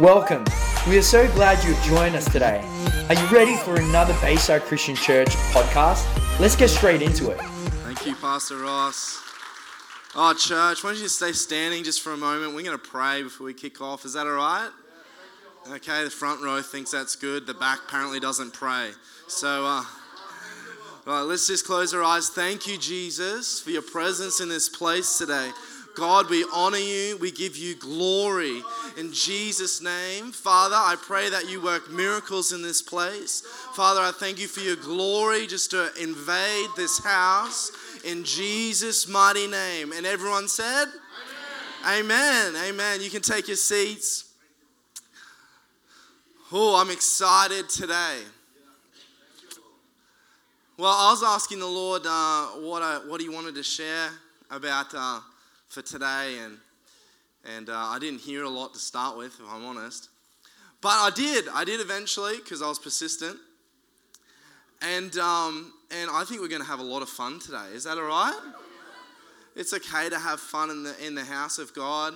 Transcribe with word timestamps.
Welcome. 0.00 0.44
We 0.88 0.98
are 0.98 1.02
so 1.02 1.32
glad 1.34 1.62
you've 1.62 1.80
joined 1.84 2.16
us 2.16 2.24
today. 2.24 2.68
Are 3.08 3.14
you 3.14 3.26
ready 3.28 3.56
for 3.58 3.76
another 3.76 4.12
Bayside 4.20 4.62
Christian 4.62 4.96
Church 4.96 5.28
podcast? 5.52 6.04
Let's 6.40 6.56
get 6.56 6.70
straight 6.70 7.00
into 7.00 7.30
it. 7.30 7.38
Thank 7.38 8.04
you, 8.04 8.16
Pastor 8.16 8.58
Ross. 8.58 9.22
Oh, 10.16 10.34
church, 10.34 10.82
why 10.82 10.90
don't 10.90 11.00
you 11.00 11.06
stay 11.06 11.30
standing 11.30 11.84
just 11.84 12.02
for 12.02 12.12
a 12.12 12.16
moment? 12.16 12.56
We're 12.56 12.64
going 12.64 12.76
to 12.76 12.84
pray 12.84 13.22
before 13.22 13.46
we 13.46 13.54
kick 13.54 13.80
off. 13.80 14.04
Is 14.04 14.14
that 14.14 14.26
all 14.26 14.32
right? 14.32 14.68
Okay, 15.70 16.02
the 16.02 16.10
front 16.10 16.42
row 16.42 16.60
thinks 16.60 16.90
that's 16.90 17.14
good. 17.14 17.46
The 17.46 17.54
back 17.54 17.78
apparently 17.86 18.18
doesn't 18.18 18.52
pray. 18.52 18.90
So, 19.28 19.64
uh, 19.64 19.84
right, 21.06 21.22
let's 21.22 21.46
just 21.46 21.64
close 21.64 21.94
our 21.94 22.02
eyes. 22.02 22.30
Thank 22.30 22.66
you, 22.66 22.78
Jesus, 22.78 23.60
for 23.60 23.70
your 23.70 23.82
presence 23.82 24.40
in 24.40 24.48
this 24.48 24.68
place 24.68 25.18
today. 25.18 25.52
God, 25.94 26.28
we 26.28 26.44
honor 26.52 26.78
you. 26.78 27.16
We 27.18 27.30
give 27.30 27.56
you 27.56 27.76
glory 27.76 28.62
in 28.96 29.12
Jesus' 29.12 29.80
name. 29.80 30.32
Father, 30.32 30.74
I 30.74 30.96
pray 31.00 31.30
that 31.30 31.48
you 31.48 31.60
work 31.62 31.90
miracles 31.90 32.52
in 32.52 32.62
this 32.62 32.82
place. 32.82 33.42
Father, 33.74 34.00
I 34.00 34.10
thank 34.10 34.40
you 34.40 34.48
for 34.48 34.60
your 34.60 34.76
glory 34.76 35.46
just 35.46 35.70
to 35.70 35.90
invade 36.00 36.68
this 36.76 37.02
house 37.02 37.70
in 38.04 38.24
Jesus' 38.24 39.08
mighty 39.08 39.46
name. 39.46 39.92
And 39.92 40.04
everyone 40.04 40.48
said, 40.48 40.86
Amen. 41.86 42.54
Amen. 42.54 42.62
Amen. 42.68 43.00
You 43.00 43.10
can 43.10 43.22
take 43.22 43.46
your 43.46 43.56
seats. 43.56 44.32
Oh, 46.52 46.80
I'm 46.80 46.90
excited 46.90 47.68
today. 47.68 48.20
Well, 50.76 50.92
I 50.92 51.10
was 51.10 51.22
asking 51.22 51.60
the 51.60 51.66
Lord 51.66 52.02
uh, 52.04 52.46
what, 52.60 52.82
I, 52.82 52.98
what 53.06 53.20
He 53.20 53.28
wanted 53.28 53.54
to 53.54 53.62
share 53.62 54.10
about 54.50 54.86
uh, 54.92 55.20
for 55.68 55.82
today, 55.82 56.38
and 56.42 56.58
and 57.56 57.68
uh, 57.68 57.74
I 57.76 57.98
didn't 57.98 58.20
hear 58.20 58.44
a 58.44 58.48
lot 58.48 58.72
to 58.74 58.80
start 58.80 59.16
with, 59.16 59.38
if 59.38 59.46
I'm 59.50 59.64
honest. 59.64 60.08
But 60.80 60.90
I 60.90 61.10
did. 61.14 61.46
I 61.52 61.64
did 61.64 61.80
eventually 61.80 62.36
because 62.36 62.62
I 62.62 62.68
was 62.68 62.78
persistent. 62.78 63.38
And 64.82 65.16
um, 65.16 65.72
and 65.90 66.10
I 66.10 66.24
think 66.24 66.40
we're 66.40 66.48
going 66.48 66.62
to 66.62 66.68
have 66.68 66.80
a 66.80 66.84
lot 66.84 67.02
of 67.02 67.08
fun 67.08 67.38
today. 67.38 67.68
Is 67.72 67.84
that 67.84 67.96
all 67.96 68.04
right? 68.04 68.38
It's 69.56 69.72
okay 69.72 70.08
to 70.10 70.18
have 70.18 70.40
fun 70.40 70.70
in 70.70 70.82
the 70.82 71.06
in 71.06 71.14
the 71.14 71.24
house 71.24 71.58
of 71.58 71.74
God. 71.74 72.14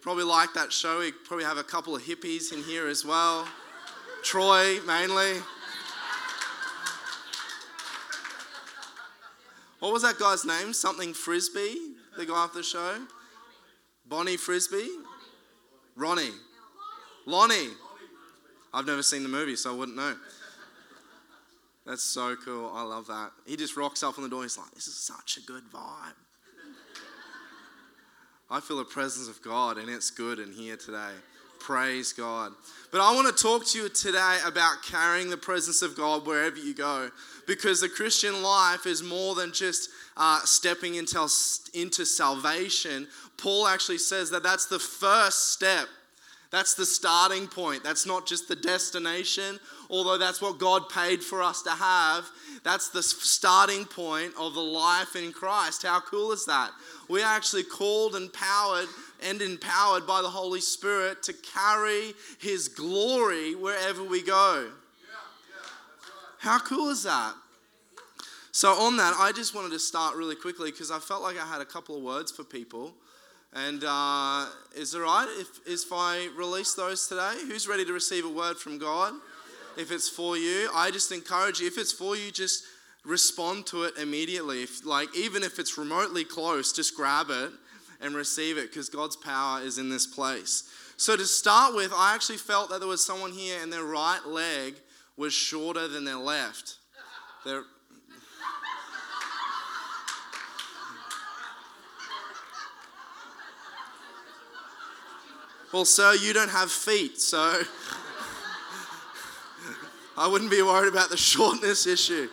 Probably 0.00 0.24
like 0.24 0.52
that 0.54 0.72
show. 0.72 1.00
We 1.00 1.12
probably 1.12 1.44
have 1.44 1.58
a 1.58 1.64
couple 1.64 1.94
of 1.94 2.02
hippies 2.02 2.52
in 2.52 2.62
here 2.62 2.88
as 2.88 3.04
well. 3.04 3.46
Troy 4.22 4.80
mainly. 4.86 5.34
What 9.80 9.92
was 9.92 10.02
that 10.02 10.18
guy's 10.18 10.44
name? 10.44 10.72
Something 10.72 11.12
Frisbee, 11.12 11.76
the 12.16 12.26
guy 12.26 12.34
off 12.34 12.54
the 12.54 12.62
show? 12.62 12.98
Bonnie 14.06 14.36
Frisbee? 14.36 14.88
Ronnie. 15.96 16.30
Lonnie. 17.26 17.68
I've 18.74 18.86
never 18.86 19.02
seen 19.02 19.22
the 19.22 19.28
movie, 19.28 19.56
so 19.56 19.72
I 19.72 19.76
wouldn't 19.76 19.96
know. 19.96 20.16
That's 21.84 22.02
so 22.02 22.36
cool. 22.36 22.70
I 22.74 22.82
love 22.82 23.06
that. 23.08 23.32
He 23.46 23.56
just 23.56 23.76
rocks 23.76 24.02
up 24.02 24.16
on 24.16 24.24
the 24.24 24.30
door. 24.30 24.42
He's 24.42 24.56
like, 24.56 24.70
this 24.72 24.86
is 24.86 24.94
such 24.94 25.38
a 25.38 25.46
good 25.46 25.64
vibe. 25.72 26.14
I 28.50 28.60
feel 28.60 28.76
the 28.78 28.84
presence 28.84 29.28
of 29.28 29.42
God, 29.42 29.78
and 29.78 29.88
it's 29.88 30.10
good 30.10 30.38
in 30.38 30.52
here 30.52 30.76
today. 30.76 31.12
Praise 31.62 32.12
God. 32.12 32.52
But 32.90 33.00
I 33.00 33.14
want 33.14 33.34
to 33.34 33.42
talk 33.42 33.64
to 33.68 33.78
you 33.78 33.88
today 33.88 34.38
about 34.44 34.82
carrying 34.82 35.30
the 35.30 35.36
presence 35.36 35.80
of 35.80 35.96
God 35.96 36.26
wherever 36.26 36.58
you 36.58 36.74
go. 36.74 37.08
Because 37.46 37.80
the 37.80 37.88
Christian 37.88 38.42
life 38.42 38.84
is 38.84 39.00
more 39.00 39.36
than 39.36 39.52
just 39.52 39.88
uh, 40.16 40.40
stepping 40.44 40.96
into, 40.96 41.28
into 41.72 42.04
salvation. 42.04 43.06
Paul 43.36 43.68
actually 43.68 43.98
says 43.98 44.28
that 44.30 44.42
that's 44.42 44.66
the 44.66 44.80
first 44.80 45.52
step. 45.52 45.86
That's 46.50 46.74
the 46.74 46.84
starting 46.84 47.46
point. 47.46 47.84
That's 47.84 48.06
not 48.06 48.26
just 48.26 48.48
the 48.48 48.56
destination, 48.56 49.58
although 49.88 50.18
that's 50.18 50.42
what 50.42 50.58
God 50.58 50.88
paid 50.90 51.22
for 51.22 51.42
us 51.42 51.62
to 51.62 51.70
have. 51.70 52.26
That's 52.64 52.90
the 52.90 53.02
starting 53.02 53.84
point 53.84 54.32
of 54.38 54.54
the 54.54 54.60
life 54.60 55.16
in 55.16 55.32
Christ. 55.32 55.84
How 55.84 56.00
cool 56.00 56.32
is 56.32 56.44
that? 56.46 56.72
We 57.08 57.22
are 57.22 57.36
actually 57.36 57.62
called 57.62 58.16
and 58.16 58.32
powered 58.32 58.88
and 59.24 59.40
empowered 59.40 60.06
by 60.06 60.22
the 60.22 60.28
Holy 60.28 60.60
Spirit 60.60 61.22
to 61.24 61.32
carry 61.32 62.12
His 62.40 62.68
glory 62.68 63.54
wherever 63.54 64.02
we 64.02 64.22
go. 64.22 64.70
How 66.38 66.58
cool 66.58 66.88
is 66.88 67.04
that? 67.04 67.34
So, 68.50 68.72
on 68.72 68.96
that, 68.98 69.14
I 69.16 69.32
just 69.32 69.54
wanted 69.54 69.70
to 69.70 69.78
start 69.78 70.16
really 70.16 70.34
quickly 70.34 70.70
because 70.70 70.90
I 70.90 70.98
felt 70.98 71.22
like 71.22 71.40
I 71.40 71.46
had 71.46 71.60
a 71.60 71.64
couple 71.64 71.96
of 71.96 72.02
words 72.02 72.30
for 72.30 72.44
people. 72.44 72.92
And 73.54 73.84
uh, 73.86 74.46
is 74.76 74.94
it 74.94 74.98
right 74.98 75.26
if, 75.38 75.60
if 75.66 75.92
I 75.92 76.28
release 76.36 76.74
those 76.74 77.06
today? 77.06 77.34
Who's 77.46 77.68
ready 77.68 77.84
to 77.84 77.92
receive 77.92 78.24
a 78.24 78.28
word 78.28 78.56
from 78.56 78.78
God? 78.78 79.14
If 79.78 79.90
it's 79.90 80.08
for 80.08 80.36
you, 80.36 80.68
I 80.74 80.90
just 80.90 81.12
encourage 81.12 81.60
you, 81.60 81.66
if 81.66 81.78
it's 81.78 81.92
for 81.92 82.16
you, 82.16 82.30
just 82.30 82.64
respond 83.04 83.66
to 83.66 83.84
it 83.84 83.96
immediately. 83.96 84.62
If, 84.62 84.84
like, 84.84 85.14
even 85.16 85.42
if 85.42 85.58
it's 85.58 85.78
remotely 85.78 86.24
close, 86.24 86.72
just 86.72 86.94
grab 86.96 87.28
it 87.30 87.52
and 88.02 88.14
receive 88.14 88.58
it 88.58 88.70
because 88.70 88.88
God's 88.88 89.16
power 89.16 89.60
is 89.60 89.78
in 89.78 89.88
this 89.88 90.06
place. 90.06 90.64
So, 90.96 91.16
to 91.16 91.24
start 91.24 91.74
with, 91.74 91.92
I 91.94 92.14
actually 92.14 92.38
felt 92.38 92.70
that 92.70 92.80
there 92.80 92.88
was 92.88 93.04
someone 93.04 93.32
here 93.32 93.58
and 93.62 93.72
their 93.72 93.84
right 93.84 94.24
leg 94.26 94.74
was 95.16 95.32
shorter 95.32 95.88
than 95.88 96.04
their 96.04 96.16
left. 96.16 96.76
Their, 97.44 97.62
well, 105.72 105.84
sir, 105.84 106.14
you 106.14 106.32
don't 106.32 106.50
have 106.50 106.70
feet, 106.70 107.20
so 107.20 107.38
I 110.16 110.28
wouldn't 110.28 110.50
be 110.50 110.62
worried 110.62 110.92
about 110.92 111.10
the 111.10 111.16
shortness 111.16 111.86
issue. 111.86 112.28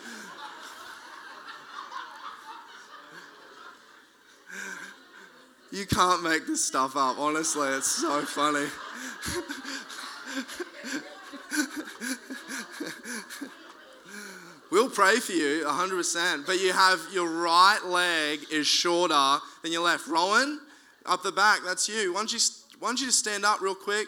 You 5.71 5.85
can't 5.85 6.23
make 6.23 6.47
this 6.47 6.63
stuff 6.63 6.95
up, 6.95 7.19
honestly. 7.19 7.67
It's 7.69 7.91
so 7.91 8.21
funny. 8.21 8.65
we'll 14.71 14.89
pray 14.89 15.17
for 15.17 15.33
you 15.33 15.63
100%, 15.65 16.47
but 16.47 16.59
you 16.59 16.73
have 16.73 16.99
your 17.13 17.29
right 17.29 17.83
leg 17.85 18.39
is 18.51 18.65
shorter 18.65 19.37
than 19.61 19.71
your 19.71 19.83
left. 19.83 20.07
Rowan, 20.07 20.59
up 21.05 21.21
the 21.21 21.31
back, 21.31 21.59
that's 21.63 21.87
you. 21.87 22.13
Why 22.13 22.21
don't 22.21 22.33
you, 22.33 22.39
why 22.79 22.89
don't 22.89 22.99
you 22.99 23.05
just 23.05 23.19
stand 23.19 23.45
up 23.45 23.61
real 23.61 23.75
quick? 23.75 24.07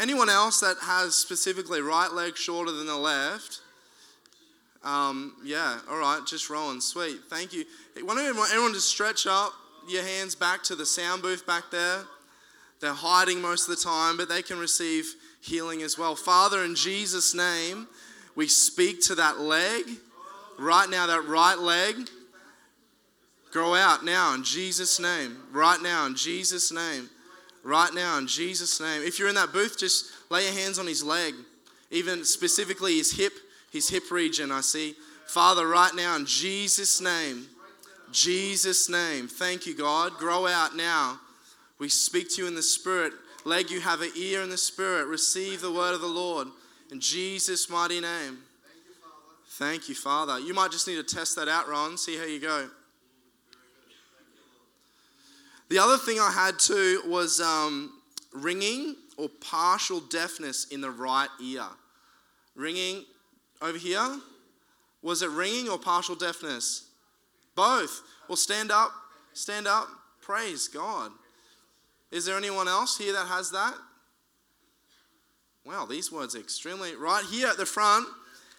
Anyone 0.00 0.28
else 0.28 0.58
that 0.60 0.78
has 0.82 1.14
specifically 1.14 1.80
right 1.80 2.12
leg 2.12 2.36
shorter 2.36 2.72
than 2.72 2.86
the 2.86 2.96
left? 2.96 3.60
Um, 4.82 5.36
yeah, 5.44 5.78
all 5.88 5.98
right, 5.98 6.22
just 6.26 6.50
Rowan. 6.50 6.80
Sweet, 6.80 7.20
thank 7.28 7.52
you. 7.52 7.64
Why 8.02 8.14
don't 8.14 8.24
everyone, 8.24 8.48
everyone 8.50 8.72
just 8.72 8.88
stretch 8.88 9.26
up? 9.28 9.52
Your 9.90 10.04
hands 10.04 10.34
back 10.34 10.62
to 10.64 10.74
the 10.74 10.86
sound 10.86 11.22
booth 11.22 11.46
back 11.46 11.64
there. 11.70 12.02
They're 12.80 12.94
hiding 12.94 13.40
most 13.40 13.68
of 13.68 13.76
the 13.76 13.82
time, 13.82 14.16
but 14.16 14.28
they 14.28 14.42
can 14.42 14.58
receive 14.58 15.14
healing 15.40 15.82
as 15.82 15.98
well. 15.98 16.16
Father, 16.16 16.64
in 16.64 16.74
Jesus' 16.74 17.34
name, 17.34 17.86
we 18.34 18.48
speak 18.48 19.02
to 19.02 19.14
that 19.16 19.40
leg. 19.40 19.84
Right 20.58 20.88
now, 20.88 21.06
that 21.06 21.26
right 21.26 21.58
leg, 21.58 21.96
grow 23.50 23.74
out 23.74 24.04
now 24.04 24.34
in 24.34 24.44
Jesus' 24.44 25.00
name. 25.00 25.36
Right 25.52 25.80
now, 25.82 26.06
in 26.06 26.14
Jesus' 26.14 26.72
name. 26.72 27.08
Right 27.62 27.92
now, 27.92 28.18
in 28.18 28.26
Jesus' 28.26 28.80
name. 28.80 29.02
If 29.02 29.18
you're 29.18 29.28
in 29.28 29.34
that 29.34 29.52
booth, 29.52 29.78
just 29.78 30.06
lay 30.30 30.44
your 30.44 30.54
hands 30.54 30.78
on 30.78 30.86
his 30.86 31.02
leg, 31.02 31.34
even 31.90 32.24
specifically 32.24 32.96
his 32.96 33.12
hip, 33.12 33.32
his 33.70 33.88
hip 33.88 34.10
region, 34.10 34.50
I 34.50 34.62
see. 34.62 34.94
Father, 35.26 35.66
right 35.66 35.94
now, 35.94 36.16
in 36.16 36.26
Jesus' 36.26 37.00
name. 37.00 37.46
Jesus' 38.12 38.88
name. 38.88 39.28
Thank 39.28 39.66
you, 39.66 39.74
God. 39.74 40.14
Grow 40.14 40.46
out 40.46 40.76
now. 40.76 41.18
We 41.78 41.88
speak 41.88 42.30
to 42.34 42.42
you 42.42 42.48
in 42.48 42.54
the 42.54 42.62
Spirit. 42.62 43.12
Leg, 43.44 43.70
you 43.70 43.80
have 43.80 44.02
an 44.02 44.10
ear 44.16 44.42
in 44.42 44.50
the 44.50 44.58
Spirit. 44.58 45.06
Receive 45.06 45.60
the 45.60 45.72
word 45.72 45.94
of 45.94 46.00
the 46.00 46.06
Lord 46.06 46.48
in 46.90 47.00
Jesus' 47.00 47.70
mighty 47.70 48.00
name. 48.00 48.38
Thank 49.50 49.88
you, 49.88 49.94
Father. 49.94 50.38
You 50.38 50.54
might 50.54 50.70
just 50.70 50.86
need 50.86 50.96
to 50.96 51.02
test 51.02 51.36
that 51.36 51.48
out, 51.48 51.68
Ron. 51.68 51.96
See 51.98 52.16
how 52.16 52.24
you 52.24 52.40
go. 52.40 52.68
The 55.68 55.78
other 55.78 55.98
thing 55.98 56.18
I 56.18 56.30
had 56.30 56.58
too 56.58 57.02
was 57.06 57.40
um, 57.40 57.92
ringing 58.32 58.96
or 59.16 59.28
partial 59.40 60.00
deafness 60.00 60.66
in 60.66 60.80
the 60.80 60.90
right 60.90 61.28
ear. 61.40 61.66
Ringing 62.56 63.04
over 63.62 63.78
here. 63.78 64.18
Was 65.02 65.22
it 65.22 65.30
ringing 65.30 65.68
or 65.68 65.78
partial 65.78 66.14
deafness? 66.14 66.89
Both. 67.60 68.00
Well, 68.26 68.36
stand 68.36 68.70
up. 68.70 68.90
Stand 69.34 69.66
up. 69.66 69.86
Praise 70.22 70.66
God. 70.66 71.12
Is 72.10 72.24
there 72.24 72.38
anyone 72.38 72.68
else 72.68 72.96
here 72.96 73.12
that 73.12 73.26
has 73.26 73.50
that? 73.50 73.74
Wow, 75.66 75.84
these 75.84 76.10
words 76.10 76.34
are 76.34 76.38
extremely. 76.38 76.94
Right 76.94 77.22
here 77.30 77.48
at 77.48 77.58
the 77.58 77.66
front, 77.66 78.06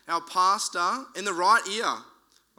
our 0.07 0.21
pastor 0.21 1.05
in 1.15 1.25
the 1.25 1.33
right 1.33 1.63
ear. 1.71 1.95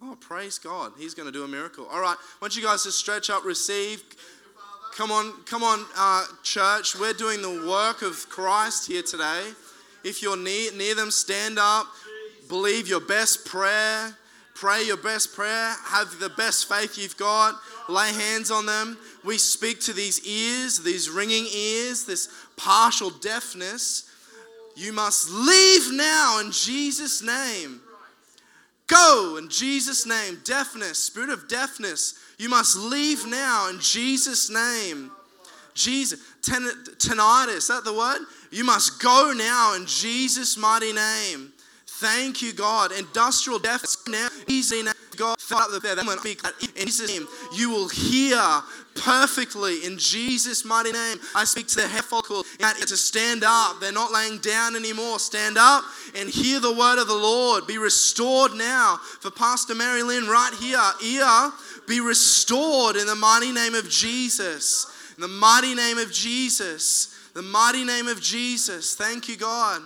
Oh, 0.03 0.17
praise 0.19 0.59
God. 0.59 0.95
He's 0.99 1.15
going 1.15 1.27
to 1.27 1.33
do 1.33 1.45
a 1.45 1.49
miracle. 1.49 1.87
All 1.87 2.01
right, 2.01 2.17
I 2.19 2.37
want 2.41 2.57
you 2.57 2.63
guys 2.65 2.83
to 2.83 2.91
stretch 2.91 3.31
up, 3.31 3.45
receive. 3.45 4.03
Come 4.97 5.13
on, 5.13 5.45
come 5.45 5.63
on, 5.63 5.87
uh, 5.97 6.25
church. 6.43 6.99
We're 6.99 7.13
doing 7.13 7.41
the 7.41 7.69
work 7.69 8.03
of 8.03 8.29
Christ 8.29 8.89
here 8.89 9.03
today. 9.03 9.45
If 10.03 10.23
you're 10.23 10.37
near, 10.37 10.73
near 10.73 10.97
them, 10.97 11.13
stand 11.13 11.61
up. 11.61 11.87
Believe 12.49 12.89
your 12.89 13.01
best 13.01 13.47
prayer. 13.47 14.17
Pray 14.55 14.85
your 14.85 14.97
best 14.97 15.35
prayer. 15.35 15.75
Have 15.87 16.19
the 16.21 16.29
best 16.31 16.69
faith 16.69 16.99
you've 16.99 17.17
got. 17.17 17.59
Lay 17.89 18.13
hands 18.13 18.51
on 18.51 18.67
them. 18.67 18.99
We 19.25 19.39
speak 19.39 19.81
to 19.83 19.93
these 19.93 20.25
ears, 20.27 20.79
these 20.79 21.11
ringing 21.11 21.47
ears, 21.53 22.05
this 22.05 22.29
partial 22.57 23.11
deafness. 23.11 24.09
You 24.77 24.93
must 24.93 25.31
leave 25.31 25.93
now 25.93 26.41
in 26.41 26.53
Jesus' 26.53 27.23
name. 27.23 27.81
Go 28.87 29.37
in 29.39 29.49
Jesus' 29.49 30.07
name. 30.07 30.41
Deafness, 30.45 30.99
spirit 30.99 31.31
of 31.31 31.49
deafness, 31.49 32.15
you 32.39 32.49
must 32.49 32.77
leave 32.77 33.27
now 33.27 33.69
in 33.71 33.81
Jesus' 33.81 34.51
name. 34.51 35.11
Jesus, 35.75 36.21
ten, 36.43 36.63
tinnitus, 36.99 37.57
is 37.57 37.69
that 37.69 37.85
the 37.85 37.93
word? 37.93 38.21
You 38.51 38.65
must 38.65 39.01
go 39.01 39.33
now 39.35 39.75
in 39.75 39.87
Jesus' 39.87 40.59
mighty 40.59 40.93
name. 40.93 41.52
Thank 42.03 42.43
you, 42.43 42.53
God. 42.53 42.91
Industrial 42.91 43.61
deafness 43.61 43.97
now, 44.09 44.27
easy 44.49 44.83
now. 44.83 44.91
God, 45.17 45.39
in 45.39 46.87
Jesus' 46.87 47.09
name, 47.09 47.29
you 47.55 47.71
will 47.71 47.89
hear 47.89 48.43
perfectly 48.97 49.85
in 49.85 49.99
Jesus' 49.99 50.65
mighty 50.65 50.91
name. 50.91 51.19
I 51.37 51.45
speak 51.45 51.69
to 51.69 51.77
the 51.77 51.87
hair 51.87 52.03
follicle 52.03 52.43
to 52.43 52.97
stand 52.97 53.45
up. 53.47 53.79
They're 53.79 53.93
not 53.93 54.11
laying 54.11 54.39
down 54.39 54.75
anymore. 54.75 55.21
Stand 55.21 55.59
up 55.59 55.85
and 56.17 56.29
hear 56.29 56.59
the 56.59 56.73
word 56.73 57.01
of 57.01 57.07
the 57.07 57.15
Lord. 57.15 57.69
Be 57.69 57.79
restored 57.79 58.55
now. 58.55 58.99
For 59.21 59.31
Pastor 59.31 59.77
Mary 59.77 60.03
Lynn, 60.03 60.27
right 60.27 60.55
here, 60.59 60.81
ear, 61.05 61.53
be 61.87 62.01
restored 62.01 62.97
in 62.97 63.07
the 63.07 63.15
mighty 63.15 63.53
name 63.53 63.77
of 63.77 63.89
Jesus. 63.89 64.87
In 65.17 65.23
the 65.23 65.29
mighty 65.29 65.77
name 65.77 65.99
of 65.99 66.11
Jesus. 66.11 67.15
The 67.35 67.43
mighty 67.43 67.85
name 67.85 68.09
of 68.09 68.21
Jesus. 68.21 68.97
Thank 68.97 69.29
you, 69.29 69.37
God. 69.37 69.83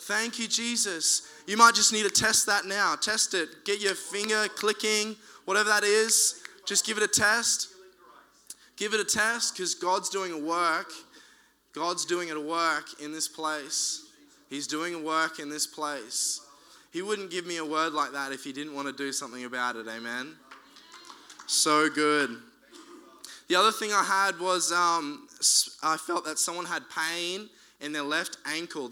Thank 0.00 0.38
you, 0.38 0.46
Jesus. 0.46 1.22
You 1.46 1.56
might 1.56 1.74
just 1.74 1.92
need 1.92 2.02
to 2.02 2.10
test 2.10 2.46
that 2.46 2.66
now. 2.66 2.96
Test 2.96 3.34
it. 3.34 3.64
Get 3.64 3.80
your 3.80 3.94
finger 3.94 4.48
clicking, 4.48 5.16
whatever 5.44 5.68
that 5.68 5.84
is. 5.84 6.42
Just 6.66 6.84
give 6.84 6.96
it 6.96 7.04
a 7.04 7.08
test. 7.08 7.68
Give 8.76 8.92
it 8.92 9.00
a 9.00 9.04
test 9.04 9.54
because 9.54 9.74
God's 9.74 10.08
doing 10.10 10.32
a 10.32 10.38
work. 10.38 10.90
God's 11.72 12.04
doing 12.04 12.30
a 12.30 12.40
work 12.40 13.00
in 13.00 13.12
this 13.12 13.28
place. 13.28 14.06
He's 14.50 14.66
doing 14.66 14.94
a 14.94 14.98
work 14.98 15.38
in 15.38 15.48
this 15.48 15.66
place. 15.66 16.40
He 16.92 17.02
wouldn't 17.02 17.30
give 17.30 17.46
me 17.46 17.58
a 17.58 17.64
word 17.64 17.92
like 17.92 18.12
that 18.12 18.32
if 18.32 18.42
he 18.42 18.52
didn't 18.52 18.74
want 18.74 18.88
to 18.88 18.92
do 18.92 19.12
something 19.12 19.44
about 19.44 19.76
it. 19.76 19.86
Amen. 19.86 20.34
So 21.46 21.88
good. 21.88 22.38
The 23.48 23.54
other 23.54 23.70
thing 23.70 23.92
I 23.92 24.02
had 24.02 24.40
was 24.40 24.72
um, 24.72 25.28
I 25.82 25.96
felt 25.96 26.24
that 26.24 26.38
someone 26.38 26.64
had 26.64 26.82
pain 26.90 27.48
in 27.80 27.92
their 27.92 28.02
left 28.02 28.38
ankle. 28.46 28.88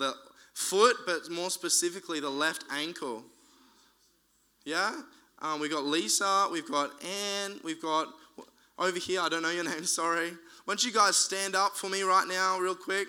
Foot, 0.55 0.97
but 1.05 1.31
more 1.31 1.51
specifically 1.51 2.21
the 2.21 2.31
left 2.31 2.65
ankle. 2.71 3.25
Yeah? 4.65 4.93
Um, 5.43 5.61
we've 5.61 5.71
got 5.71 5.85
Lisa, 5.85 6.49
we've 6.51 6.71
got 6.71 6.91
Anne, 7.05 7.61
we've 7.63 7.83
got 7.83 8.09
over 8.79 8.99
here, 8.99 9.21
I 9.21 9.29
don't 9.29 9.43
know 9.43 9.51
your 9.51 9.65
name, 9.71 9.85
sorry. 9.85 10.31
Why 10.31 10.73
don't 10.73 10.85
you 10.85 10.93
guys 10.93 11.17
stand 11.17 11.55
up 11.55 11.77
for 11.77 11.91
me 11.91 12.03
right 12.03 12.27
now, 12.27 12.59
real 12.59 12.75
quick? 12.75 13.09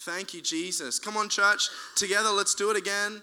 Thank 0.00 0.34
you, 0.34 0.42
Jesus. 0.42 0.98
Come 0.98 1.16
on, 1.16 1.28
church. 1.28 1.68
Together, 1.94 2.28
let's 2.30 2.54
do 2.54 2.70
it 2.70 2.76
again. 2.76 3.22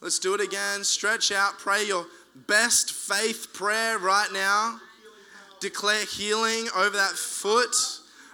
Let's 0.00 0.18
do 0.18 0.34
it 0.34 0.40
again. 0.40 0.82
Stretch 0.82 1.30
out, 1.30 1.58
pray 1.58 1.86
your 1.86 2.06
best 2.34 2.92
faith 2.92 3.52
prayer 3.52 3.98
right 3.98 4.28
now. 4.32 4.80
Declare 5.60 6.06
healing 6.06 6.68
over 6.74 6.96
that 6.96 7.12
foot, 7.12 7.76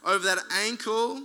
over 0.05 0.25
that 0.25 0.39
ankle. 0.51 1.25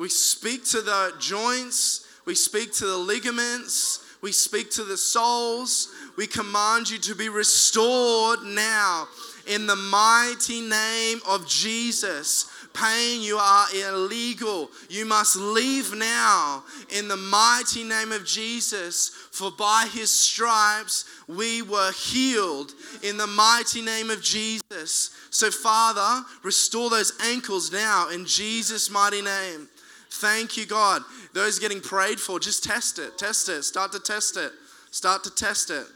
We 0.00 0.08
speak 0.08 0.64
to 0.70 0.80
the 0.80 1.12
joints, 1.18 2.06
we 2.24 2.34
speak 2.34 2.72
to 2.76 2.86
the 2.86 2.96
ligaments, 2.96 4.00
we 4.22 4.32
speak 4.32 4.70
to 4.72 4.84
the 4.84 4.96
souls. 4.96 5.88
We 6.16 6.26
command 6.26 6.88
you 6.88 6.96
to 7.00 7.14
be 7.14 7.28
restored 7.28 8.42
now 8.42 9.08
in 9.46 9.66
the 9.66 9.76
mighty 9.76 10.62
name 10.62 11.20
of 11.28 11.46
Jesus. 11.46 12.50
Pain, 12.72 13.20
you 13.20 13.36
are 13.36 13.66
illegal. 13.74 14.70
You 14.88 15.04
must 15.04 15.36
leave 15.36 15.94
now 15.94 16.62
in 16.88 17.08
the 17.08 17.16
mighty 17.16 17.82
name 17.82 18.12
of 18.12 18.24
Jesus. 18.24 19.10
For 19.32 19.50
by 19.50 19.88
his 19.92 20.10
stripes 20.10 21.04
we 21.26 21.62
were 21.62 21.92
healed 21.92 22.72
in 23.02 23.16
the 23.16 23.26
mighty 23.26 23.82
name 23.82 24.08
of 24.08 24.22
Jesus. 24.22 25.10
So, 25.30 25.50
Father, 25.50 26.24
restore 26.42 26.90
those 26.90 27.12
ankles 27.24 27.72
now 27.72 28.08
in 28.08 28.24
Jesus' 28.24 28.90
mighty 28.90 29.22
name. 29.22 29.68
Thank 30.12 30.56
you, 30.56 30.66
God. 30.66 31.02
Those 31.34 31.58
getting 31.58 31.80
prayed 31.80 32.20
for, 32.20 32.40
just 32.40 32.64
test 32.64 32.98
it. 32.98 33.16
Test 33.16 33.48
it. 33.48 33.62
Start 33.62 33.92
to 33.92 34.00
test 34.00 34.36
it. 34.36 34.52
Start 34.90 35.22
to 35.24 35.34
test 35.34 35.70
it. 35.70 35.86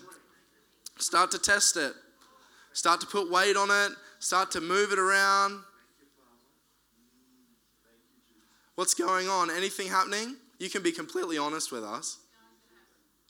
Start 0.98 1.30
to 1.32 1.38
test 1.38 1.76
it. 1.76 1.94
Start 2.72 3.00
to 3.00 3.06
put 3.06 3.30
weight 3.30 3.56
on 3.56 3.70
it. 3.70 3.96
Start 4.20 4.50
to 4.52 4.60
move 4.60 4.92
it 4.92 4.98
around. 4.98 5.60
What's 8.76 8.94
going 8.94 9.28
on? 9.28 9.50
Anything 9.50 9.88
happening? 9.88 10.36
You 10.58 10.70
can 10.70 10.82
be 10.82 10.92
completely 10.92 11.38
honest 11.38 11.70
with 11.70 11.84
us. 11.84 12.18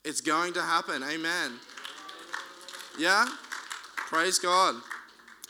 It's 0.03 0.21
going 0.21 0.53
to 0.53 0.61
happen. 0.61 1.03
Amen. 1.03 1.53
Yeah? 2.97 3.25
Praise 3.95 4.39
God. 4.39 4.75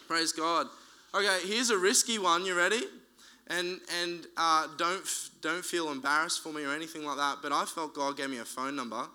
Praise 0.07 0.31
God. 0.31 0.67
Okay, 1.13 1.39
here's 1.45 1.69
a 1.69 1.77
risky 1.77 2.19
one. 2.19 2.45
You 2.45 2.55
ready? 2.55 2.81
And, 3.47 3.79
and 4.01 4.25
uh, 4.37 4.67
don't, 4.77 5.03
don't 5.41 5.63
feel 5.63 5.91
embarrassed 5.91 6.41
for 6.41 6.51
me 6.51 6.63
or 6.63 6.73
anything 6.73 7.05
like 7.05 7.17
that, 7.17 7.37
but 7.43 7.51
I 7.51 7.65
felt 7.65 7.93
God 7.93 8.17
gave 8.17 8.29
me 8.29 8.39
a 8.39 8.45
phone 8.45 8.75
number. 8.75 9.05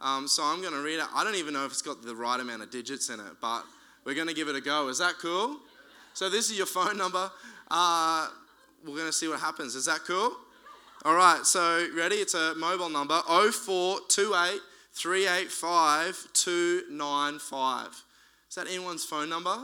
Um, 0.00 0.28
so 0.28 0.42
I'm 0.42 0.60
going 0.60 0.72
to 0.72 0.80
read 0.80 0.98
it. 0.98 1.06
I 1.14 1.24
don't 1.24 1.34
even 1.34 1.54
know 1.54 1.64
if 1.64 1.72
it's 1.72 1.82
got 1.82 2.02
the 2.02 2.14
right 2.14 2.40
amount 2.40 2.62
of 2.62 2.70
digits 2.70 3.10
in 3.10 3.20
it, 3.20 3.32
but 3.40 3.64
we're 4.04 4.14
going 4.14 4.28
to 4.28 4.34
give 4.34 4.48
it 4.48 4.56
a 4.56 4.60
go. 4.60 4.88
Is 4.88 4.98
that 4.98 5.14
cool? 5.20 5.58
So 6.14 6.30
this 6.30 6.50
is 6.50 6.56
your 6.56 6.66
phone 6.66 6.96
number. 6.96 7.30
Uh, 7.70 8.28
we're 8.86 8.94
going 8.94 9.06
to 9.06 9.12
see 9.12 9.28
what 9.28 9.40
happens. 9.40 9.74
Is 9.74 9.86
that 9.86 10.00
cool? 10.06 10.32
All 11.04 11.14
right, 11.14 11.44
so 11.44 11.86
ready? 11.94 12.16
It's 12.16 12.34
a 12.34 12.54
mobile 12.54 12.88
number 12.88 13.20
0428 13.26 14.60
385 14.92 16.28
295. 16.32 18.04
Is 18.48 18.54
that 18.54 18.66
anyone's 18.66 19.04
phone 19.04 19.28
number? 19.28 19.56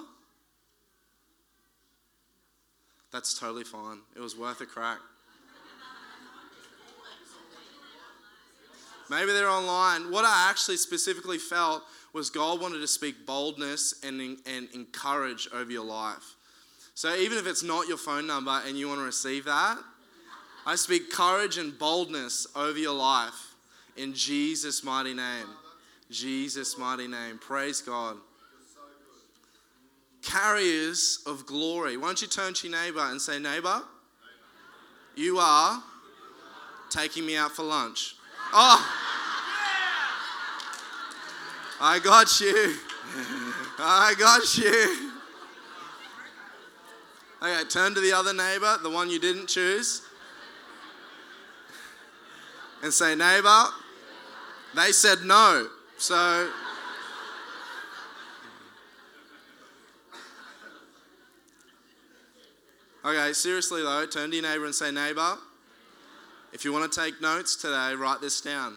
That's 3.12 3.38
totally 3.38 3.64
fine. 3.64 3.98
It 4.16 4.20
was 4.20 4.36
worth 4.36 4.60
a 4.62 4.66
crack. 4.66 4.98
Maybe 9.10 9.32
they're 9.32 9.48
online. 9.48 10.10
What 10.10 10.24
I 10.24 10.48
actually 10.48 10.78
specifically 10.78 11.36
felt 11.36 11.82
was 12.14 12.30
God 12.30 12.60
wanted 12.60 12.78
to 12.78 12.86
speak 12.86 13.26
boldness 13.26 14.02
and, 14.02 14.38
and 14.46 14.68
encourage 14.72 15.48
over 15.52 15.70
your 15.70 15.84
life. 15.84 16.36
So 16.94 17.14
even 17.14 17.36
if 17.36 17.46
it's 17.46 17.62
not 17.62 17.88
your 17.88 17.98
phone 17.98 18.26
number 18.26 18.62
and 18.66 18.78
you 18.78 18.88
want 18.88 19.00
to 19.00 19.04
receive 19.04 19.44
that, 19.44 19.78
I 20.64 20.76
speak 20.76 21.10
courage 21.10 21.58
and 21.58 21.78
boldness 21.78 22.46
over 22.56 22.78
your 22.78 22.94
life 22.94 23.54
in 23.96 24.14
Jesus' 24.14 24.82
mighty 24.82 25.12
name. 25.12 25.48
Jesus' 26.10 26.78
mighty 26.78 27.08
name. 27.08 27.38
Praise 27.38 27.82
God 27.82 28.16
carriers 30.22 31.22
of 31.26 31.44
glory. 31.46 31.96
Why 31.96 32.06
don't 32.06 32.22
you 32.22 32.28
turn 32.28 32.54
to 32.54 32.68
your 32.68 32.80
neighbor 32.80 33.00
and 33.00 33.20
say, 33.20 33.38
Neighbor, 33.38 33.82
you 35.16 35.38
are 35.38 35.82
taking 36.90 37.26
me 37.26 37.36
out 37.36 37.52
for 37.52 37.64
lunch. 37.64 38.16
Oh, 38.52 38.80
I 41.80 41.98
got 41.98 42.40
you. 42.40 42.74
I 43.78 44.14
got 44.18 44.56
you. 44.56 45.10
Okay, 47.42 47.68
turn 47.68 47.94
to 47.94 48.00
the 48.00 48.12
other 48.12 48.32
neighbor, 48.32 48.78
the 48.82 48.90
one 48.90 49.10
you 49.10 49.18
didn't 49.18 49.48
choose, 49.48 50.02
and 52.84 52.92
say, 52.92 53.16
Neighbor, 53.16 53.64
they 54.76 54.92
said 54.92 55.24
no. 55.24 55.66
So 55.98 56.48
Okay, 63.04 63.32
seriously 63.32 63.82
though, 63.82 64.06
turn 64.06 64.30
to 64.30 64.36
your 64.36 64.48
neighbor 64.48 64.64
and 64.64 64.74
say, 64.74 64.92
Neighbor, 64.92 65.36
if 66.52 66.64
you 66.64 66.72
want 66.72 66.90
to 66.90 67.00
take 67.00 67.20
notes 67.20 67.56
today, 67.56 67.96
write 67.96 68.20
this 68.20 68.40
down. 68.40 68.76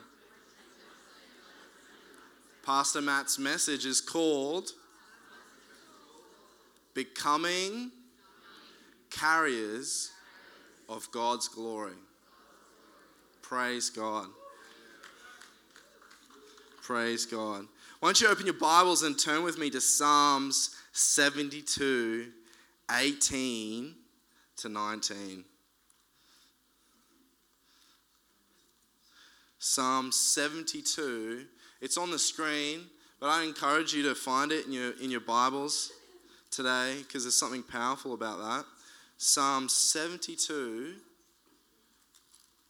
Pastor 2.66 3.02
Matt's 3.02 3.38
message 3.38 3.86
is 3.86 4.02
called 4.02 4.72
Becoming 6.96 7.92
Carriers 9.12 10.10
of 10.90 11.08
God's 11.12 11.48
Glory. 11.48 11.94
Praise 13.44 13.92
God. 13.92 14.26
Praise 16.82 17.28
God. 17.28 17.68
Why 18.00 18.08
don't 18.08 18.22
you 18.22 18.28
open 18.28 18.48
your 18.48 18.56
Bibles 18.56 19.04
and 19.04 19.20
turn 19.20 19.44
with 19.44 19.60
me 19.60 19.70
to 19.70 19.80
Psalms 19.80 20.76
72 20.94 22.32
18 22.92 23.96
to 24.58 24.70
19. 24.70 25.44
Psalm 29.60 30.12
72. 30.12 31.46
It's 31.82 31.98
on 31.98 32.12
the 32.12 32.20
screen, 32.20 32.82
but 33.20 33.28
I 33.28 33.44
encourage 33.44 33.94
you 33.94 34.04
to 34.04 34.16
find 34.16 34.52
it 34.52 34.66
in 34.66 34.72
your, 34.72 34.92
in 35.02 35.10
your 35.10 35.22
Bibles 35.22 35.92
today 36.52 36.98
because 37.00 37.24
there's 37.24 37.36
something 37.36 37.64
powerful 37.64 38.14
about 38.14 38.38
that. 38.40 38.66
Psalm 39.18 39.68
72, 39.68 40.94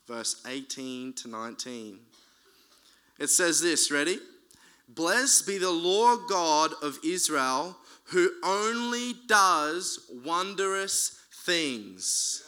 verse 0.07 0.41
18 0.47 1.13
to 1.13 1.27
19. 1.27 1.99
It 3.19 3.27
says 3.27 3.61
this, 3.61 3.91
ready? 3.91 4.19
Blessed 4.87 5.47
be 5.47 5.57
the 5.57 5.71
Lord 5.71 6.21
God 6.29 6.71
of 6.81 6.99
Israel, 7.03 7.75
who 8.05 8.29
only 8.43 9.13
does 9.27 10.11
wondrous 10.23 11.24
things. 11.45 12.43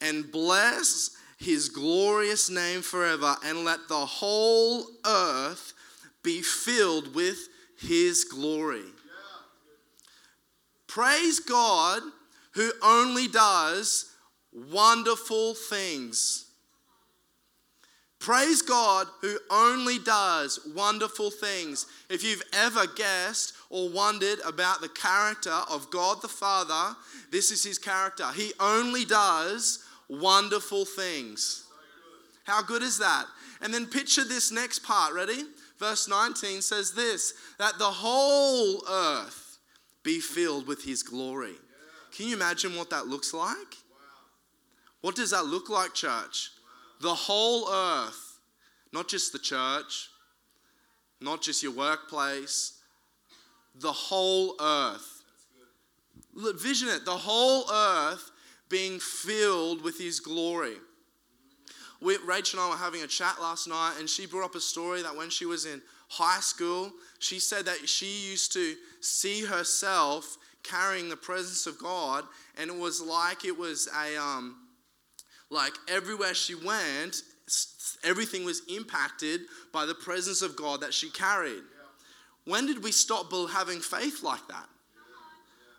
And 0.00 0.30
bless 0.30 1.10
his 1.38 1.68
glorious 1.68 2.50
name 2.50 2.82
forever, 2.82 3.36
and 3.44 3.64
let 3.64 3.88
the 3.88 3.94
whole 3.94 4.86
earth 5.06 5.72
be 6.22 6.42
filled 6.42 7.14
with 7.14 7.38
his 7.78 8.24
glory. 8.24 8.82
Praise 10.88 11.38
God 11.38 12.02
who 12.52 12.72
only 12.82 13.28
does 13.28 14.12
wonderful 14.52 15.54
things. 15.54 16.46
Praise 18.18 18.62
God 18.62 19.06
who 19.20 19.38
only 19.48 19.98
does 20.00 20.58
wonderful 20.74 21.30
things. 21.30 21.86
If 22.10 22.24
you've 22.24 22.42
ever 22.52 22.86
guessed 22.86 23.52
or 23.70 23.90
wondered 23.90 24.38
about 24.46 24.80
the 24.80 24.88
character 24.88 25.54
of 25.70 25.90
God 25.90 26.22
the 26.22 26.28
Father, 26.28 26.96
this 27.30 27.50
is 27.50 27.62
his 27.62 27.78
character. 27.78 28.26
He 28.34 28.52
only 28.58 29.04
does 29.04 29.84
wonderful 30.08 30.84
things. 30.84 31.66
How 32.44 32.62
good 32.62 32.82
is 32.82 32.98
that? 32.98 33.26
And 33.60 33.74
then 33.74 33.86
picture 33.86 34.24
this 34.24 34.50
next 34.50 34.80
part. 34.80 35.12
Ready? 35.12 35.44
Verse 35.78 36.08
19 36.08 36.62
says 36.62 36.92
this 36.92 37.34
that 37.58 37.78
the 37.78 37.84
whole 37.84 38.82
earth 38.88 39.58
be 40.02 40.20
filled 40.20 40.66
with 40.66 40.84
his 40.84 41.02
glory. 41.02 41.54
Can 42.16 42.26
you 42.26 42.34
imagine 42.34 42.74
what 42.74 42.90
that 42.90 43.06
looks 43.06 43.34
like? 43.34 43.76
What 45.02 45.14
does 45.14 45.30
that 45.30 45.46
look 45.46 45.68
like, 45.68 45.94
church? 45.94 46.50
The 47.00 47.14
whole 47.14 47.70
earth, 47.70 48.38
not 48.92 49.08
just 49.08 49.32
the 49.32 49.38
church, 49.38 50.08
not 51.20 51.42
just 51.42 51.62
your 51.62 51.72
workplace, 51.72 52.77
the 53.80 53.92
whole 53.92 54.54
earth. 54.60 55.22
Vision 56.34 56.88
it, 56.88 57.04
the 57.04 57.10
whole 57.10 57.64
earth 57.70 58.30
being 58.68 58.98
filled 59.00 59.82
with 59.82 59.98
His 59.98 60.20
glory. 60.20 60.76
We, 62.00 62.16
Rachel 62.24 62.60
and 62.60 62.68
I 62.68 62.70
were 62.70 62.76
having 62.76 63.02
a 63.02 63.08
chat 63.08 63.40
last 63.40 63.66
night, 63.66 63.94
and 63.98 64.08
she 64.08 64.26
brought 64.26 64.44
up 64.44 64.54
a 64.54 64.60
story 64.60 65.02
that 65.02 65.16
when 65.16 65.30
she 65.30 65.46
was 65.46 65.66
in 65.66 65.82
high 66.08 66.40
school, 66.40 66.92
she 67.18 67.40
said 67.40 67.64
that 67.66 67.88
she 67.88 68.30
used 68.30 68.52
to 68.52 68.74
see 69.00 69.44
herself 69.44 70.36
carrying 70.62 71.08
the 71.08 71.16
presence 71.16 71.66
of 71.66 71.78
God, 71.78 72.24
and 72.56 72.70
it 72.70 72.76
was 72.76 73.00
like 73.00 73.44
it 73.44 73.56
was 73.56 73.88
a 73.96 74.20
um, 74.20 74.56
like 75.50 75.72
everywhere 75.88 76.34
she 76.34 76.54
went, 76.54 77.22
everything 78.04 78.44
was 78.44 78.62
impacted 78.68 79.42
by 79.72 79.86
the 79.86 79.94
presence 79.94 80.42
of 80.42 80.56
God 80.56 80.80
that 80.82 80.94
she 80.94 81.10
carried. 81.10 81.62
When 82.48 82.64
did 82.64 82.82
we 82.82 82.92
stop 82.92 83.30
having 83.50 83.80
faith 83.80 84.22
like 84.22 84.46
that? 84.48 84.66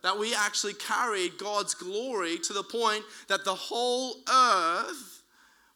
That 0.03 0.19
we 0.19 0.35
actually 0.35 0.75
carried 0.75 1.39
God's 1.39 1.73
glory 1.73 2.37
to 2.37 2.53
the 2.53 2.63
point 2.63 3.03
that 3.27 3.43
the 3.43 3.55
whole 3.55 4.13
earth 4.31 5.23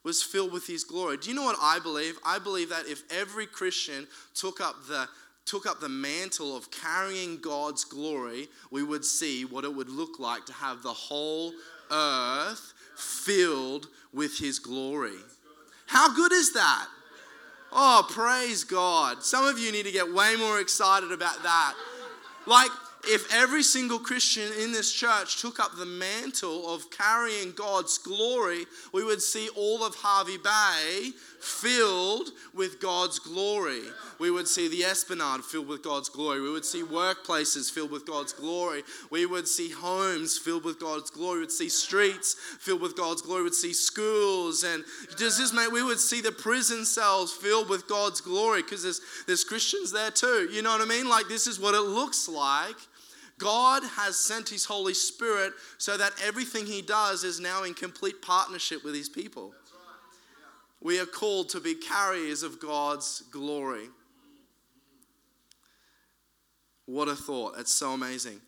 was 0.04 0.22
filled 0.22 0.52
with 0.52 0.68
His 0.68 0.84
glory. 0.84 1.16
Do 1.16 1.28
you 1.28 1.34
know 1.34 1.42
what 1.42 1.58
I 1.60 1.80
believe? 1.80 2.16
I 2.24 2.38
believe 2.38 2.68
that 2.68 2.86
if 2.86 3.02
every 3.10 3.46
Christian 3.46 4.06
took 4.34 4.60
up 4.60 4.86
the 4.86 5.08
took 5.46 5.66
up 5.66 5.80
the 5.80 5.88
mantle 5.88 6.56
of 6.56 6.70
carrying 6.70 7.38
God's 7.38 7.84
glory, 7.84 8.48
we 8.70 8.82
would 8.82 9.04
see 9.04 9.44
what 9.44 9.64
it 9.64 9.74
would 9.74 9.90
look 9.90 10.18
like 10.18 10.46
to 10.46 10.54
have 10.54 10.82
the 10.82 10.92
whole 10.92 11.52
earth 11.90 12.72
filled 12.96 13.88
with 14.12 14.38
His 14.38 14.58
glory. 14.58 15.18
How 15.86 16.14
good 16.14 16.32
is 16.32 16.54
that? 16.54 16.86
Oh, 17.74 18.06
praise 18.08 18.62
God. 18.62 19.24
Some 19.24 19.44
of 19.44 19.58
you 19.58 19.72
need 19.72 19.82
to 19.84 19.90
get 19.90 20.12
way 20.12 20.36
more 20.36 20.60
excited 20.60 21.10
about 21.10 21.42
that. 21.42 21.74
Like, 22.46 22.70
if 23.06 23.32
every 23.32 23.62
single 23.62 23.98
Christian 23.98 24.50
in 24.60 24.72
this 24.72 24.92
church 24.92 25.40
took 25.40 25.60
up 25.60 25.76
the 25.76 25.86
mantle 25.86 26.72
of 26.72 26.90
carrying 26.90 27.52
God's 27.52 27.98
glory, 27.98 28.66
we 28.92 29.04
would 29.04 29.22
see 29.22 29.48
all 29.56 29.84
of 29.84 29.94
Hervey 29.96 30.38
Bay 30.38 31.12
filled 31.40 32.30
with 32.54 32.80
God's 32.80 33.18
glory. 33.18 33.82
We 34.18 34.30
would 34.30 34.48
see 34.48 34.68
the 34.68 34.84
Esplanade 34.84 35.44
filled 35.44 35.68
with 35.68 35.82
God's 35.82 36.08
glory. 36.08 36.40
We 36.40 36.50
would 36.50 36.64
see 36.64 36.82
workplaces 36.82 37.70
filled 37.70 37.90
with 37.90 38.06
God's 38.06 38.32
glory. 38.32 38.82
We 39.10 39.26
would 39.26 39.46
see 39.46 39.70
homes 39.70 40.38
filled 40.38 40.64
with 40.64 40.80
God's 40.80 41.10
glory. 41.10 41.38
We 41.38 41.40
would 41.40 41.52
see 41.52 41.68
streets 41.68 42.34
filled 42.60 42.80
with 42.80 42.96
God's 42.96 43.20
glory. 43.20 43.40
We 43.42 43.44
would 43.44 43.54
see 43.54 43.74
schools 43.74 44.64
and 44.64 44.84
does 45.16 45.38
this 45.38 45.52
make 45.52 45.70
we 45.70 45.82
would 45.82 46.00
see 46.00 46.20
the 46.20 46.32
prison 46.32 46.84
cells 46.84 47.32
filled 47.32 47.68
with 47.68 47.86
God's 47.88 48.20
glory 48.20 48.62
because 48.62 48.82
there's 48.82 49.00
there's 49.26 49.44
Christians 49.44 49.92
there 49.92 50.10
too. 50.10 50.48
You 50.50 50.62
know 50.62 50.70
what 50.70 50.80
I 50.80 50.86
mean? 50.86 51.08
Like 51.08 51.28
this 51.28 51.46
is 51.46 51.60
what 51.60 51.74
it 51.74 51.82
looks 51.82 52.28
like 52.28 52.76
God 53.38 53.82
has 53.96 54.16
sent 54.16 54.48
His 54.48 54.64
Holy 54.64 54.94
Spirit 54.94 55.52
so 55.78 55.96
that 55.96 56.12
everything 56.24 56.66
He 56.66 56.82
does 56.82 57.24
is 57.24 57.40
now 57.40 57.64
in 57.64 57.74
complete 57.74 58.22
partnership 58.22 58.84
with 58.84 58.94
His 58.94 59.08
people. 59.08 59.52
We 60.80 61.00
are 61.00 61.06
called 61.06 61.48
to 61.50 61.60
be 61.60 61.74
carriers 61.74 62.42
of 62.42 62.60
God's 62.60 63.22
glory. 63.30 63.88
What 66.86 67.08
a 67.08 67.16
thought. 67.16 67.54
It's 67.58 67.72
so 67.72 67.92
amazing. 67.92 68.40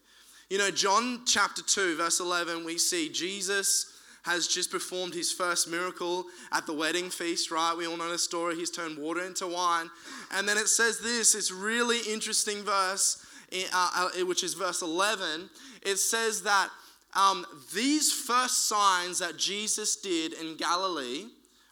You 0.50 0.59
know, 0.59 0.71
John 0.71 1.23
chapter 1.26 1.62
2, 1.62 1.97
verse 1.97 2.21
11, 2.21 2.64
we 2.64 2.78
see 2.78 3.09
Jesus 3.09 3.93
has 4.25 4.47
just 4.47 4.71
performed 4.71 5.14
his 5.14 5.33
first 5.33 5.69
miracle 5.69 6.26
at 6.52 6.66
the 6.66 6.75
wedding 6.75 7.11
feast, 7.11 7.50
right? 7.50 7.75
We 7.76 7.87
all 7.87 7.97
know 7.97 8.11
the 8.11 8.19
story. 8.19 8.57
He's 8.57 8.71
turned 8.71 8.99
water 8.99 9.25
into 9.25 9.47
wine. 9.47 9.88
And 10.33 10.49
then 10.49 10.59
it 10.59 10.69
says 10.69 10.99
this, 10.99 11.35
it's 11.35 11.50
really 11.50 12.00
interesting 12.12 12.62
verse 12.62 13.25
uh, 13.73 14.11
uh, 14.21 14.26
which 14.26 14.43
is 14.43 14.55
verse 14.55 14.83
11, 14.83 15.50
it 15.83 15.97
says 15.97 16.43
that 16.43 16.69
um, 17.15 17.47
these 17.75 18.12
first 18.12 18.69
signs 18.69 19.21
that 19.21 19.38
Jesus 19.38 19.97
did 19.97 20.35
in 20.35 20.57
Galilee, 20.57 21.26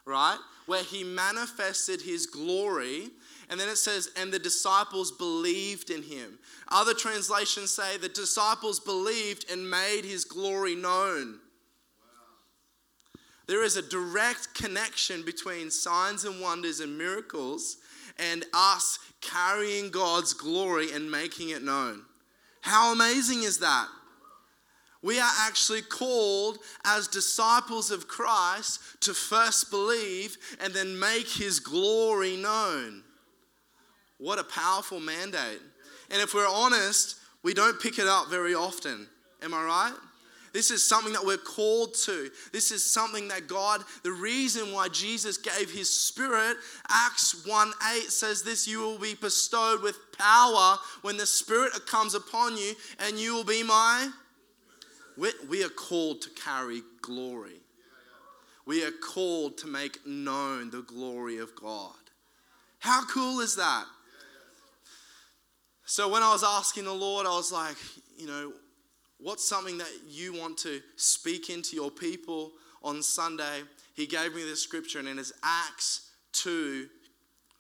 right, 0.07 0.39
where 0.67 0.83
he 0.83 1.05
manifested 1.05 2.01
his 2.01 2.27
glory, 2.27 3.11
and 3.51 3.61
then 3.61 3.69
it 3.69 3.77
says, 3.77 4.11
and 4.17 4.33
the 4.33 4.39
disciples 4.39 5.13
believed 5.13 5.91
in 5.91 6.03
him. 6.03 6.39
Other 6.69 6.95
translations 6.95 7.71
say 7.71 7.99
the 7.99 8.09
disciples 8.09 8.81
believed 8.81 9.51
and 9.51 9.69
made 9.69 10.03
his 10.05 10.25
glory 10.25 10.75
known. 10.75 11.41
There 13.47 13.63
is 13.63 13.77
a 13.77 13.83
direct 13.83 14.55
connection 14.55 15.23
between 15.23 15.71
signs 15.71 16.25
and 16.25 16.41
wonders 16.41 16.81
and 16.81 16.97
miracles 16.97 17.77
and 18.19 18.45
us 18.53 18.99
carrying 19.21 19.91
God's 19.91 20.33
glory 20.33 20.93
and 20.93 21.11
making 21.11 21.51
it 21.51 21.63
known. 21.63 22.03
How 22.61 22.93
amazing 22.93 23.43
is 23.43 23.59
that? 23.59 23.89
We 25.03 25.21
are 25.21 25.33
actually 25.41 25.83
called 25.83 26.59
as 26.85 27.09
disciples 27.09 27.91
of 27.91 28.09
Christ 28.09 28.81
to 29.01 29.13
first 29.13 29.71
believe 29.71 30.39
and 30.61 30.73
then 30.73 30.99
make 30.99 31.29
his 31.29 31.61
glory 31.61 32.37
known. 32.37 33.03
What 34.17 34.39
a 34.39 34.45
powerful 34.45 35.01
mandate. 35.01 35.61
And 36.11 36.23
if 36.23 36.33
we're 36.33 36.49
honest, 36.49 37.17
we 37.43 37.53
don't 37.53 37.79
pick 37.79 37.99
it 37.99 38.07
up 38.07 38.31
very 38.31 38.55
often. 38.55 39.07
Am 39.43 39.53
I 39.53 39.65
right? 39.65 39.95
This 40.55 40.71
is 40.71 40.87
something 40.87 41.13
that 41.15 41.27
we're 41.27 41.37
called 41.37 41.95
to. 42.05 42.31
This 42.53 42.71
is 42.71 42.89
something 42.89 43.27
that 43.27 43.49
God, 43.49 43.83
the 44.05 44.13
reason 44.13 44.73
why 44.73 44.87
Jesus 44.89 45.37
gave 45.37 45.69
his 45.69 45.91
spirit, 45.91 46.57
Acts 46.89 47.45
1 47.45 47.73
8 47.97 48.03
says 48.05 48.45
this 48.45 48.69
you 48.69 48.79
will 48.79 48.99
be 48.99 49.15
bestowed 49.15 49.83
with 49.83 49.99
power 50.17 50.79
when 51.03 51.17
the 51.17 51.27
spirit 51.27 51.73
comes 51.87 52.15
upon 52.15 52.57
you, 52.57 52.75
and 53.01 53.19
you 53.19 53.35
will 53.35 53.45
be 53.45 53.65
my. 53.65 54.09
We 55.49 55.65
are 55.65 55.69
called 55.69 56.23
to 56.23 56.31
carry 56.31 56.83
glory. 57.03 57.61
We 58.65 58.85
are 58.85 58.93
called 58.93 59.59
to 59.59 59.67
make 59.67 60.07
known 60.07 60.71
the 60.71 60.83
glory 60.83 61.39
of 61.39 61.55
God. 61.57 61.93
How 62.79 63.05
cool 63.07 63.41
is 63.41 63.57
that? 63.57 63.87
So 65.85 66.09
when 66.09 66.23
I 66.23 66.33
was 66.33 66.45
asking 66.45 66.85
the 66.85 66.95
Lord, 66.95 67.27
I 67.27 67.31
was 67.31 67.51
like, 67.51 67.77
you 68.17 68.27
know, 68.27 68.53
what's 69.25 69.49
something 69.49 69.79
that 69.79 69.91
you 70.07 70.35
want 70.35 70.59
to 70.59 70.81
speak 70.97 71.49
into 71.49 71.75
your 71.75 71.91
people 71.91 72.53
on 72.83 73.03
Sunday? 73.03 73.63
He 73.95 74.07
gave 74.07 74.35
me 74.35 74.43
this 74.43 74.63
scripture, 74.63 74.99
and 74.99 75.09
it 75.09 75.19
is 75.19 75.33
Acts 75.43 76.11
2, 76.35 76.87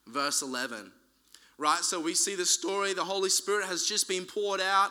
verse 0.07 0.43
11. 0.43 0.93
Right? 1.57 1.79
So 1.79 2.01
we 2.01 2.15
see 2.15 2.35
the 2.37 2.45
story, 2.45 2.93
the 2.93 3.05
Holy 3.05 3.31
Spirit 3.31 3.67
has 3.67 3.85
just 3.85 4.07
been 4.09 4.27
poured 4.27 4.61
out. 4.61 4.91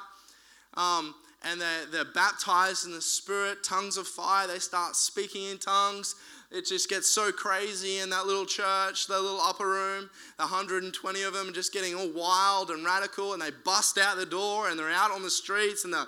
Um, 0.73 1.13
and 1.43 1.61
they're, 1.61 1.85
they're 1.91 2.05
baptized 2.05 2.87
in 2.87 2.93
the 2.93 3.01
Spirit, 3.01 3.63
tongues 3.63 3.97
of 3.97 4.07
fire. 4.07 4.47
They 4.47 4.59
start 4.59 4.95
speaking 4.95 5.43
in 5.45 5.59
tongues. 5.59 6.15
It 6.53 6.67
just 6.67 6.87
gets 6.87 7.09
so 7.09 7.31
crazy 7.31 7.97
in 7.97 8.11
that 8.11 8.27
little 8.27 8.45
church, 8.45 9.07
that 9.07 9.19
little 9.19 9.41
upper 9.41 9.67
room. 9.67 10.07
120 10.35 11.23
of 11.23 11.33
them 11.33 11.51
just 11.51 11.73
getting 11.73 11.95
all 11.95 12.09
wild 12.09 12.69
and 12.69 12.85
radical, 12.85 13.33
and 13.33 13.41
they 13.41 13.49
bust 13.65 13.97
out 13.97 14.17
the 14.17 14.25
door 14.25 14.69
and 14.69 14.77
they're 14.77 14.91
out 14.91 15.09
on 15.09 15.23
the 15.23 15.31
streets 15.31 15.83
and 15.83 15.91
they're, 15.91 16.05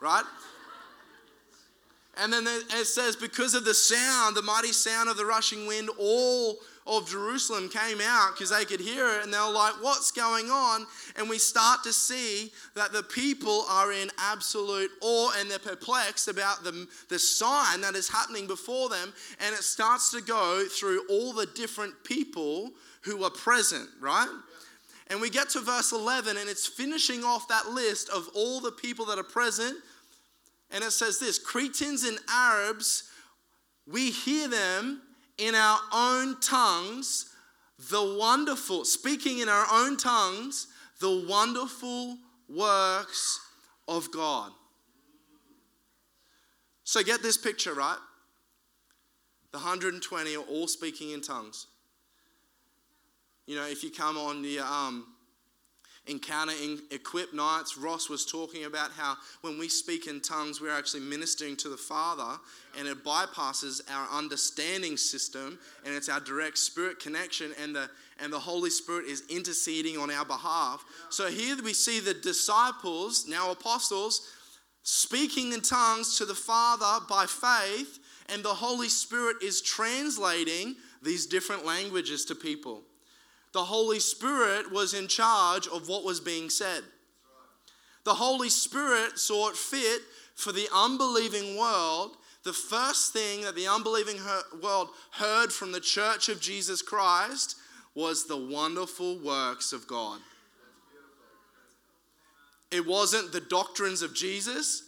right? 0.00 0.24
And 2.18 2.30
then 2.30 2.46
it 2.46 2.86
says, 2.86 3.16
because 3.16 3.54
of 3.54 3.64
the 3.64 3.72
sound, 3.72 4.36
the 4.36 4.42
mighty 4.42 4.72
sound 4.72 5.08
of 5.08 5.16
the 5.16 5.24
rushing 5.24 5.66
wind, 5.66 5.88
all 5.98 6.58
of 6.86 7.08
Jerusalem 7.08 7.68
came 7.68 7.98
out 8.02 8.32
because 8.34 8.50
they 8.50 8.64
could 8.64 8.80
hear 8.80 9.06
it 9.18 9.24
and 9.24 9.32
they 9.32 9.38
were 9.38 9.52
like, 9.52 9.74
What's 9.80 10.10
going 10.10 10.50
on? 10.50 10.86
And 11.16 11.28
we 11.28 11.38
start 11.38 11.84
to 11.84 11.92
see 11.92 12.52
that 12.74 12.92
the 12.92 13.02
people 13.04 13.64
are 13.68 13.92
in 13.92 14.10
absolute 14.18 14.90
awe 15.00 15.32
and 15.38 15.50
they're 15.50 15.58
perplexed 15.58 16.28
about 16.28 16.64
the, 16.64 16.86
the 17.08 17.18
sign 17.18 17.80
that 17.82 17.94
is 17.94 18.08
happening 18.08 18.46
before 18.46 18.88
them. 18.88 19.12
And 19.40 19.54
it 19.54 19.62
starts 19.62 20.10
to 20.10 20.20
go 20.20 20.64
through 20.68 21.02
all 21.08 21.32
the 21.32 21.46
different 21.46 21.94
people 22.04 22.72
who 23.02 23.22
are 23.24 23.30
present, 23.30 23.88
right? 24.00 24.28
And 25.08 25.20
we 25.20 25.30
get 25.30 25.50
to 25.50 25.60
verse 25.60 25.92
11 25.92 26.36
and 26.36 26.48
it's 26.48 26.66
finishing 26.66 27.22
off 27.22 27.46
that 27.48 27.68
list 27.68 28.08
of 28.08 28.28
all 28.34 28.60
the 28.60 28.72
people 28.72 29.04
that 29.06 29.18
are 29.18 29.24
present. 29.24 29.76
And 30.70 30.82
it 30.82 30.92
says 30.92 31.18
this 31.18 31.38
Cretans 31.38 32.02
and 32.02 32.18
Arabs, 32.28 33.04
we 33.86 34.10
hear 34.10 34.48
them 34.48 35.02
in 35.38 35.54
our 35.54 35.78
own 35.92 36.40
tongues 36.40 37.32
the 37.90 38.16
wonderful, 38.18 38.84
speaking 38.84 39.38
in 39.38 39.48
our 39.48 39.66
own 39.72 39.96
tongues, 39.96 40.68
the 41.00 41.24
wonderful 41.28 42.18
works 42.48 43.40
of 43.88 44.10
God. 44.12 44.52
So 46.84 47.02
get 47.02 47.22
this 47.22 47.36
picture, 47.36 47.74
right? 47.74 47.98
The 49.52 49.58
120 49.58 50.36
are 50.36 50.40
all 50.40 50.68
speaking 50.68 51.10
in 51.10 51.20
tongues. 51.20 51.66
You 53.46 53.56
know, 53.56 53.66
if 53.66 53.82
you 53.82 53.90
come 53.90 54.16
on 54.16 54.42
the 54.42 54.60
um, 54.60 55.06
encounter 56.06 56.52
in 56.62 56.80
equip 56.90 57.32
nights. 57.32 57.78
Ross 57.78 58.08
was 58.08 58.26
talking 58.26 58.64
about 58.64 58.90
how 58.92 59.16
when 59.42 59.58
we 59.58 59.68
speak 59.68 60.06
in 60.06 60.20
tongues 60.20 60.60
we're 60.60 60.76
actually 60.76 61.00
ministering 61.00 61.56
to 61.56 61.68
the 61.68 61.76
father 61.76 62.38
and 62.78 62.88
it 62.88 63.04
bypasses 63.04 63.80
our 63.90 64.08
understanding 64.10 64.96
system 64.96 65.58
and 65.84 65.94
it's 65.94 66.08
our 66.08 66.20
direct 66.20 66.58
spirit 66.58 66.98
connection 66.98 67.52
and 67.60 67.74
the 67.74 67.88
and 68.20 68.32
the 68.32 68.38
holy 68.38 68.70
spirit 68.70 69.06
is 69.06 69.24
interceding 69.28 69.96
on 69.98 70.10
our 70.10 70.24
behalf. 70.24 70.84
So 71.08 71.28
here 71.28 71.56
we 71.62 71.72
see 71.72 71.98
the 71.98 72.14
disciples 72.14 73.26
now 73.28 73.50
apostles 73.50 74.28
speaking 74.82 75.52
in 75.52 75.60
tongues 75.60 76.18
to 76.18 76.24
the 76.24 76.34
father 76.34 77.04
by 77.08 77.26
faith 77.26 78.00
and 78.28 78.44
the 78.44 78.48
holy 78.48 78.88
spirit 78.88 79.36
is 79.42 79.60
translating 79.60 80.76
these 81.02 81.26
different 81.26 81.64
languages 81.64 82.24
to 82.26 82.34
people 82.34 82.82
the 83.52 83.64
Holy 83.64 84.00
Spirit 84.00 84.72
was 84.72 84.94
in 84.94 85.08
charge 85.08 85.66
of 85.68 85.88
what 85.88 86.04
was 86.04 86.20
being 86.20 86.48
said. 86.48 86.82
The 88.04 88.14
Holy 88.14 88.48
Spirit 88.48 89.18
saw 89.18 89.50
it 89.50 89.56
fit 89.56 90.02
for 90.34 90.52
the 90.52 90.68
unbelieving 90.74 91.56
world. 91.56 92.16
The 92.44 92.52
first 92.52 93.12
thing 93.12 93.42
that 93.42 93.54
the 93.54 93.68
unbelieving 93.68 94.18
world 94.62 94.88
heard 95.12 95.52
from 95.52 95.70
the 95.70 95.80
church 95.80 96.28
of 96.28 96.40
Jesus 96.40 96.82
Christ 96.82 97.56
was 97.94 98.26
the 98.26 98.36
wonderful 98.36 99.18
works 99.18 99.72
of 99.72 99.86
God. 99.86 100.18
It 102.70 102.86
wasn't 102.86 103.32
the 103.32 103.40
doctrines 103.40 104.00
of 104.00 104.14
Jesus. 104.14 104.84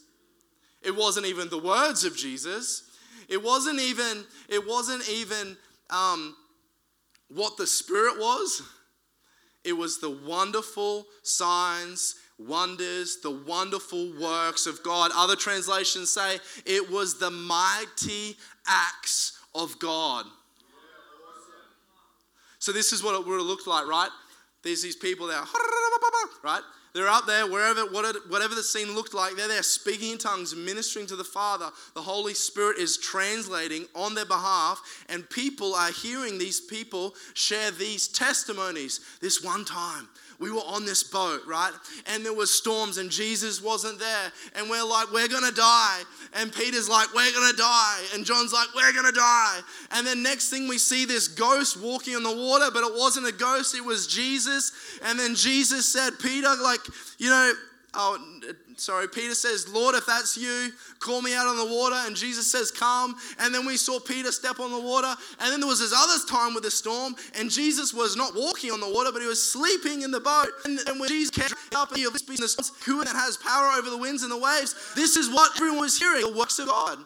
It 0.83 0.97
wasn't 0.97 1.27
even 1.27 1.51
the 1.51 1.59
words 1.59 2.05
of 2.05 2.17
Jesus. 2.17 2.91
It 3.29 3.43
wasn't 3.43 3.79
even, 3.79 4.25
it 4.49 4.67
wasn't 4.67 5.09
even 5.09 5.57
um, 5.91 6.35
what 7.29 7.57
the 7.57 7.67
Spirit 7.67 8.19
was. 8.19 8.63
It 9.65 9.73
was 9.73 9.99
the 9.99 10.11
wonderful 10.11 11.07
signs, 11.23 12.17
wonders, 12.39 13.19
the 13.23 13.31
wonderful 13.31 14.13
works 14.21 14.67
of 14.67 14.83
God. 14.83 15.11
Other 15.15 15.37
translations 15.37 16.11
say 16.11 16.39
it 16.67 16.91
was 16.91 17.19
the 17.19 17.31
mighty 17.31 18.37
acts 18.67 19.39
of 19.55 19.79
God. 19.79 20.27
So, 22.59 22.73
this 22.73 22.93
is 22.93 23.03
what 23.03 23.15
it 23.15 23.27
would 23.27 23.39
have 23.39 23.47
looked 23.47 23.67
like, 23.67 23.87
right? 23.87 24.09
There's 24.63 24.83
these 24.83 24.97
people 24.97 25.27
that, 25.27 25.47
right? 26.43 26.63
They're 26.95 27.09
out 27.09 27.27
there, 27.27 27.45
wherever, 27.49 27.81
whatever 27.87 28.55
the 28.55 28.63
scene 28.63 28.95
looked 28.95 29.15
like, 29.15 29.35
they're 29.35 29.49
there 29.49 29.65
speaking 29.65 30.13
in 30.13 30.19
tongues, 30.19 30.55
ministering 30.55 31.07
to 31.09 31.17
the 31.17 31.25
Father. 31.25 31.71
The 31.95 32.03
Holy 32.03 32.35
Spirit 32.35 32.79
is 32.79 32.97
translating 32.97 33.87
on 33.97 34.15
their 34.15 34.25
behalf, 34.25 34.81
and 35.09 35.29
people 35.29 35.75
are 35.75 35.91
hearing 35.91 36.39
these 36.39 36.61
people 36.61 37.17
share 37.35 37.73
these 37.73 38.07
testimonies. 38.07 39.01
This 39.21 39.43
one 39.43 39.65
time, 39.65 40.09
we 40.39 40.51
were 40.51 40.61
on 40.61 40.85
this 40.85 41.03
boat, 41.03 41.41
right? 41.47 41.73
And 42.07 42.25
there 42.25 42.33
was 42.33 42.51
storms 42.51 42.99
and 42.99 43.11
Jesus 43.11 43.63
wasn't 43.63 43.99
there. 43.99 44.33
And 44.57 44.69
we're 44.69 44.85
like, 44.85 45.13
we're 45.13 45.29
going 45.29 45.49
to 45.49 45.55
die. 45.55 46.03
And 46.35 46.53
Peter's 46.53 46.89
like, 46.89 47.13
we're 47.15 47.33
going 47.33 47.51
to 47.51 47.57
die. 47.57 48.03
And 48.15 48.25
John's 48.25 48.53
like, 48.53 48.69
we're 48.75 48.93
going 48.93 49.07
to 49.07 49.13
die. 49.13 49.61
And 49.93 50.07
then 50.07 50.23
next 50.23 50.51
thing 50.51 50.69
we 50.69 50.79
see 50.79 51.05
this 51.05 51.29
ghost 51.29 51.81
walking 51.81 52.17
on 52.17 52.23
the 52.23 52.35
water, 52.35 52.71
but 52.73 52.83
it 52.85 52.95
wasn't 52.95 53.27
a 53.27 53.33
ghost, 53.33 53.75
it 53.75 53.85
was 53.85 54.07
Jesus. 54.07 54.73
And 55.05 55.19
then 55.19 55.35
Jesus 55.35 55.87
said, 55.87 56.19
Peter, 56.21 56.49
like, 56.63 56.81
you 57.19 57.31
know, 57.31 57.53
oh, 57.95 58.41
sorry, 58.77 59.09
Peter 59.09 59.35
says, 59.35 59.69
Lord, 59.69 59.95
if 59.95 60.07
that's 60.07 60.37
you, 60.37 60.71
call 60.99 61.23
me 61.23 61.35
out 61.35 61.47
on 61.47 61.57
the 61.57 61.75
water. 61.75 61.97
And 62.07 62.17
Jesus 62.17 62.51
says, 62.51 62.71
Come. 62.71 63.17
And 63.39 63.55
then 63.55 63.67
we 63.67 63.77
saw 63.77 63.99
Peter 63.99 64.33
step 64.33 64.61
on 64.61 64.71
the 64.71 64.81
water. 64.81 65.15
And 65.41 65.53
then 65.53 65.61
there 65.61 65.69
was 65.69 65.81
this 65.81 65.93
other 65.97 66.25
time 66.29 66.55
with 66.55 66.65
the 66.65 66.71
storm, 66.71 67.15
and 67.39 67.51
Jesus 67.51 67.93
was 67.93 68.17
not 68.17 68.35
walking 68.35 68.71
on 68.71 68.81
the 68.81 68.89
water, 68.89 69.11
but 69.13 69.23
he 69.23 69.29
was 69.29 69.43
sleeping 69.43 70.03
in 70.03 70.11
the 70.11 70.21
boat. 70.21 70.49
And, 70.65 70.79
and 70.87 71.01
when 71.01 71.09
Jesus 71.09 71.31
came 71.31 71.57
up 71.77 71.91
and 71.91 71.99
he 71.99 72.07
was 72.07 72.23
who 72.85 73.05
that 73.05 73.15
has 73.15 73.37
power 73.37 73.79
over 73.79 73.91
the 73.91 73.99
winds 73.99 74.23
and 74.23 74.31
the 74.31 74.39
waves, 74.39 74.75
this 74.95 75.17
is 75.17 75.31
what 75.31 75.53
everyone 75.57 75.81
was 75.81 75.99
hearing 75.99 76.23
the 76.23 76.37
works 76.37 76.59
of 76.59 76.67
God. 76.67 76.99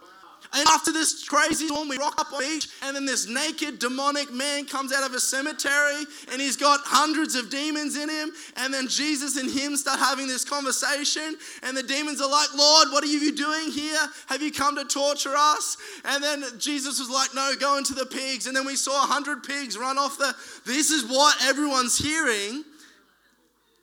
And 0.54 0.66
after 0.68 0.92
this 0.92 1.28
crazy 1.28 1.66
storm, 1.66 1.88
we 1.88 1.98
rock 1.98 2.18
up 2.18 2.32
on 2.32 2.40
the 2.40 2.46
beach, 2.46 2.68
and 2.82 2.96
then 2.96 3.04
this 3.04 3.28
naked, 3.28 3.78
demonic 3.78 4.32
man 4.32 4.64
comes 4.64 4.92
out 4.92 5.04
of 5.04 5.14
a 5.14 5.20
cemetery, 5.20 6.04
and 6.32 6.40
he's 6.40 6.56
got 6.56 6.80
hundreds 6.84 7.34
of 7.34 7.50
demons 7.50 7.96
in 7.96 8.08
him. 8.08 8.30
And 8.56 8.72
then 8.72 8.88
Jesus 8.88 9.36
and 9.36 9.50
him 9.50 9.76
start 9.76 9.98
having 9.98 10.26
this 10.26 10.44
conversation, 10.44 11.36
and 11.62 11.76
the 11.76 11.82
demons 11.82 12.20
are 12.20 12.30
like, 12.30 12.48
Lord, 12.56 12.88
what 12.90 13.04
are 13.04 13.08
you 13.08 13.32
doing 13.32 13.70
here? 13.70 14.00
Have 14.26 14.40
you 14.40 14.50
come 14.50 14.76
to 14.76 14.84
torture 14.84 15.34
us? 15.36 15.76
And 16.04 16.22
then 16.24 16.44
Jesus 16.58 16.98
was 16.98 17.10
like, 17.10 17.34
No, 17.34 17.52
go 17.60 17.76
into 17.76 17.94
the 17.94 18.06
pigs. 18.06 18.46
And 18.46 18.56
then 18.56 18.66
we 18.66 18.76
saw 18.76 19.04
a 19.04 19.06
hundred 19.06 19.42
pigs 19.44 19.76
run 19.76 19.98
off 19.98 20.18
the. 20.18 20.34
This 20.64 20.90
is 20.90 21.04
what 21.04 21.36
everyone's 21.44 21.98
hearing. 21.98 22.64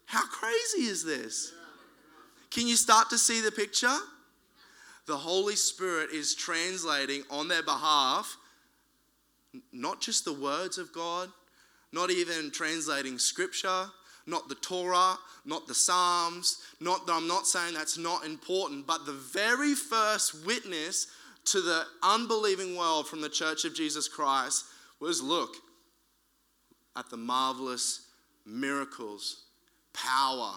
How 0.05 0.25
crazy 0.27 0.87
is 0.87 1.03
this? 1.03 1.53
Can 2.51 2.67
you 2.67 2.75
start 2.75 3.09
to 3.09 3.17
see 3.17 3.41
the 3.41 3.51
picture? 3.51 3.97
The 5.07 5.17
Holy 5.17 5.55
Spirit 5.55 6.09
is 6.11 6.35
translating 6.35 7.23
on 7.29 7.47
their 7.47 7.63
behalf 7.63 8.37
not 9.71 10.01
just 10.01 10.25
the 10.25 10.33
words 10.33 10.77
of 10.77 10.91
God, 10.91 11.29
not 11.91 12.11
even 12.11 12.51
translating 12.51 13.17
scripture, 13.17 13.85
not 14.27 14.49
the 14.49 14.55
Torah, 14.55 15.17
not 15.45 15.67
the 15.67 15.75
Psalms, 15.75 16.57
not 16.79 17.01
I'm 17.07 17.27
not 17.27 17.47
saying 17.47 17.73
that's 17.73 17.97
not 17.97 18.25
important, 18.25 18.87
but 18.87 19.05
the 19.05 19.13
very 19.13 19.75
first 19.75 20.45
witness 20.45 21.07
to 21.45 21.61
the 21.61 21.83
unbelieving 22.01 22.75
world 22.75 23.07
from 23.07 23.21
the 23.21 23.29
church 23.29 23.65
of 23.65 23.75
Jesus 23.75 24.07
Christ 24.07 24.65
was 24.99 25.21
look 25.21 25.55
at 26.95 27.09
the 27.09 27.17
marvelous 27.17 28.07
miracles, 28.45 29.43
power 29.93 30.53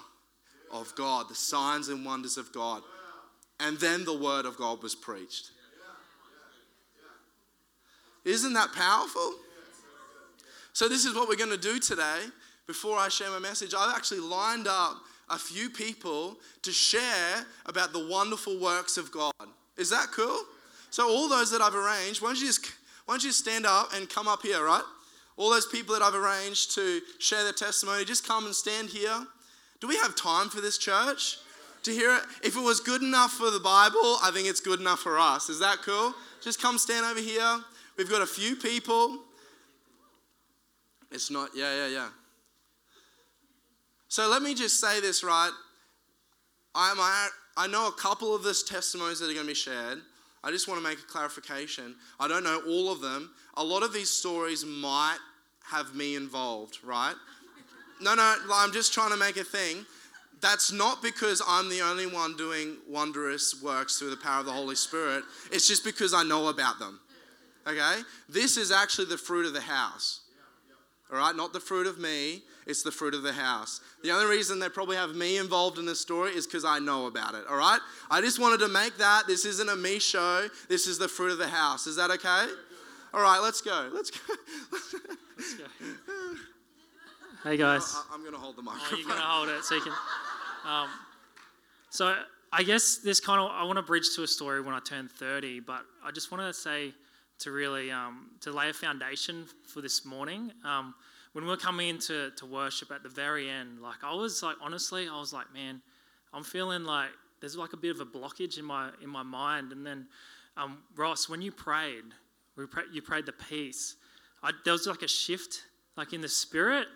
of 0.72 0.94
God, 0.94 1.28
the 1.28 1.34
signs 1.34 1.88
and 1.88 2.04
wonders 2.04 2.38
of 2.38 2.52
God. 2.52 2.82
And 3.60 3.78
then 3.78 4.04
the 4.04 4.16
word 4.16 4.46
of 4.46 4.56
God 4.56 4.82
was 4.82 4.94
preached. 4.94 5.50
Isn't 8.24 8.52
that 8.52 8.72
powerful? 8.72 9.34
So, 10.72 10.88
this 10.88 11.04
is 11.04 11.14
what 11.14 11.28
we're 11.28 11.36
going 11.36 11.50
to 11.50 11.56
do 11.56 11.78
today. 11.78 12.20
Before 12.66 12.98
I 12.98 13.08
share 13.08 13.30
my 13.30 13.38
message, 13.38 13.74
I've 13.76 13.96
actually 13.96 14.20
lined 14.20 14.68
up 14.68 14.98
a 15.30 15.38
few 15.38 15.70
people 15.70 16.36
to 16.62 16.70
share 16.70 17.46
about 17.66 17.92
the 17.92 18.06
wonderful 18.06 18.60
works 18.60 18.96
of 18.96 19.10
God. 19.10 19.32
Is 19.76 19.90
that 19.90 20.08
cool? 20.12 20.44
So, 20.90 21.08
all 21.08 21.28
those 21.28 21.50
that 21.50 21.62
I've 21.62 21.74
arranged, 21.74 22.22
why 22.22 22.28
don't 22.28 22.40
you 22.40 22.46
just, 22.46 22.66
why 23.06 23.14
don't 23.14 23.24
you 23.24 23.32
stand 23.32 23.66
up 23.66 23.92
and 23.94 24.08
come 24.08 24.28
up 24.28 24.42
here, 24.42 24.62
right? 24.64 24.84
All 25.36 25.50
those 25.50 25.66
people 25.66 25.94
that 25.94 26.02
I've 26.02 26.14
arranged 26.14 26.74
to 26.74 27.00
share 27.18 27.44
their 27.44 27.52
testimony, 27.52 28.04
just 28.04 28.26
come 28.26 28.44
and 28.44 28.54
stand 28.54 28.90
here. 28.90 29.26
Do 29.80 29.88
we 29.88 29.96
have 29.96 30.16
time 30.16 30.48
for 30.48 30.60
this 30.60 30.78
church? 30.78 31.38
To 31.82 31.92
hear 31.92 32.14
it. 32.14 32.22
If 32.42 32.56
it 32.56 32.60
was 32.60 32.80
good 32.80 33.02
enough 33.02 33.32
for 33.32 33.50
the 33.50 33.60
Bible, 33.60 34.18
I 34.22 34.30
think 34.32 34.48
it's 34.48 34.60
good 34.60 34.80
enough 34.80 35.00
for 35.00 35.18
us. 35.18 35.48
Is 35.48 35.58
that 35.60 35.78
cool? 35.82 36.14
Just 36.42 36.60
come 36.60 36.78
stand 36.78 37.06
over 37.06 37.20
here. 37.20 37.60
We've 37.96 38.10
got 38.10 38.22
a 38.22 38.26
few 38.26 38.56
people. 38.56 39.18
It's 41.10 41.30
not, 41.30 41.50
yeah, 41.54 41.74
yeah, 41.74 41.88
yeah. 41.88 42.08
So 44.08 44.28
let 44.28 44.42
me 44.42 44.54
just 44.54 44.80
say 44.80 45.00
this 45.00 45.22
right. 45.22 45.50
I'm, 46.74 46.98
I, 46.98 47.28
I 47.56 47.66
know 47.66 47.88
a 47.88 47.92
couple 47.92 48.34
of 48.34 48.44
these 48.44 48.62
testimonies 48.62 49.18
that 49.20 49.26
are 49.26 49.34
going 49.34 49.46
to 49.46 49.50
be 49.50 49.54
shared. 49.54 49.98
I 50.44 50.50
just 50.50 50.68
want 50.68 50.80
to 50.80 50.88
make 50.88 50.98
a 50.98 51.02
clarification. 51.02 51.96
I 52.20 52.28
don't 52.28 52.44
know 52.44 52.62
all 52.66 52.92
of 52.92 53.00
them. 53.00 53.30
A 53.56 53.64
lot 53.64 53.82
of 53.82 53.92
these 53.92 54.10
stories 54.10 54.64
might 54.64 55.18
have 55.64 55.94
me 55.94 56.14
involved, 56.14 56.78
right? 56.84 57.14
No, 58.00 58.14
no, 58.14 58.36
I'm 58.52 58.72
just 58.72 58.94
trying 58.94 59.10
to 59.10 59.16
make 59.16 59.36
a 59.36 59.44
thing. 59.44 59.84
That's 60.40 60.70
not 60.70 61.03
because 61.03 61.42
I'm 61.46 61.68
the 61.68 61.81
only 61.81 62.07
one 62.07 62.37
doing 62.37 62.77
wondrous 62.88 63.61
works 63.62 63.98
through 63.98 64.11
the 64.11 64.16
power 64.16 64.40
of 64.40 64.46
the 64.46 64.53
Holy 64.53 64.77
Spirit. 64.77 65.24
It's 65.51 65.66
just 65.66 65.85
because 65.85 66.14
I 66.14 66.22
know 66.22 66.48
about 66.48 66.79
them. 66.79 67.01
Okay? 67.66 68.01
This 68.29 68.57
is 68.57 68.70
actually 68.70 69.07
the 69.07 69.18
fruit 69.18 69.46
of 69.46 69.53
the 69.53 69.61
house. 69.61 70.20
All 71.11 71.18
right? 71.18 71.35
Not 71.35 71.53
the 71.53 71.61
fruit 71.61 71.87
of 71.87 71.98
me, 71.98 72.42
it's 72.66 72.83
the 72.83 72.92
fruit 72.92 73.14
of 73.14 73.22
the 73.22 73.33
house. 73.33 73.81
The 74.03 74.11
only 74.11 74.27
reason 74.27 74.59
they 74.59 74.68
probably 74.68 74.96
have 74.96 75.14
me 75.14 75.38
involved 75.38 75.79
in 75.79 75.87
this 75.87 76.01
story 76.01 76.33
is 76.33 76.46
because 76.46 76.64
I 76.64 76.79
know 76.79 77.07
about 77.07 77.35
it. 77.35 77.44
All 77.48 77.57
right? 77.57 77.81
I 78.11 78.20
just 78.20 78.38
wanted 78.38 78.61
to 78.61 78.68
make 78.68 78.98
that. 78.98 79.27
This 79.27 79.44
isn't 79.44 79.68
a 79.68 79.77
me 79.77 79.98
show, 79.98 80.48
this 80.68 80.87
is 80.87 80.98
the 80.98 81.09
fruit 81.09 81.33
of 81.33 81.38
the 81.38 81.48
house. 81.48 81.87
Is 81.87 81.96
that 81.96 82.11
okay? 82.11 82.46
All 83.14 83.22
right, 83.22 83.38
let's 83.38 83.62
go. 83.62 83.90
Let's 83.92 84.11
go. 84.11 84.35
Let's 85.37 85.55
go. 85.55 85.64
Hey 87.42 87.57
guys. 87.57 87.94
I- 87.94 88.14
I'm 88.14 88.20
going 88.20 88.33
to 88.33 88.38
hold 88.38 88.57
the 88.57 88.61
Oh, 88.61 88.64
microphone. 88.64 88.98
you're 88.98 89.09
gonna 89.09 89.20
hold 89.20 89.48
it 89.48 89.64
so 89.64 89.74
you 89.77 89.81
can. 89.81 89.92
Um, 90.64 90.88
so 91.90 92.16
I 92.53 92.62
guess 92.62 92.96
this 92.98 93.20
kind 93.20 93.40
of 93.40 93.51
I 93.51 93.62
want 93.64 93.77
to 93.77 93.83
bridge 93.83 94.14
to 94.16 94.22
a 94.22 94.27
story 94.27 94.61
when 94.61 94.74
I 94.74 94.81
turn 94.81 95.09
30, 95.09 95.61
but 95.61 95.87
I 96.05 96.11
just 96.11 96.31
want 96.31 96.42
to 96.42 96.53
say 96.53 96.94
to 97.40 97.53
really 97.53 97.90
um, 97.90 98.31
to 98.40 98.51
lay 98.51 98.68
a 98.68 98.72
foundation 98.72 99.46
for 99.66 99.81
this 99.81 100.05
morning. 100.05 100.53
Um, 100.64 100.94
when 101.33 101.44
we 101.44 101.51
were 101.51 101.57
coming 101.57 101.88
into 101.88 102.31
to 102.37 102.46
worship 102.46 102.90
at 102.90 103.03
the 103.03 103.09
very 103.09 103.48
end, 103.48 103.81
like 103.81 104.03
I 104.03 104.12
was 104.14 104.42
like 104.42 104.57
honestly, 104.61 105.09
I 105.09 105.18
was 105.18 105.33
like, 105.33 105.53
man, 105.55 105.81
I'm 106.35 106.42
feeling 106.42 106.85
like 106.85 107.11
there's 107.40 107.57
like 107.57 107.72
a 107.72 107.77
bit 107.77 107.92
of 107.94 108.01
a 108.01 108.07
blockage 108.07 108.59
in 108.59 108.64
my 108.64 108.90
in 109.03 109.09
my 109.09 109.22
mind. 109.22 109.70
And 109.72 109.87
then 109.87 110.09
um, 110.57 110.79
Ross, 110.96 111.29
when 111.29 111.40
you 111.40 111.53
prayed, 111.53 112.05
we 112.57 112.66
pray, 112.66 112.83
you 112.92 113.01
prayed 113.01 113.27
the 113.27 113.33
peace. 113.33 113.94
I, 114.42 114.51
there 114.64 114.72
was 114.72 114.87
like 114.87 115.03
a 115.03 115.09
shift, 115.09 115.62
like 115.96 116.12
in 116.12 116.20
the 116.20 116.29
spirit, 116.29 116.87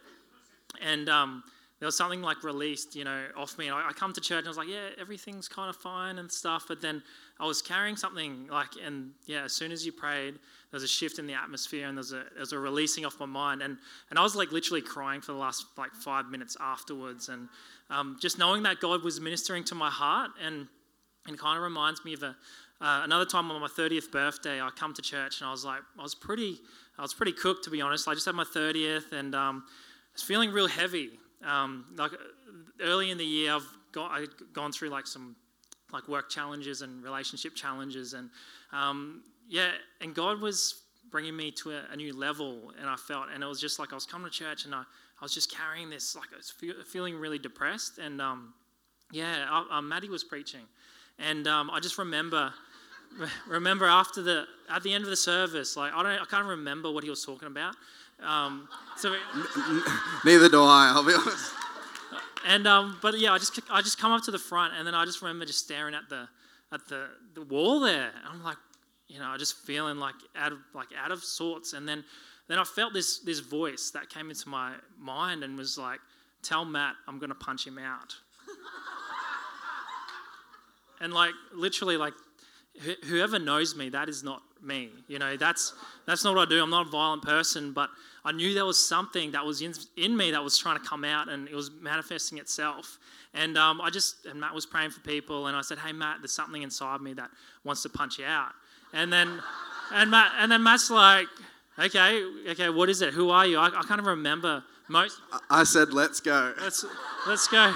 and 0.80 1.08
um, 1.08 1.44
there 1.82 1.86
was 1.86 1.96
something 1.96 2.22
like 2.22 2.44
released, 2.44 2.94
you 2.94 3.02
know, 3.02 3.24
off 3.36 3.58
me. 3.58 3.66
And 3.66 3.74
I, 3.74 3.88
I 3.88 3.92
come 3.92 4.12
to 4.12 4.20
church 4.20 4.38
and 4.38 4.46
I 4.46 4.50
was 4.50 4.56
like, 4.56 4.68
yeah, 4.68 4.90
everything's 5.00 5.48
kind 5.48 5.68
of 5.68 5.74
fine 5.74 6.18
and 6.18 6.30
stuff. 6.30 6.66
But 6.68 6.80
then 6.80 7.02
I 7.40 7.44
was 7.44 7.60
carrying 7.60 7.96
something 7.96 8.46
like, 8.46 8.68
and 8.84 9.10
yeah, 9.26 9.42
as 9.42 9.52
soon 9.52 9.72
as 9.72 9.84
you 9.84 9.90
prayed, 9.90 10.34
there 10.34 10.40
was 10.74 10.84
a 10.84 10.88
shift 10.88 11.18
in 11.18 11.26
the 11.26 11.34
atmosphere 11.34 11.88
and 11.88 11.98
there's 11.98 12.12
a 12.12 12.22
there's 12.36 12.52
a 12.52 12.58
releasing 12.60 13.04
off 13.04 13.18
my 13.18 13.26
mind. 13.26 13.62
And 13.62 13.78
and 14.10 14.18
I 14.20 14.22
was 14.22 14.36
like 14.36 14.52
literally 14.52 14.80
crying 14.80 15.20
for 15.20 15.32
the 15.32 15.38
last 15.38 15.66
like 15.76 15.92
five 15.92 16.26
minutes 16.26 16.56
afterwards. 16.60 17.28
And 17.28 17.48
um, 17.90 18.16
just 18.20 18.38
knowing 18.38 18.62
that 18.62 18.78
God 18.78 19.02
was 19.02 19.20
ministering 19.20 19.64
to 19.64 19.74
my 19.74 19.90
heart 19.90 20.30
and 20.40 20.68
and 21.26 21.36
kind 21.36 21.56
of 21.56 21.64
reminds 21.64 22.04
me 22.04 22.14
of 22.14 22.22
a 22.22 22.36
uh, 22.80 23.02
another 23.02 23.24
time 23.24 23.50
on 23.50 23.60
my 23.60 23.66
30th 23.66 24.12
birthday. 24.12 24.60
I 24.60 24.70
come 24.70 24.94
to 24.94 25.02
church 25.02 25.40
and 25.40 25.48
I 25.48 25.50
was 25.50 25.64
like, 25.64 25.80
I 25.98 26.02
was 26.02 26.14
pretty 26.14 26.60
I 26.96 27.02
was 27.02 27.12
pretty 27.12 27.32
cooked 27.32 27.64
to 27.64 27.70
be 27.70 27.80
honest. 27.80 28.06
I 28.06 28.14
just 28.14 28.26
had 28.26 28.36
my 28.36 28.44
30th 28.44 29.10
and 29.10 29.34
um, 29.34 29.64
was 30.12 30.22
feeling 30.22 30.50
real 30.50 30.68
heavy. 30.68 31.10
Um, 31.44 31.86
like 31.96 32.12
early 32.80 33.10
in 33.10 33.18
the 33.18 33.24
year, 33.24 33.54
I've 33.54 33.68
got 33.92 34.10
I'd 34.12 34.28
gone 34.52 34.72
through 34.72 34.90
like 34.90 35.06
some 35.06 35.36
like 35.92 36.08
work 36.08 36.30
challenges 36.30 36.82
and 36.82 37.02
relationship 37.02 37.54
challenges, 37.54 38.14
and 38.14 38.30
um, 38.72 39.22
yeah, 39.48 39.70
and 40.00 40.14
God 40.14 40.40
was 40.40 40.82
bringing 41.10 41.36
me 41.36 41.50
to 41.50 41.72
a, 41.72 41.82
a 41.92 41.96
new 41.96 42.16
level, 42.16 42.72
and 42.80 42.88
I 42.88 42.96
felt, 42.96 43.26
and 43.32 43.42
it 43.42 43.46
was 43.46 43.60
just 43.60 43.78
like 43.78 43.92
I 43.92 43.94
was 43.94 44.06
coming 44.06 44.30
to 44.30 44.36
church, 44.36 44.64
and 44.64 44.74
I, 44.74 44.80
I 44.80 45.22
was 45.22 45.34
just 45.34 45.54
carrying 45.54 45.90
this, 45.90 46.16
like 46.16 46.32
I 46.32 46.36
was 46.36 46.50
fe- 46.50 46.82
feeling 46.86 47.16
really 47.16 47.38
depressed, 47.38 47.98
and 47.98 48.20
um, 48.20 48.54
yeah, 49.10 49.46
uh, 49.50 49.74
uh, 49.74 49.82
Matty 49.82 50.08
was 50.08 50.24
preaching, 50.24 50.62
and 51.18 51.46
um, 51.46 51.70
I 51.70 51.80
just 51.80 51.98
remember. 51.98 52.52
Remember 53.46 53.84
after 53.84 54.22
the 54.22 54.46
at 54.70 54.82
the 54.82 54.94
end 54.94 55.04
of 55.04 55.10
the 55.10 55.16
service, 55.16 55.76
like 55.76 55.92
I 55.92 56.02
don't, 56.02 56.22
I 56.22 56.24
can't 56.24 56.46
remember 56.46 56.90
what 56.90 57.04
he 57.04 57.10
was 57.10 57.22
talking 57.22 57.46
about. 57.46 57.76
Um, 58.24 58.68
so 58.96 59.14
Neither 60.24 60.48
do 60.48 60.62
I, 60.62 60.92
I'll 60.94 61.04
be 61.04 61.14
honest. 61.14 61.52
and 62.46 62.66
um, 62.66 62.98
but 63.02 63.18
yeah, 63.18 63.32
I 63.32 63.38
just 63.38 63.58
I 63.70 63.82
just 63.82 63.98
come 63.98 64.12
up 64.12 64.22
to 64.24 64.30
the 64.30 64.38
front, 64.38 64.74
and 64.76 64.86
then 64.86 64.94
I 64.94 65.04
just 65.04 65.22
remember 65.22 65.44
just 65.44 65.64
staring 65.64 65.94
at 65.94 66.08
the 66.08 66.28
at 66.72 66.88
the, 66.88 67.08
the 67.34 67.42
wall 67.42 67.80
there. 67.80 68.10
And 68.16 68.26
I'm 68.32 68.42
like, 68.42 68.56
you 69.08 69.18
know, 69.18 69.26
I'm 69.26 69.38
just 69.38 69.56
feeling 69.58 69.98
like 69.98 70.14
out 70.36 70.52
of 70.52 70.58
like 70.74 70.88
out 70.96 71.10
of 71.10 71.22
sorts. 71.22 71.72
And 71.72 71.88
then 71.88 72.04
then 72.48 72.58
I 72.58 72.64
felt 72.64 72.92
this 72.92 73.18
this 73.20 73.40
voice 73.40 73.90
that 73.94 74.08
came 74.08 74.30
into 74.30 74.48
my 74.48 74.74
mind 74.98 75.44
and 75.44 75.56
was 75.56 75.78
like, 75.78 76.00
"Tell 76.42 76.64
Matt 76.64 76.94
I'm 77.08 77.18
going 77.18 77.30
to 77.30 77.34
punch 77.34 77.66
him 77.66 77.78
out." 77.78 78.14
and 81.00 81.12
like 81.12 81.32
literally 81.54 81.96
like 81.96 82.14
wh- 82.84 83.06
whoever 83.06 83.38
knows 83.38 83.76
me 83.76 83.88
that 83.90 84.08
is 84.08 84.22
not 84.22 84.42
me 84.62 84.90
you 85.08 85.18
know 85.18 85.36
that's 85.36 85.74
that's 86.06 86.24
not 86.24 86.34
what 86.34 86.46
i 86.46 86.50
do 86.50 86.62
i'm 86.62 86.70
not 86.70 86.86
a 86.86 86.90
violent 86.90 87.22
person 87.22 87.72
but 87.72 87.90
i 88.24 88.32
knew 88.32 88.54
there 88.54 88.64
was 88.64 88.78
something 88.78 89.32
that 89.32 89.44
was 89.44 89.62
in, 89.62 89.72
in 89.96 90.16
me 90.16 90.30
that 90.30 90.42
was 90.42 90.58
trying 90.58 90.78
to 90.78 90.84
come 90.86 91.04
out 91.04 91.28
and 91.28 91.48
it 91.48 91.54
was 91.54 91.70
manifesting 91.80 92.38
itself 92.38 92.98
and 93.34 93.56
um, 93.56 93.80
i 93.80 93.90
just 93.90 94.26
and 94.26 94.40
matt 94.40 94.54
was 94.54 94.66
praying 94.66 94.90
for 94.90 95.00
people 95.00 95.46
and 95.46 95.56
i 95.56 95.60
said 95.60 95.78
hey 95.78 95.92
matt 95.92 96.18
there's 96.20 96.32
something 96.32 96.62
inside 96.62 97.00
me 97.00 97.12
that 97.12 97.30
wants 97.64 97.82
to 97.82 97.88
punch 97.88 98.18
you 98.18 98.24
out 98.24 98.52
and 98.92 99.12
then 99.12 99.40
and 99.92 100.10
matt 100.10 100.32
and 100.38 100.50
then 100.50 100.62
matt's 100.62 100.90
like 100.90 101.26
okay 101.78 102.24
okay 102.48 102.68
what 102.70 102.88
is 102.88 103.02
it 103.02 103.14
who 103.14 103.30
are 103.30 103.46
you 103.46 103.58
i, 103.58 103.66
I 103.66 103.82
kind 103.82 104.00
of 104.00 104.06
remember 104.06 104.62
most 104.88 105.20
I 105.48 105.64
said, 105.64 105.92
let's 105.92 106.20
go. 106.20 106.52
let's 106.60 106.84
let's 107.26 107.48
go. 107.48 107.74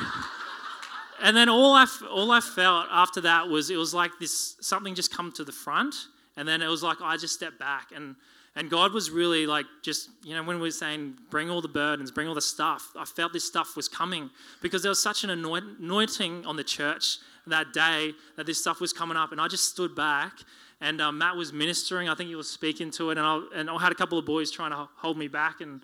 And 1.22 1.34
then 1.34 1.48
all 1.48 1.72
I 1.72 1.86
all 2.10 2.30
I 2.30 2.40
felt 2.40 2.86
after 2.90 3.22
that 3.22 3.48
was 3.48 3.70
it 3.70 3.76
was 3.76 3.94
like 3.94 4.10
this 4.20 4.56
something 4.60 4.94
just 4.94 5.14
come 5.14 5.32
to 5.32 5.44
the 5.44 5.52
front, 5.52 5.94
and 6.36 6.46
then 6.46 6.60
it 6.60 6.68
was 6.68 6.82
like 6.82 7.00
I 7.00 7.16
just 7.16 7.34
stepped 7.34 7.58
back, 7.58 7.88
and 7.94 8.16
and 8.56 8.70
God 8.70 8.92
was 8.92 9.10
really 9.10 9.46
like 9.46 9.66
just 9.82 10.08
you 10.24 10.34
know 10.34 10.42
when 10.42 10.56
we 10.56 10.62
were 10.62 10.70
saying 10.70 11.14
bring 11.30 11.50
all 11.50 11.60
the 11.60 11.68
burdens, 11.68 12.10
bring 12.10 12.26
all 12.26 12.34
the 12.34 12.40
stuff, 12.40 12.88
I 12.98 13.04
felt 13.04 13.32
this 13.32 13.46
stuff 13.46 13.76
was 13.76 13.88
coming 13.88 14.30
because 14.62 14.82
there 14.82 14.90
was 14.90 15.02
such 15.02 15.22
an 15.24 15.30
anointing 15.30 16.44
on 16.46 16.56
the 16.56 16.64
church 16.64 17.18
that 17.46 17.72
day 17.72 18.12
that 18.36 18.46
this 18.46 18.60
stuff 18.60 18.80
was 18.80 18.92
coming 18.92 19.16
up, 19.16 19.30
and 19.32 19.40
I 19.40 19.46
just 19.48 19.64
stood 19.64 19.94
back. 19.94 20.32
And 20.78 21.00
um, 21.00 21.16
Matt 21.16 21.36
was 21.36 21.54
ministering. 21.54 22.06
I 22.06 22.14
think 22.14 22.28
he 22.28 22.34
was 22.34 22.50
speaking 22.50 22.90
to 22.92 23.08
it, 23.10 23.16
and 23.16 23.26
I, 23.26 23.40
and 23.54 23.70
I 23.70 23.78
had 23.78 23.92
a 23.92 23.94
couple 23.94 24.18
of 24.18 24.26
boys 24.26 24.50
trying 24.50 24.72
to 24.72 24.88
hold 24.96 25.16
me 25.16 25.26
back 25.26 25.62
and 25.62 25.80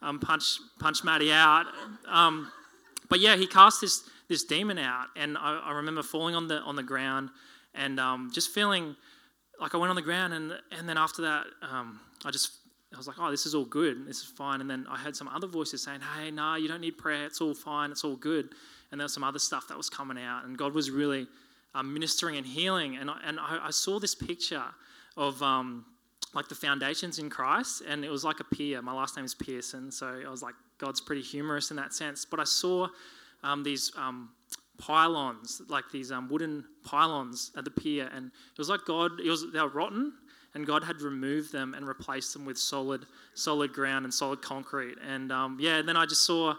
um, 0.00 0.20
punch 0.20 0.58
punch 0.78 1.02
Matty 1.02 1.32
out. 1.32 1.66
Um, 2.06 2.52
but 3.08 3.18
yeah, 3.18 3.36
he 3.36 3.46
cast 3.46 3.80
this 3.80 4.08
this 4.28 4.44
demon 4.44 4.78
out, 4.78 5.06
and 5.16 5.36
I, 5.36 5.58
I 5.58 5.72
remember 5.72 6.02
falling 6.02 6.36
on 6.36 6.46
the 6.46 6.58
on 6.60 6.76
the 6.76 6.84
ground 6.84 7.30
and 7.74 8.00
um, 8.00 8.30
just 8.32 8.50
feeling 8.50 8.96
like 9.60 9.74
I 9.74 9.78
went 9.78 9.90
on 9.90 9.96
the 9.96 10.02
ground, 10.02 10.34
and 10.34 10.52
and 10.76 10.88
then 10.88 10.98
after 10.98 11.22
that, 11.22 11.46
um, 11.62 12.00
I 12.24 12.30
just 12.30 12.52
I 12.92 12.96
was 12.96 13.06
like, 13.06 13.16
oh, 13.18 13.30
this 13.30 13.44
is 13.44 13.54
all 13.54 13.66
good, 13.66 14.06
this 14.06 14.18
is 14.18 14.24
fine. 14.24 14.60
And 14.60 14.70
then 14.70 14.86
I 14.90 14.96
heard 14.96 15.14
some 15.14 15.28
other 15.28 15.46
voices 15.46 15.82
saying, 15.82 16.00
hey, 16.16 16.30
nah, 16.30 16.56
you 16.56 16.68
don't 16.68 16.80
need 16.80 16.96
prayer, 16.96 17.26
it's 17.26 17.40
all 17.40 17.54
fine, 17.54 17.90
it's 17.90 18.02
all 18.02 18.16
good. 18.16 18.48
And 18.90 19.00
there 19.00 19.04
was 19.04 19.12
some 19.12 19.24
other 19.24 19.38
stuff 19.38 19.68
that 19.68 19.76
was 19.76 19.90
coming 19.90 20.18
out, 20.18 20.44
and 20.44 20.56
God 20.56 20.72
was 20.72 20.90
really 20.90 21.26
um, 21.74 21.92
ministering 21.92 22.36
and 22.36 22.46
healing, 22.46 22.96
and 22.96 23.10
I, 23.10 23.18
and 23.26 23.38
I, 23.38 23.66
I 23.66 23.70
saw 23.70 23.98
this 23.98 24.14
picture 24.14 24.64
of. 25.16 25.42
Um, 25.42 25.84
like 26.34 26.48
the 26.48 26.54
foundations 26.54 27.18
in 27.18 27.30
Christ, 27.30 27.82
and 27.88 28.04
it 28.04 28.10
was 28.10 28.22
like 28.22 28.40
a 28.40 28.44
pier. 28.44 28.82
My 28.82 28.92
last 28.92 29.16
name 29.16 29.24
is 29.24 29.34
Pearson, 29.34 29.90
so 29.90 30.20
I 30.26 30.30
was 30.30 30.42
like, 30.42 30.54
God's 30.78 31.00
pretty 31.00 31.22
humorous 31.22 31.70
in 31.70 31.76
that 31.76 31.94
sense. 31.94 32.24
But 32.24 32.38
I 32.38 32.44
saw 32.44 32.88
um, 33.42 33.62
these 33.62 33.90
um, 33.96 34.30
pylons, 34.78 35.62
like 35.68 35.84
these 35.92 36.12
um, 36.12 36.28
wooden 36.28 36.64
pylons 36.84 37.52
at 37.56 37.64
the 37.64 37.70
pier, 37.70 38.10
and 38.14 38.26
it 38.26 38.58
was 38.58 38.68
like 38.68 38.80
God. 38.86 39.20
It 39.20 39.30
was 39.30 39.50
they 39.52 39.60
were 39.60 39.68
rotten, 39.68 40.12
and 40.58 40.66
God 40.66 40.82
had 40.82 41.02
removed 41.02 41.52
them 41.52 41.72
and 41.72 41.86
replaced 41.86 42.32
them 42.32 42.44
with 42.44 42.58
solid, 42.58 43.06
solid 43.34 43.72
ground 43.72 44.04
and 44.04 44.12
solid 44.12 44.42
concrete. 44.42 44.98
And 45.06 45.30
um, 45.30 45.56
yeah, 45.60 45.76
and 45.76 45.88
then 45.88 45.96
I 45.96 46.04
just 46.04 46.26
saw 46.26 46.54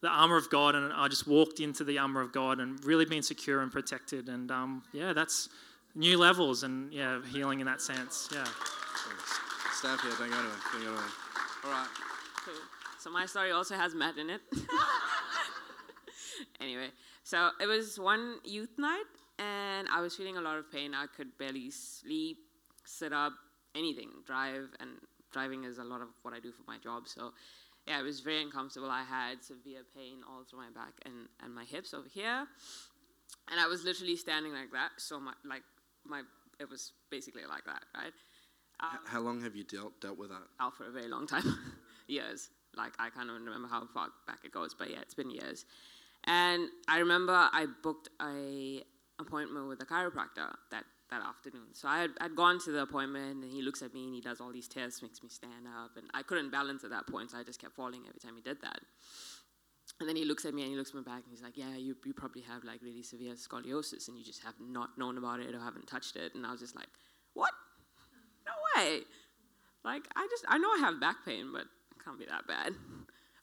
the 0.00 0.08
armor 0.08 0.36
of 0.36 0.50
God, 0.50 0.74
and 0.74 0.92
I 0.92 1.06
just 1.06 1.28
walked 1.28 1.60
into 1.60 1.84
the 1.84 1.98
armor 1.98 2.20
of 2.20 2.32
God 2.32 2.58
and 2.58 2.84
really 2.84 3.04
been 3.04 3.22
secure 3.22 3.62
and 3.62 3.70
protected. 3.70 4.28
And 4.28 4.50
um, 4.50 4.82
yeah, 4.92 5.12
that's 5.12 5.48
new 5.94 6.18
levels 6.18 6.64
and 6.64 6.92
yeah, 6.92 7.20
healing 7.32 7.60
in 7.60 7.66
that 7.66 7.80
sense. 7.80 8.28
Yeah. 8.34 8.44
Stay 9.74 9.90
up 9.90 10.00
here, 10.00 10.10
don't 10.18 10.28
go 10.28 10.34
anywhere. 10.36 10.56
Don't 10.72 10.82
go 10.82 10.88
anywhere. 10.88 11.04
All 11.64 11.70
right. 11.70 11.88
Cool. 12.44 12.54
So 12.98 13.12
my 13.12 13.26
story 13.26 13.52
also 13.52 13.76
has 13.76 13.94
Matt 13.94 14.18
in 14.18 14.28
it. 14.28 14.40
anyway, 16.60 16.88
so 17.22 17.50
it 17.60 17.66
was 17.66 17.96
one 17.96 18.38
youth 18.42 18.76
night, 18.76 19.04
and 19.38 19.86
I 19.92 20.00
was 20.00 20.16
feeling 20.16 20.36
a 20.36 20.40
lot 20.40 20.58
of 20.58 20.72
pain. 20.72 20.94
I 20.94 21.06
could 21.06 21.38
barely 21.38 21.70
sleep, 21.70 22.38
sit 22.86 23.12
up, 23.12 23.32
anything, 23.74 24.10
drive, 24.26 24.68
and 24.80 24.90
driving 25.32 25.64
is 25.64 25.78
a 25.78 25.84
lot 25.84 26.00
of 26.00 26.08
what 26.22 26.32
I 26.34 26.40
do 26.40 26.52
for 26.52 26.62
my 26.66 26.78
job. 26.78 27.06
So, 27.08 27.32
yeah, 27.86 28.00
it 28.00 28.02
was 28.02 28.20
very 28.20 28.42
uncomfortable. 28.42 28.90
I 28.90 29.02
had 29.04 29.42
severe 29.44 29.82
pain 29.94 30.18
all 30.28 30.44
through 30.44 30.60
my 30.60 30.70
back 30.74 30.94
and, 31.04 31.28
and 31.42 31.54
my 31.54 31.64
hips 31.64 31.92
over 31.94 32.08
here, 32.08 32.46
and 33.50 33.60
I 33.60 33.66
was 33.66 33.84
literally 33.84 34.16
standing 34.16 34.52
like 34.52 34.72
that. 34.72 34.90
So 34.98 35.20
my 35.20 35.32
like 35.44 35.62
my 36.04 36.22
it 36.58 36.68
was 36.70 36.92
basically 37.10 37.42
like 37.48 37.64
that, 37.66 37.82
right? 37.94 38.06
H- 38.82 38.90
um, 38.92 38.98
How 39.06 39.20
long 39.20 39.40
have 39.42 39.54
you 39.56 39.64
dealt, 39.64 40.00
dealt 40.00 40.18
with 40.18 40.30
that? 40.30 40.42
out 40.60 40.76
for 40.76 40.86
a 40.86 40.90
very 40.90 41.08
long 41.08 41.26
time, 41.26 41.44
years. 42.08 42.48
Like 42.76 42.92
I 42.98 43.08
can't 43.10 43.28
even 43.30 43.44
remember 43.44 43.68
how 43.68 43.86
far 43.86 44.08
back 44.26 44.40
it 44.44 44.52
goes, 44.52 44.74
but 44.74 44.90
yeah, 44.90 45.00
it's 45.00 45.14
been 45.14 45.30
years. 45.30 45.64
And 46.24 46.68
I 46.88 46.98
remember 46.98 47.32
I 47.32 47.66
booked 47.82 48.08
a 48.20 48.82
appointment 49.20 49.68
with 49.68 49.82
a 49.82 49.86
chiropractor 49.86 50.54
that, 50.70 50.84
that 51.10 51.22
afternoon. 51.22 51.68
So 51.72 51.88
I 51.88 52.00
had, 52.00 52.10
I'd 52.20 52.36
gone 52.36 52.58
to 52.60 52.72
the 52.72 52.82
appointment, 52.82 53.44
and 53.44 53.52
he 53.52 53.62
looks 53.62 53.82
at 53.82 53.94
me 53.94 54.04
and 54.04 54.14
he 54.14 54.20
does 54.20 54.40
all 54.40 54.52
these 54.52 54.68
tests, 54.68 55.02
makes 55.02 55.22
me 55.22 55.28
stand 55.28 55.66
up, 55.66 55.92
and 55.96 56.06
I 56.14 56.22
couldn't 56.22 56.50
balance 56.50 56.84
at 56.84 56.90
that 56.90 57.06
point, 57.06 57.30
so 57.30 57.38
I 57.38 57.42
just 57.42 57.60
kept 57.60 57.74
falling 57.74 58.02
every 58.06 58.20
time 58.20 58.36
he 58.36 58.42
did 58.42 58.60
that. 58.62 58.80
And 59.98 60.08
then 60.08 60.16
he 60.16 60.24
looks 60.24 60.44
at 60.44 60.52
me 60.52 60.62
and 60.62 60.70
he 60.70 60.76
looks 60.76 60.90
at 60.90 60.96
my 60.96 61.02
back 61.02 61.22
and 61.22 61.30
he's 61.30 61.42
like, 61.42 61.56
"Yeah, 61.56 61.74
you, 61.74 61.96
you 62.04 62.12
probably 62.12 62.42
have 62.42 62.64
like 62.64 62.82
really 62.82 63.02
severe 63.02 63.34
scoliosis, 63.34 64.08
and 64.08 64.18
you 64.18 64.24
just 64.24 64.42
have 64.42 64.54
not 64.60 64.98
known 64.98 65.16
about 65.16 65.40
it 65.40 65.54
or 65.54 65.60
haven't 65.60 65.86
touched 65.86 66.16
it." 66.16 66.34
And 66.34 66.44
I 66.44 66.50
was 66.50 66.60
just 66.60 66.76
like, 66.76 66.88
"What? 67.32 67.52
No 68.44 68.52
way!" 68.76 69.00
Like 69.84 70.02
I 70.14 70.26
just 70.28 70.44
I 70.48 70.58
know 70.58 70.68
I 70.68 70.78
have 70.80 71.00
back 71.00 71.24
pain, 71.24 71.50
but 71.52 71.62
it 71.62 72.04
can't 72.04 72.18
be 72.18 72.26
that 72.26 72.46
bad. 72.46 72.74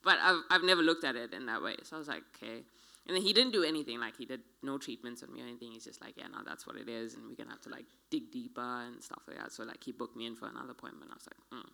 But 0.03 0.17
I've 0.21 0.41
I've 0.51 0.63
never 0.63 0.83
looked 0.83 1.05
at 1.05 1.15
it 1.15 1.33
in 1.33 1.47
that 1.47 1.63
way, 1.63 1.77
so 1.83 1.95
I 1.95 1.99
was 1.99 2.07
like, 2.07 2.23
"Okay." 2.35 2.63
And 3.05 3.15
then 3.15 3.21
he 3.21 3.33
didn't 3.33 3.51
do 3.51 3.63
anything, 3.63 3.99
like 3.99 4.15
he 4.17 4.25
did 4.25 4.41
no 4.61 4.77
treatments 4.77 5.23
on 5.23 5.33
me 5.33 5.41
or 5.41 5.45
anything. 5.45 5.71
He's 5.73 5.83
just 5.83 6.01
like, 6.01 6.13
"Yeah, 6.15 6.27
no, 6.27 6.39
that's 6.45 6.65
what 6.65 6.77
it 6.77 6.87
is, 6.87 7.15
and 7.15 7.27
we're 7.27 7.35
gonna 7.35 7.51
have 7.51 7.61
to 7.61 7.69
like 7.69 7.85
dig 8.09 8.31
deeper 8.31 8.61
and 8.61 9.03
stuff 9.03 9.23
like 9.27 9.37
that." 9.37 9.51
So 9.51 9.63
like 9.63 9.83
he 9.83 9.91
booked 9.91 10.15
me 10.15 10.25
in 10.25 10.35
for 10.35 10.47
another 10.47 10.71
appointment. 10.71 11.11
I 11.11 11.15
was 11.15 11.27
like, 11.27 11.61
mm. 11.61 11.69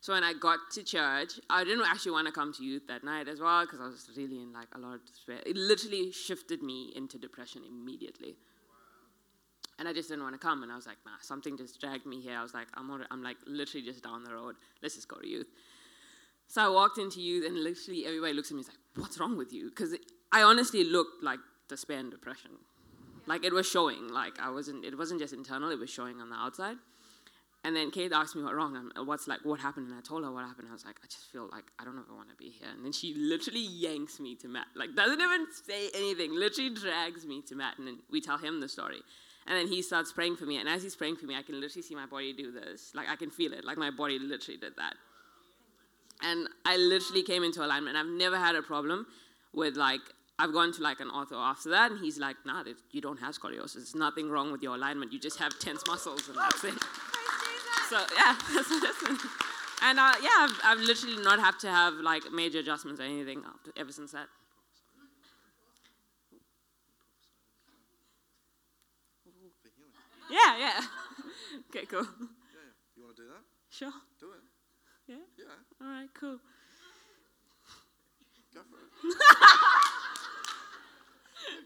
So 0.00 0.12
when 0.12 0.22
I 0.22 0.32
got 0.32 0.58
to 0.72 0.84
church, 0.84 1.40
I 1.50 1.64
didn't 1.64 1.84
actually 1.84 2.12
want 2.12 2.26
to 2.26 2.32
come 2.32 2.52
to 2.52 2.64
youth 2.64 2.86
that 2.86 3.02
night 3.02 3.28
as 3.28 3.40
well 3.40 3.64
because 3.64 3.80
I 3.80 3.86
was 3.86 4.08
really 4.16 4.40
in 4.42 4.52
like 4.52 4.68
a 4.74 4.78
lot 4.78 4.94
of 4.94 5.04
despair. 5.04 5.40
It 5.44 5.56
literally 5.56 6.12
shifted 6.12 6.62
me 6.62 6.92
into 6.94 7.18
depression 7.18 7.62
immediately. 7.66 8.36
And 9.78 9.88
I 9.88 9.92
just 9.92 10.08
didn't 10.08 10.24
want 10.24 10.34
to 10.34 10.44
come. 10.44 10.62
And 10.62 10.72
I 10.72 10.76
was 10.76 10.86
like, 10.86 10.98
nah, 11.04 11.12
something 11.20 11.56
just 11.56 11.80
dragged 11.80 12.06
me 12.06 12.20
here. 12.20 12.36
I 12.36 12.42
was 12.42 12.54
like, 12.54 12.66
I'm, 12.74 12.90
I'm 13.10 13.22
like 13.22 13.36
literally 13.46 13.84
just 13.84 14.02
down 14.02 14.24
the 14.24 14.34
road. 14.34 14.56
Let's 14.82 14.94
just 14.94 15.08
go 15.08 15.16
to 15.16 15.28
youth. 15.28 15.46
So 16.46 16.64
I 16.64 16.68
walked 16.68 16.98
into 16.98 17.20
youth 17.20 17.46
and 17.46 17.62
literally 17.62 18.06
everybody 18.06 18.32
looks 18.32 18.50
at 18.50 18.54
me 18.54 18.60
and 18.60 18.68
is 18.68 18.74
like, 18.74 19.02
what's 19.02 19.20
wrong 19.20 19.36
with 19.36 19.52
you? 19.52 19.68
Because 19.68 19.94
I 20.32 20.42
honestly 20.42 20.84
looked 20.84 21.22
like 21.22 21.40
despair 21.68 21.98
and 21.98 22.10
depression. 22.10 22.50
Like 23.26 23.44
it 23.44 23.52
was 23.52 23.68
showing. 23.68 24.08
Like 24.08 24.38
I 24.40 24.50
wasn't, 24.50 24.84
it 24.84 24.96
wasn't 24.96 25.20
just 25.20 25.32
internal, 25.32 25.70
it 25.70 25.78
was 25.78 25.90
showing 25.90 26.20
on 26.20 26.30
the 26.30 26.36
outside. 26.36 26.76
And 27.64 27.74
then 27.74 27.90
Kate 27.90 28.12
asked 28.12 28.36
me 28.36 28.42
what 28.42 28.54
wrong, 28.54 28.76
and 28.76 29.06
what's 29.06 29.26
like 29.26 29.40
what 29.44 29.58
happened, 29.58 29.88
and 29.88 29.96
I 29.96 30.00
told 30.00 30.24
her 30.24 30.30
what 30.30 30.44
happened. 30.44 30.68
I 30.70 30.72
was 30.72 30.84
like, 30.84 30.96
I 31.02 31.06
just 31.06 31.30
feel 31.32 31.48
like 31.50 31.64
I 31.78 31.84
don't 31.84 31.98
I 31.98 32.14
want 32.14 32.30
to 32.30 32.36
be 32.36 32.50
here. 32.50 32.68
And 32.72 32.84
then 32.84 32.92
she 32.92 33.14
literally 33.14 33.66
yanks 33.66 34.20
me 34.20 34.36
to 34.36 34.48
Matt, 34.48 34.68
like 34.76 34.94
doesn't 34.94 35.20
even 35.20 35.46
say 35.66 35.90
anything, 35.94 36.34
literally 36.34 36.70
drags 36.70 37.26
me 37.26 37.42
to 37.42 37.56
Matt, 37.56 37.78
and 37.78 37.86
then 37.86 37.98
we 38.10 38.20
tell 38.20 38.38
him 38.38 38.60
the 38.60 38.68
story. 38.68 39.00
And 39.46 39.56
then 39.56 39.66
he 39.66 39.82
starts 39.82 40.12
praying 40.12 40.36
for 40.36 40.44
me, 40.44 40.58
and 40.58 40.68
as 40.68 40.82
he's 40.82 40.94
praying 40.94 41.16
for 41.16 41.26
me, 41.26 41.34
I 41.34 41.42
can 41.42 41.60
literally 41.60 41.82
see 41.82 41.94
my 41.94 42.06
body 42.06 42.32
do 42.32 42.52
this, 42.52 42.92
like 42.94 43.08
I 43.08 43.16
can 43.16 43.30
feel 43.30 43.52
it, 43.52 43.64
like 43.64 43.76
my 43.76 43.90
body 43.90 44.18
literally 44.18 44.58
did 44.58 44.76
that. 44.76 44.94
And 46.22 46.48
I 46.64 46.76
literally 46.76 47.22
came 47.22 47.42
into 47.42 47.64
alignment. 47.64 47.96
I've 47.96 48.06
never 48.06 48.36
had 48.38 48.54
a 48.54 48.62
problem 48.62 49.06
with 49.52 49.76
like 49.76 50.00
I've 50.38 50.52
gone 50.52 50.72
to 50.72 50.82
like 50.82 51.00
an 51.00 51.10
ortho 51.10 51.32
after 51.32 51.70
that, 51.70 51.90
and 51.90 52.00
he's 52.00 52.18
like, 52.18 52.36
"Nah, 52.44 52.64
you 52.92 53.00
don't 53.00 53.18
have 53.18 53.34
scoliosis. 53.34 53.74
There's 53.74 53.94
nothing 53.94 54.30
wrong 54.30 54.52
with 54.52 54.62
your 54.62 54.74
alignment. 54.76 55.12
You 55.12 55.18
just 55.18 55.38
have 55.38 55.58
tense 55.58 55.82
muscles, 55.86 56.28
and 56.28 56.36
that's 56.38 56.64
it." 56.64 56.74
So 57.88 57.96
yeah, 58.14 58.36
and 59.82 59.98
uh, 59.98 60.12
yeah, 60.20 60.28
I've, 60.40 60.60
I've 60.62 60.78
literally 60.80 61.22
not 61.22 61.40
had 61.40 61.58
to 61.60 61.70
have 61.70 61.94
like 61.94 62.30
major 62.30 62.58
adjustments 62.58 63.00
or 63.00 63.04
anything 63.04 63.42
after, 63.48 63.72
ever 63.80 63.92
since 63.92 64.12
that. 64.12 64.28
Yeah, 70.30 70.58
yeah. 70.58 70.80
okay, 71.70 71.86
cool. 71.86 72.04
Yeah, 72.04 72.68
you 72.96 73.04
want 73.04 73.16
to 73.16 73.22
do 73.22 73.28
that? 73.28 73.44
Sure. 73.70 73.92
Do 74.20 74.32
it. 74.32 74.44
Yeah. 75.08 75.24
Yeah, 75.38 75.44
All 75.80 75.88
right. 75.88 76.08
Cool. 76.12 76.38
go 78.54 78.60
for 78.68 78.76
it. 78.76 79.16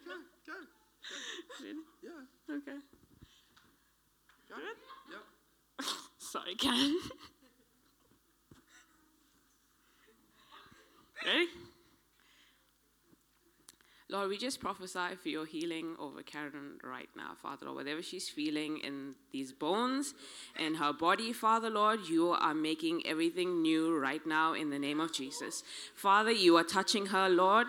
go, 0.06 0.14
go. 0.46 0.54
Really? 1.60 1.82
Yeah, 2.02 2.54
Okay. 2.56 2.78
go. 4.48 4.56
Yep. 5.10 5.86
Sorry, 6.18 6.54
Karen. 6.54 6.98
Ready? 11.24 11.46
Lord, 14.12 14.28
we 14.28 14.36
just 14.36 14.60
prophesy 14.60 15.16
for 15.22 15.30
your 15.30 15.46
healing 15.46 15.96
over 15.98 16.22
Karen 16.22 16.78
right 16.84 17.08
now, 17.16 17.30
Father 17.40 17.64
Lord. 17.64 17.76
Whatever 17.76 18.02
she's 18.02 18.28
feeling 18.28 18.76
in 18.78 19.14
these 19.32 19.52
bones, 19.52 20.12
in 20.58 20.74
her 20.74 20.92
body, 20.92 21.32
Father 21.32 21.70
Lord, 21.70 22.00
you 22.10 22.28
are 22.28 22.52
making 22.52 23.06
everything 23.06 23.62
new 23.62 23.98
right 23.98 24.20
now 24.26 24.52
in 24.52 24.68
the 24.68 24.78
name 24.78 25.00
of 25.00 25.14
Jesus. 25.14 25.62
Father, 25.94 26.30
you 26.30 26.58
are 26.58 26.64
touching 26.64 27.06
her, 27.06 27.30
Lord. 27.30 27.68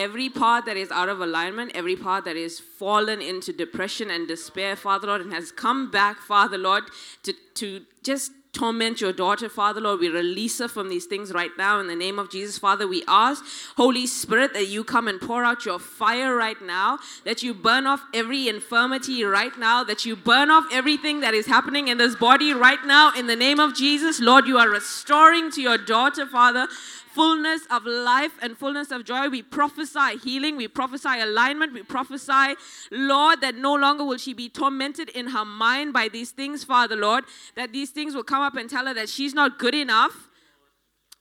Every 0.00 0.30
part 0.30 0.64
that 0.64 0.78
is 0.78 0.90
out 0.90 1.10
of 1.10 1.20
alignment, 1.20 1.72
every 1.74 1.94
part 1.94 2.24
that 2.24 2.34
is 2.34 2.58
fallen 2.58 3.20
into 3.20 3.52
depression 3.52 4.10
and 4.10 4.26
despair, 4.26 4.74
Father 4.74 5.08
Lord, 5.08 5.20
and 5.20 5.30
has 5.34 5.52
come 5.52 5.90
back, 5.90 6.16
Father 6.20 6.56
Lord, 6.56 6.84
to, 7.24 7.34
to 7.56 7.84
just 8.02 8.32
torment 8.54 9.00
your 9.02 9.12
daughter, 9.12 9.50
Father 9.50 9.80
Lord. 9.80 10.00
We 10.00 10.08
release 10.08 10.58
her 10.58 10.68
from 10.68 10.88
these 10.88 11.04
things 11.04 11.32
right 11.32 11.50
now 11.58 11.80
in 11.80 11.86
the 11.86 11.94
name 11.94 12.18
of 12.18 12.30
Jesus, 12.30 12.56
Father. 12.56 12.88
We 12.88 13.04
ask, 13.06 13.44
Holy 13.76 14.06
Spirit, 14.06 14.54
that 14.54 14.68
you 14.68 14.84
come 14.84 15.06
and 15.06 15.20
pour 15.20 15.44
out 15.44 15.66
your 15.66 15.78
fire 15.78 16.34
right 16.34 16.60
now, 16.62 16.98
that 17.26 17.42
you 17.42 17.52
burn 17.52 17.86
off 17.86 18.00
every 18.14 18.48
infirmity 18.48 19.22
right 19.22 19.56
now, 19.58 19.84
that 19.84 20.06
you 20.06 20.16
burn 20.16 20.50
off 20.50 20.64
everything 20.72 21.20
that 21.20 21.34
is 21.34 21.46
happening 21.46 21.88
in 21.88 21.98
this 21.98 22.16
body 22.16 22.54
right 22.54 22.84
now 22.86 23.12
in 23.14 23.26
the 23.26 23.36
name 23.36 23.60
of 23.60 23.74
Jesus. 23.74 24.18
Lord, 24.18 24.46
you 24.46 24.56
are 24.56 24.70
restoring 24.70 25.50
to 25.52 25.60
your 25.60 25.76
daughter, 25.76 26.24
Father 26.24 26.68
fullness 27.12 27.62
of 27.70 27.84
life 27.84 28.32
and 28.42 28.56
fullness 28.56 28.90
of 28.90 29.04
joy. 29.04 29.28
We 29.28 29.42
prophesy 29.42 30.18
healing, 30.22 30.56
we 30.56 30.68
prophesy 30.68 31.20
alignment, 31.20 31.72
we 31.72 31.82
prophesy, 31.82 32.54
Lord, 32.90 33.40
that 33.40 33.56
no 33.56 33.74
longer 33.74 34.04
will 34.04 34.18
she 34.18 34.32
be 34.32 34.48
tormented 34.48 35.08
in 35.10 35.28
her 35.28 35.44
mind 35.44 35.92
by 35.92 36.08
these 36.08 36.30
things, 36.30 36.64
Father, 36.64 36.96
Lord, 36.96 37.24
that 37.56 37.72
these 37.72 37.90
things 37.90 38.14
will 38.14 38.24
come 38.24 38.42
up 38.42 38.56
and 38.56 38.70
tell 38.70 38.86
her 38.86 38.94
that 38.94 39.08
she's 39.08 39.34
not 39.34 39.58
good 39.58 39.74
enough. 39.74 40.28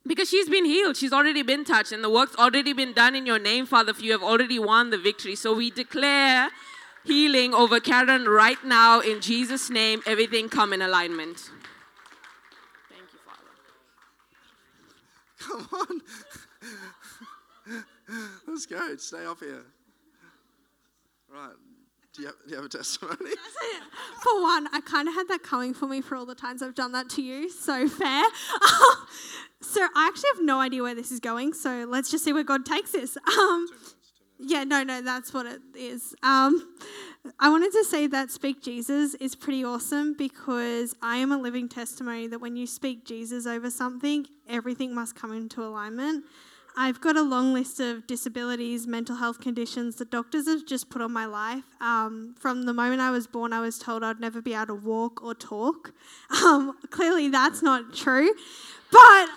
Because 0.08 0.30
she's 0.30 0.47
been 0.47 0.65
healed, 0.65 0.95
she's 0.95 1.12
already 1.12 1.43
been 1.43 1.65
touched, 1.65 1.91
and 1.91 2.04
the 2.04 2.10
work's 2.10 2.36
already 2.38 2.73
been 2.73 2.93
done 2.93 3.15
in 3.15 3.25
your 3.25 3.38
name, 3.38 3.65
Father, 3.65 3.93
for 3.93 4.02
you 4.02 4.13
have 4.13 4.23
already 4.23 4.58
won 4.58 4.89
the 4.91 4.97
victory. 4.97 5.36
So 5.36 5.54
we 5.54 5.69
declare 5.71 6.49
healing 7.04 7.54
over 7.54 7.80
Karen 7.80 8.25
right 8.25 8.63
now 8.63 9.02
in 9.02 9.19
Jesus' 9.21 9.69
name. 9.69 10.02
Everything 10.06 10.47
come 10.49 10.73
in 10.73 10.82
alignment. 10.82 11.52
Thank 12.89 13.12
you, 13.13 13.19
Father. 13.25 13.49
Come 15.49 15.67
on. 15.71 16.01
Let's 18.47 18.65
go. 18.65 18.95
Stay 18.97 19.25
up 19.25 19.39
here. 19.39 19.63
Right. 21.31 21.53
Do 22.15 22.21
you 22.23 22.27
have, 22.27 22.35
do 22.45 22.49
you 22.49 22.55
have 22.55 22.65
a 22.65 22.69
testimony? 22.69 23.31
For 24.21 24.41
one, 24.41 24.67
I 24.73 24.81
kind 24.81 25.07
of 25.07 25.13
had 25.13 25.27
that 25.27 25.43
coming 25.43 25.73
for 25.73 25.88
me 25.88 26.01
for 26.01 26.15
all 26.15 26.25
the 26.25 26.35
times 26.35 26.62
I've 26.62 26.75
done 26.75 26.91
that 26.93 27.09
to 27.12 27.21
you. 27.21 27.49
So 27.49 27.88
fair. 27.88 28.23
so 29.62 29.88
I 29.95 30.07
actually 30.07 30.29
have 30.35 30.43
no 30.43 30.59
idea 30.59 30.81
where 30.81 30.95
this 30.95 31.12
is 31.12 31.19
going. 31.19 31.53
So 31.53 31.85
let's 31.88 32.09
just 32.09 32.23
see 32.23 32.33
where 32.33 32.43
God 32.43 32.65
takes 32.65 32.91
this. 32.91 33.17
Um, 33.17 33.67
yeah, 34.39 34.63
no, 34.63 34.84
no, 34.84 35.02
that's 35.02 35.34
what 35.34 35.45
it 35.45 35.62
is. 35.75 36.15
Um, 36.23 36.75
I 37.39 37.49
wanted 37.49 37.71
to 37.73 37.84
say 37.84 38.08
that 38.08 38.32
Speak 38.32 38.62
Jesus 38.62 39.13
is 39.15 39.36
pretty 39.36 39.63
awesome 39.63 40.13
because 40.17 40.95
I 41.02 41.17
am 41.17 41.32
a 41.32 41.38
living 41.38 41.67
testimony 41.67 42.28
that 42.28 42.39
when 42.39 42.56
you 42.56 42.65
speak 42.65 43.06
Jesus 43.06 43.45
over 43.45 43.69
something, 43.69 44.25
everything 44.47 44.95
must 44.95 45.15
come 45.15 45.34
into 45.34 45.62
alignment. 45.63 46.23
I've 46.78 47.02
got 47.02 47.17
a 47.17 47.21
long 47.21 47.54
list 47.54 47.82
of 47.82 48.08
disabilities, 48.08 48.88
mental 48.88 49.17
health 49.17 49.41
conditions 49.41 49.97
that 49.97 50.12
doctors 50.12 50.47
have 50.47 50.65
just 50.65 50.89
put 50.89 51.02
on 51.02 51.12
my 51.12 51.25
life. 51.25 51.65
Um, 51.82 52.36
from 52.39 52.63
the 52.63 52.73
moment 52.73 53.02
I 53.02 53.12
was 53.12 53.28
born, 53.28 53.52
I 53.52 53.60
was 53.60 53.78
told 53.78 54.02
I'd 54.02 54.21
never 54.21 54.41
be 54.41 54.54
able 54.54 54.67
to 54.67 54.75
walk 54.75 55.21
or 55.21 55.36
talk. 55.36 55.93
Um, 56.41 56.78
clearly, 56.89 57.28
that's 57.28 57.62
not 57.62 57.93
true. 57.93 58.34
But 58.91 59.28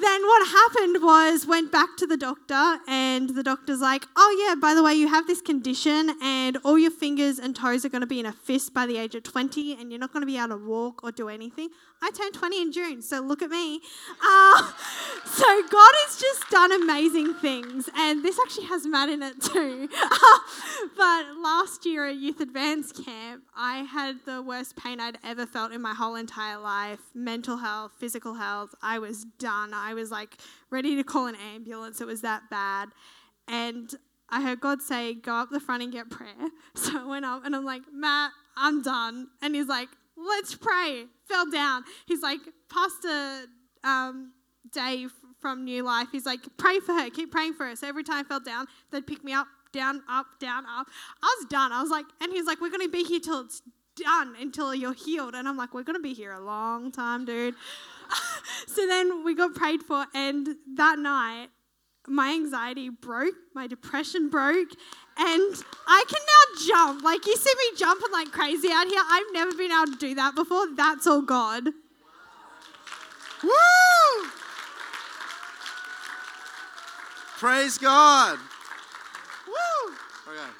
then 0.00 0.22
what 0.22 0.48
happened 0.48 1.02
was 1.02 1.46
went 1.46 1.72
back 1.72 1.96
to 1.98 2.06
the 2.06 2.16
doctor 2.16 2.78
and 2.88 3.30
the 3.30 3.42
doctor's 3.42 3.80
like, 3.80 4.06
"Oh 4.16 4.46
yeah, 4.46 4.54
by 4.54 4.74
the 4.74 4.82
way, 4.82 4.94
you 4.94 5.08
have 5.08 5.26
this 5.26 5.40
condition 5.40 6.16
and 6.22 6.58
all 6.64 6.78
your 6.78 6.90
fingers 6.90 7.38
and 7.38 7.54
toes 7.54 7.84
are 7.84 7.88
going 7.88 8.00
to 8.00 8.06
be 8.06 8.20
in 8.20 8.26
a 8.26 8.32
fist 8.32 8.74
by 8.74 8.86
the 8.86 8.96
age 8.98 9.14
of 9.14 9.22
20 9.22 9.76
and 9.78 9.90
you're 9.90 10.00
not 10.00 10.12
going 10.12 10.22
to 10.22 10.26
be 10.26 10.38
able 10.38 10.48
to 10.48 10.56
walk 10.56 11.02
or 11.04 11.12
do 11.12 11.28
anything." 11.28 11.68
I 12.04 12.10
turned 12.10 12.34
20 12.34 12.60
in 12.60 12.72
June, 12.72 13.00
so 13.00 13.20
look 13.20 13.42
at 13.42 13.50
me. 13.50 13.80
Uh, 14.20 14.72
so 15.24 15.44
God 15.70 15.92
has 16.04 16.20
just 16.20 16.50
done 16.50 16.72
amazing 16.72 17.34
things, 17.34 17.88
and 17.96 18.24
this 18.24 18.38
actually 18.44 18.66
has 18.66 18.84
Matt 18.84 19.08
in 19.08 19.22
it 19.22 19.40
too. 19.40 19.88
but 20.96 21.26
last 21.40 21.86
year 21.86 22.08
at 22.08 22.16
Youth 22.16 22.40
Advance 22.40 22.90
Camp, 22.90 23.44
I 23.56 23.78
had 23.84 24.16
the 24.26 24.42
worst 24.42 24.74
pain 24.74 24.98
I'd 24.98 25.18
ever 25.22 25.46
felt 25.46 25.70
in 25.70 25.80
my 25.80 25.94
whole 25.94 26.16
entire 26.16 26.58
life 26.58 26.98
mental 27.14 27.58
health, 27.58 27.92
physical 27.98 28.34
health. 28.34 28.74
I 28.82 28.98
was 28.98 29.24
done. 29.38 29.71
I 29.74 29.94
was 29.94 30.10
like 30.10 30.36
ready 30.70 30.96
to 30.96 31.04
call 31.04 31.26
an 31.26 31.36
ambulance. 31.54 32.00
It 32.00 32.06
was 32.06 32.22
that 32.22 32.50
bad. 32.50 32.88
And 33.48 33.94
I 34.28 34.42
heard 34.42 34.60
God 34.60 34.82
say, 34.82 35.14
Go 35.14 35.34
up 35.34 35.50
the 35.50 35.60
front 35.60 35.82
and 35.82 35.92
get 35.92 36.10
prayer. 36.10 36.34
So 36.74 36.98
I 36.98 37.06
went 37.06 37.24
up 37.24 37.44
and 37.44 37.54
I'm 37.54 37.64
like, 37.64 37.82
Matt, 37.92 38.32
I'm 38.56 38.82
done. 38.82 39.28
And 39.42 39.54
he's 39.54 39.68
like, 39.68 39.88
Let's 40.16 40.54
pray. 40.54 41.04
Fell 41.26 41.50
down. 41.50 41.84
He's 42.06 42.22
like, 42.22 42.40
Pastor 42.70 43.46
um, 43.84 44.32
Dave 44.72 45.12
from 45.40 45.64
New 45.64 45.82
Life. 45.82 46.08
He's 46.12 46.24
like, 46.24 46.40
pray 46.56 46.78
for 46.80 46.92
her, 46.92 47.10
keep 47.10 47.30
praying 47.30 47.54
for 47.54 47.66
her. 47.66 47.76
So 47.76 47.88
every 47.88 48.04
time 48.04 48.24
I 48.24 48.28
fell 48.28 48.40
down, 48.40 48.66
they'd 48.90 49.06
pick 49.06 49.24
me 49.24 49.32
up, 49.32 49.48
down, 49.72 50.02
up, 50.08 50.26
down, 50.38 50.64
up. 50.66 50.86
I 51.22 51.36
was 51.40 51.46
done. 51.50 51.72
I 51.72 51.82
was 51.82 51.90
like, 51.90 52.06
and 52.20 52.32
he's 52.32 52.46
like, 52.46 52.60
we're 52.60 52.70
going 52.70 52.86
to 52.86 52.88
be 52.88 53.04
here 53.04 53.20
till 53.20 53.40
it's 53.40 53.60
done, 53.96 54.34
until 54.40 54.74
you're 54.74 54.94
healed. 54.94 55.34
And 55.34 55.48
I'm 55.48 55.56
like, 55.56 55.74
we're 55.74 55.82
going 55.82 55.96
to 55.96 56.02
be 56.02 56.14
here 56.14 56.32
a 56.32 56.40
long 56.40 56.92
time, 56.92 57.24
dude. 57.24 57.54
so 58.66 58.86
then 58.86 59.24
we 59.24 59.34
got 59.34 59.54
prayed 59.54 59.82
for, 59.82 60.06
and 60.14 60.48
that 60.74 60.98
night, 60.98 61.48
my 62.06 62.32
anxiety 62.32 62.88
broke, 62.88 63.34
my 63.54 63.66
depression 63.66 64.28
broke, 64.28 64.70
and 65.16 65.64
I 65.86 66.04
can 66.08 66.20
now 66.26 66.66
jump. 66.66 67.02
Like, 67.02 67.26
you 67.26 67.36
see 67.36 67.52
me 67.54 67.76
jumping 67.76 68.12
like 68.12 68.32
crazy 68.32 68.68
out 68.72 68.86
here. 68.86 69.02
I've 69.08 69.32
never 69.32 69.54
been 69.54 69.70
able 69.70 69.92
to 69.92 69.98
do 69.98 70.14
that 70.16 70.34
before. 70.34 70.66
That's 70.74 71.06
all 71.06 71.22
God. 71.22 71.66
Woo! 73.42 73.50
Praise 77.38 77.76
God. 77.78 78.38
Woo! 79.46 79.92
Okay. 80.28 80.50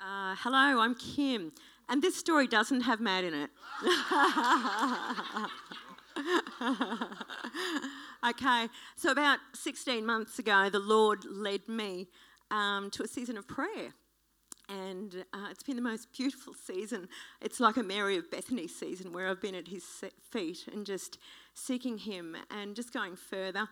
Uh, 0.00 0.34
hello, 0.38 0.80
I'm 0.80 0.94
Kim, 0.94 1.52
and 1.88 2.02
this 2.02 2.14
story 2.14 2.46
doesn't 2.46 2.82
have 2.82 3.00
Matt 3.00 3.24
in 3.24 3.34
it. 3.34 3.50
okay, 8.28 8.68
so 8.96 9.10
about 9.10 9.38
16 9.54 10.04
months 10.04 10.38
ago, 10.38 10.68
the 10.68 10.80
Lord 10.80 11.24
led 11.30 11.68
me 11.68 12.08
um, 12.50 12.90
to 12.90 13.04
a 13.04 13.06
season 13.06 13.36
of 13.36 13.46
prayer. 13.46 13.92
And 14.68 15.24
uh, 15.32 15.46
it's 15.50 15.62
been 15.62 15.76
the 15.76 15.82
most 15.82 16.12
beautiful 16.12 16.52
season. 16.52 17.08
It's 17.40 17.60
like 17.60 17.76
a 17.76 17.82
Mary 17.82 18.18
of 18.18 18.30
Bethany 18.30 18.68
season 18.68 19.12
where 19.12 19.28
I've 19.28 19.40
been 19.40 19.54
at 19.54 19.68
his 19.68 19.84
feet 20.30 20.68
and 20.70 20.84
just 20.84 21.18
seeking 21.54 21.98
him 21.98 22.36
and 22.50 22.76
just 22.76 22.92
going 22.92 23.16
further. 23.16 23.68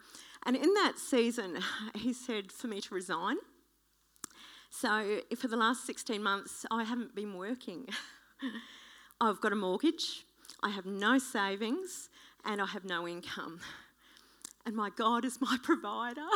And 0.47 0.57
in 0.57 0.73
that 0.75 0.99
season, 0.99 1.59
he 1.95 2.13
said 2.13 2.53
for 2.53 2.69
me 2.69 2.81
to 2.81 2.95
resign. 2.95 3.37
So 4.71 5.21
for 5.37 5.49
the 5.49 5.57
last 5.57 5.87
16 5.87 6.23
months, 6.23 6.65
I 6.71 6.85
haven't 6.85 7.15
been 7.15 7.35
working. 7.35 7.89
I've 9.21 9.41
got 9.41 9.53
a 9.53 9.57
mortgage, 9.57 10.25
I 10.63 10.71
have 10.71 10.87
no 10.87 11.19
savings, 11.19 12.11
and 12.45 12.61
I 12.61 12.67
have 12.67 12.85
no 12.85 13.09
income. 13.09 13.61
And 14.65 14.75
my 14.75 14.91
God 14.91 15.25
is 15.25 15.41
my 15.41 15.57
provider. 15.63 16.27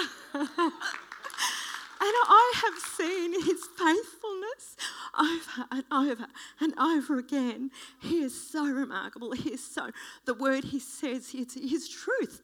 And 2.02 2.14
I 2.14 2.52
have 2.64 2.78
seen 2.78 3.34
his 3.34 3.62
faithfulness 3.76 4.76
over 5.18 5.66
and 5.70 5.84
over 5.92 6.26
and 6.58 6.78
over 6.78 7.18
again. 7.18 7.70
He 8.00 8.22
is 8.22 8.50
so 8.50 8.64
remarkable. 8.64 9.32
He 9.32 9.50
is 9.50 9.62
so, 9.62 9.90
the 10.24 10.32
word 10.32 10.64
he 10.64 10.80
says 10.80 11.34
is 11.34 11.52
his 11.52 11.90
truth. 11.90 12.40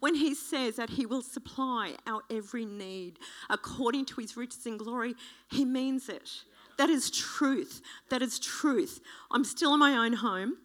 When 0.00 0.14
he 0.14 0.34
says 0.34 0.76
that 0.76 0.88
he 0.88 1.04
will 1.04 1.20
supply 1.20 1.96
our 2.06 2.22
every 2.30 2.64
need 2.64 3.18
according 3.50 4.06
to 4.06 4.22
his 4.22 4.38
riches 4.38 4.64
and 4.64 4.78
glory, 4.78 5.16
he 5.50 5.66
means 5.66 6.08
it. 6.08 6.30
That 6.78 6.90
is 6.90 7.10
truth. 7.10 7.80
That 8.10 8.22
is 8.22 8.38
truth. 8.38 9.00
I'm 9.30 9.44
still 9.44 9.74
in 9.74 9.80
my 9.80 10.04
own 10.04 10.14
home. 10.14 10.56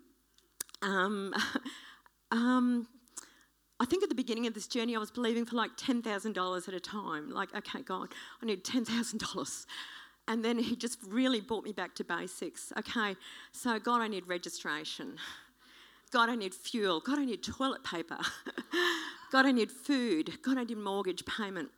Um, 0.81 1.33
um, 2.31 2.87
I 3.79 3.85
think 3.85 4.03
at 4.03 4.09
the 4.09 4.15
beginning 4.15 4.47
of 4.47 4.53
this 4.53 4.67
journey, 4.67 4.95
I 4.95 4.99
was 4.99 5.11
believing 5.11 5.45
for 5.45 5.55
like 5.55 5.77
$10,000 5.77 6.67
at 6.67 6.73
a 6.73 6.79
time. 6.79 7.29
Like, 7.29 7.55
okay, 7.55 7.81
God, 7.81 8.09
I 8.41 8.45
need 8.45 8.63
$10,000. 8.63 9.65
And 10.27 10.43
then 10.43 10.57
He 10.57 10.75
just 10.75 10.99
really 11.07 11.41
brought 11.41 11.63
me 11.63 11.71
back 11.71 11.95
to 11.95 12.03
basics. 12.03 12.73
Okay, 12.77 13.15
so 13.51 13.79
God, 13.79 14.01
I 14.01 14.07
need 14.07 14.27
registration. 14.27 15.17
God, 16.11 16.29
I 16.29 16.35
need 16.35 16.53
fuel. 16.53 17.01
God, 17.01 17.19
I 17.19 17.25
need 17.25 17.43
toilet 17.43 17.83
paper. 17.83 18.17
God, 19.31 19.45
I 19.45 19.51
need 19.51 19.71
food. 19.71 20.41
God, 20.41 20.57
I 20.57 20.63
need 20.63 20.77
mortgage 20.77 21.25
payment. 21.25 21.69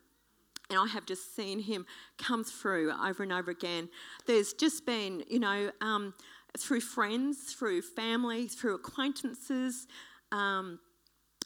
And 0.69 0.79
I 0.79 0.87
have 0.87 1.05
just 1.05 1.35
seen 1.35 1.59
Him 1.59 1.85
come 2.17 2.43
through 2.43 2.91
over 2.91 3.23
and 3.23 3.31
over 3.31 3.51
again. 3.51 3.89
There's 4.25 4.53
just 4.53 4.85
been, 4.85 5.23
you 5.27 5.39
know, 5.39 5.71
um, 5.81 6.13
through 6.57 6.81
friends, 6.81 7.53
through 7.53 7.81
family, 7.81 8.47
through 8.47 8.75
acquaintances. 8.75 9.87
Um, 10.31 10.79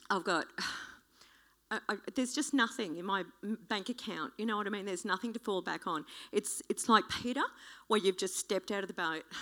I've 0.09 0.23
got, 0.23 0.45
I, 1.71 1.79
I, 1.89 1.95
there's 2.15 2.33
just 2.33 2.53
nothing 2.53 2.97
in 2.97 3.05
my 3.05 3.23
bank 3.69 3.89
account. 3.89 4.33
You 4.37 4.45
know 4.45 4.57
what 4.57 4.67
I 4.67 4.69
mean? 4.69 4.85
There's 4.85 5.05
nothing 5.05 5.33
to 5.33 5.39
fall 5.39 5.61
back 5.61 5.87
on. 5.87 6.05
It's, 6.31 6.61
it's 6.69 6.87
like 6.87 7.05
Peter, 7.09 7.43
where 7.87 7.99
you've 7.99 8.17
just 8.17 8.37
stepped 8.37 8.71
out 8.71 8.83
of 8.83 8.87
the 8.87 8.93
boat. 8.93 9.23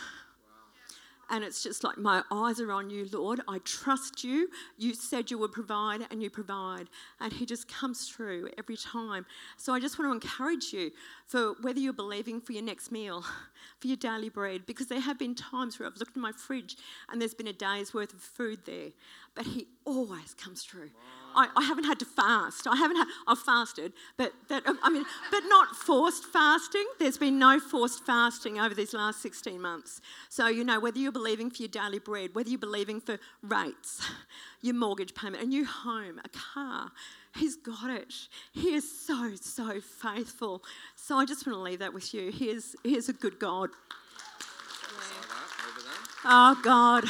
And 1.32 1.46
it's 1.46 1.64
just 1.64 1.86
like, 1.86 1.98
my 1.98 2.24
eyes 2.30 2.60
are 2.60 2.74
on 2.74 2.90
you, 2.90 3.08
Lord. 3.10 3.40
I 3.48 3.60
trust 3.60 4.22
you. 4.22 4.50
You 4.78 4.94
said 4.94 5.32
you 5.32 5.38
would 5.38 5.54
provide, 5.54 6.02
and 6.12 6.22
you 6.22 6.30
provide. 6.30 6.90
And 7.22 7.32
He 7.32 7.46
just 7.46 7.70
comes 7.70 8.10
through 8.10 8.50
every 8.58 8.76
time. 8.76 9.26
So 9.56 9.74
I 9.74 9.80
just 9.80 9.98
want 9.98 10.10
to 10.10 10.14
encourage 10.14 10.74
you 10.74 10.92
for 11.26 11.54
whether 11.62 11.80
you're 11.80 11.94
believing 11.94 12.42
for 12.42 12.52
your 12.52 12.64
next 12.64 12.92
meal, 12.92 13.24
for 13.80 13.88
your 13.88 13.96
daily 13.96 14.28
bread, 14.28 14.66
because 14.66 14.88
there 14.88 15.00
have 15.00 15.18
been 15.18 15.34
times 15.34 15.80
where 15.80 15.88
I've 15.88 15.96
looked 15.96 16.18
in 16.18 16.22
my 16.22 16.34
fridge 16.34 16.76
and 17.10 17.22
there's 17.22 17.34
been 17.34 17.48
a 17.48 17.54
day's 17.54 17.94
worth 17.94 18.14
of 18.14 18.20
food 18.20 18.60
there. 18.66 18.90
But 19.34 19.46
He 19.46 19.68
always 19.86 20.34
comes 20.34 20.64
through. 20.64 20.92
I, 21.36 21.48
I, 21.56 21.64
haven't 21.64 21.86
had 21.86 22.00
to 22.00 22.06
fast. 22.06 22.68
I 22.68 22.76
haven't 22.76 22.98
had, 22.98 23.08
I've 23.28 23.40
fasted, 23.40 23.94
but 24.18 24.34
that, 24.50 24.66
um, 24.68 24.80
I 24.84 24.90
mean, 24.90 25.06
but 25.30 25.42
not 25.48 25.76
forced 25.76 26.26
fasting. 26.26 26.86
There's 27.00 27.18
been 27.18 27.40
no 27.40 27.60
forced 27.60 28.06
fasting 28.06 28.60
over 28.60 28.74
these 28.74 28.94
last 28.94 29.22
16 29.22 29.60
months. 29.62 30.02
So, 30.30 30.48
you 30.48 30.64
know, 30.64 30.80
whether 30.80 31.00
you're 31.00 31.12
believing 31.12 31.50
for 31.50 31.64
your 31.64 31.70
daily 31.70 32.00
bread, 32.00 32.34
whether 32.34 32.50
you're 32.50 32.60
believing 32.60 33.02
for 33.02 33.20
rates, 33.44 34.08
your 34.62 34.76
mortgage 34.76 35.14
payment, 35.14 35.44
a 35.44 35.46
new 35.46 35.66
home, 35.66 36.20
a 36.24 36.30
car, 36.30 36.92
He's 37.36 37.56
got 37.56 37.90
it. 37.90 38.14
He 38.52 38.74
is 38.74 39.06
so, 39.06 39.32
so 39.40 39.80
faithful. 39.80 40.64
So 40.96 41.16
I 41.16 41.26
just 41.26 41.48
want 41.48 41.58
to 41.58 41.62
leave 41.62 41.80
that 41.80 41.94
with 41.94 42.14
you. 42.14 42.32
He 42.32 42.50
is, 42.50 42.76
he 42.84 42.98
is 42.98 43.08
a 43.08 43.14
good 43.14 43.40
God. 43.40 43.70
Oh, 46.26 46.60
God. 46.62 47.06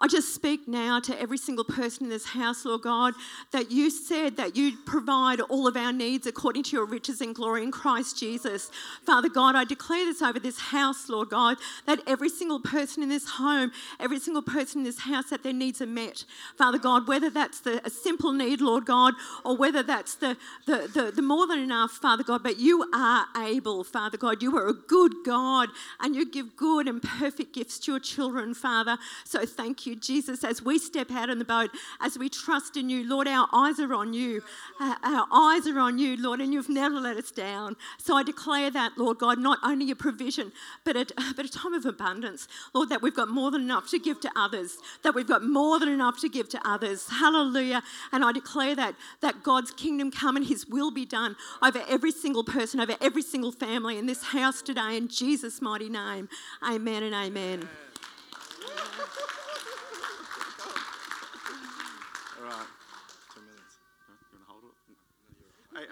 I 0.00 0.06
just 0.06 0.32
speak 0.32 0.68
now 0.68 1.00
to 1.00 1.20
every 1.20 1.38
single 1.38 1.64
person 1.64 2.04
in 2.04 2.10
this 2.10 2.26
house, 2.26 2.64
Lord 2.64 2.82
God, 2.82 3.14
that 3.50 3.72
you 3.72 3.90
said 3.90 4.36
that 4.36 4.54
you 4.54 4.76
provide 4.86 5.40
all 5.40 5.66
of 5.66 5.76
our 5.76 5.92
needs 5.92 6.24
according 6.24 6.62
to 6.64 6.76
your 6.76 6.86
riches 6.86 7.20
and 7.20 7.34
glory 7.34 7.64
in 7.64 7.72
Christ 7.72 8.16
Jesus. 8.16 8.70
Father 9.04 9.28
God, 9.28 9.56
I 9.56 9.64
declare 9.64 10.04
this 10.04 10.22
over 10.22 10.38
this 10.38 10.60
house, 10.60 11.08
Lord 11.08 11.30
God, 11.30 11.56
that 11.86 11.98
every 12.06 12.28
single 12.28 12.60
person 12.60 13.02
in 13.02 13.08
this 13.08 13.28
home, 13.28 13.72
every 13.98 14.20
single 14.20 14.42
person 14.42 14.82
in 14.82 14.84
this 14.84 15.00
house, 15.00 15.30
that 15.30 15.42
their 15.42 15.52
needs 15.52 15.82
are 15.82 15.86
met. 15.86 16.24
Father 16.56 16.78
God, 16.78 17.08
whether 17.08 17.28
that's 17.28 17.58
the, 17.58 17.84
a 17.84 17.90
simple 17.90 18.32
need, 18.32 18.60
Lord 18.60 18.86
God, 18.86 19.14
or 19.44 19.56
whether 19.56 19.82
that's 19.82 20.14
the, 20.14 20.36
the, 20.66 20.88
the, 20.94 21.10
the 21.10 21.22
more 21.22 21.48
than 21.48 21.58
enough, 21.58 21.90
Father 21.90 22.22
God, 22.22 22.44
but 22.44 22.60
you 22.60 22.88
are 22.94 23.26
able, 23.36 23.82
Father 23.82 24.16
God. 24.16 24.42
You 24.44 24.56
are 24.58 24.68
a 24.68 24.74
good 24.74 25.12
God 25.26 25.70
and 25.98 26.14
you 26.14 26.30
give 26.30 26.56
good 26.56 26.86
and 26.86 27.02
perfect 27.02 27.52
gifts 27.52 27.80
to 27.80 27.92
your 27.92 28.00
children, 28.00 28.54
Father. 28.54 28.96
So 29.24 29.44
thank 29.44 29.86
you 29.86 29.87
you, 29.88 29.96
Jesus, 29.96 30.44
as 30.44 30.62
we 30.62 30.78
step 30.78 31.10
out 31.10 31.30
in 31.30 31.38
the 31.38 31.44
boat, 31.44 31.70
as 32.00 32.18
we 32.18 32.28
trust 32.28 32.76
in 32.76 32.88
you. 32.88 33.08
Lord, 33.08 33.26
our 33.26 33.48
eyes 33.52 33.80
are 33.80 33.94
on 33.94 34.12
you. 34.12 34.42
Uh, 34.80 34.94
our 35.02 35.26
eyes 35.32 35.66
are 35.66 35.78
on 35.78 35.98
you, 35.98 36.16
Lord, 36.16 36.40
and 36.40 36.52
you've 36.52 36.68
never 36.68 37.00
let 37.00 37.16
us 37.16 37.30
down. 37.30 37.76
So 37.98 38.16
I 38.16 38.22
declare 38.22 38.70
that, 38.70 38.92
Lord 38.96 39.18
God, 39.18 39.38
not 39.38 39.58
only 39.64 39.90
a 39.90 39.96
provision, 39.96 40.52
but 40.84 40.96
a, 40.96 41.06
but 41.36 41.44
a 41.44 41.48
time 41.48 41.74
of 41.74 41.86
abundance. 41.86 42.46
Lord, 42.74 42.88
that 42.90 43.02
we've 43.02 43.16
got 43.16 43.28
more 43.28 43.50
than 43.50 43.62
enough 43.62 43.90
to 43.90 43.98
give 43.98 44.20
to 44.20 44.30
others, 44.36 44.78
that 45.02 45.14
we've 45.14 45.26
got 45.26 45.42
more 45.42 45.78
than 45.78 45.88
enough 45.88 46.20
to 46.20 46.28
give 46.28 46.48
to 46.50 46.60
others. 46.68 47.08
Hallelujah. 47.08 47.82
And 48.12 48.24
I 48.24 48.32
declare 48.32 48.76
that, 48.76 48.94
that 49.20 49.42
God's 49.42 49.70
kingdom 49.70 50.10
come 50.10 50.36
and 50.36 50.46
his 50.46 50.66
will 50.66 50.90
be 50.90 51.06
done 51.06 51.36
over 51.62 51.82
every 51.88 52.12
single 52.12 52.44
person, 52.44 52.80
over 52.80 52.96
every 53.00 53.22
single 53.22 53.52
family 53.52 53.98
in 53.98 54.06
this 54.06 54.22
house 54.22 54.62
today, 54.62 54.96
in 54.96 55.08
Jesus' 55.08 55.62
mighty 55.62 55.88
name. 55.88 56.28
Amen 56.62 57.02
and 57.02 57.14
amen. 57.14 57.68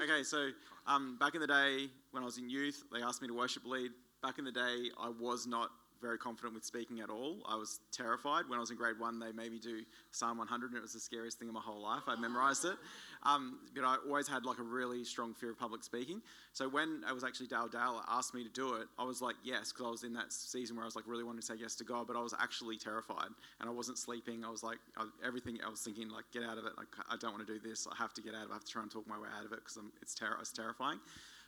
Okay, 0.02 0.24
so 0.24 0.50
um, 0.86 1.16
back 1.18 1.34
in 1.34 1.40
the 1.40 1.46
day 1.46 1.88
when 2.10 2.22
I 2.22 2.26
was 2.26 2.38
in 2.38 2.50
youth, 2.50 2.82
they 2.92 3.02
asked 3.02 3.22
me 3.22 3.28
to 3.28 3.34
worship 3.34 3.64
lead. 3.64 3.92
Back 4.20 4.38
in 4.38 4.44
the 4.44 4.50
day, 4.50 4.90
I 4.98 5.10
was 5.20 5.46
not 5.46 5.70
very 6.00 6.18
confident 6.18 6.54
with 6.54 6.64
speaking 6.64 7.00
at 7.00 7.10
all. 7.10 7.38
I 7.48 7.56
was 7.56 7.80
terrified. 7.92 8.44
When 8.48 8.56
I 8.58 8.60
was 8.60 8.70
in 8.70 8.76
grade 8.76 8.98
one, 8.98 9.18
they 9.18 9.32
made 9.32 9.52
me 9.52 9.58
do 9.58 9.82
Psalm 10.10 10.38
100, 10.38 10.70
and 10.70 10.76
it 10.76 10.82
was 10.82 10.92
the 10.92 11.00
scariest 11.00 11.38
thing 11.38 11.48
in 11.48 11.54
my 11.54 11.60
whole 11.60 11.82
life. 11.82 12.02
I 12.06 12.16
memorized 12.16 12.64
it. 12.64 12.76
Um, 13.22 13.58
but 13.74 13.84
I 13.84 13.96
always 14.06 14.28
had 14.28 14.44
like 14.44 14.58
a 14.58 14.62
really 14.62 15.04
strong 15.04 15.34
fear 15.34 15.50
of 15.50 15.58
public 15.58 15.82
speaking. 15.82 16.22
So 16.52 16.68
when 16.68 17.02
I 17.06 17.12
was 17.12 17.24
actually 17.24 17.48
Dale 17.48 17.68
Dale 17.68 18.02
asked 18.08 18.34
me 18.34 18.44
to 18.44 18.50
do 18.50 18.74
it, 18.74 18.88
I 18.98 19.04
was 19.04 19.20
like, 19.20 19.36
yes, 19.42 19.72
because 19.72 19.86
I 19.86 19.90
was 19.90 20.04
in 20.04 20.12
that 20.14 20.32
season 20.32 20.76
where 20.76 20.84
I 20.84 20.86
was 20.86 20.96
like 20.96 21.06
really 21.06 21.24
wanting 21.24 21.40
to 21.40 21.46
say 21.46 21.54
yes 21.58 21.74
to 21.76 21.84
God, 21.84 22.06
but 22.06 22.16
I 22.16 22.20
was 22.20 22.34
actually 22.38 22.76
terrified 22.76 23.28
and 23.60 23.68
I 23.68 23.72
wasn't 23.72 23.98
sleeping. 23.98 24.44
I 24.44 24.50
was 24.50 24.62
like, 24.62 24.78
I, 24.96 25.06
everything, 25.26 25.58
I 25.66 25.70
was 25.70 25.80
thinking, 25.80 26.08
like, 26.08 26.24
get 26.32 26.42
out 26.42 26.58
of 26.58 26.66
it. 26.66 26.72
Like, 26.76 26.88
I 27.10 27.16
don't 27.16 27.32
want 27.32 27.46
to 27.46 27.52
do 27.52 27.58
this. 27.58 27.86
I 27.90 27.96
have 27.96 28.14
to 28.14 28.22
get 28.22 28.34
out 28.34 28.44
of 28.44 28.50
it. 28.50 28.52
I 28.52 28.54
have 28.54 28.64
to 28.64 28.72
try 28.72 28.82
and 28.82 28.90
talk 28.90 29.06
my 29.06 29.18
way 29.18 29.28
out 29.36 29.44
of 29.44 29.52
it 29.52 29.58
because 29.60 29.78
it's, 30.00 30.14
ter- 30.14 30.36
it's 30.40 30.52
terrifying. 30.52 31.00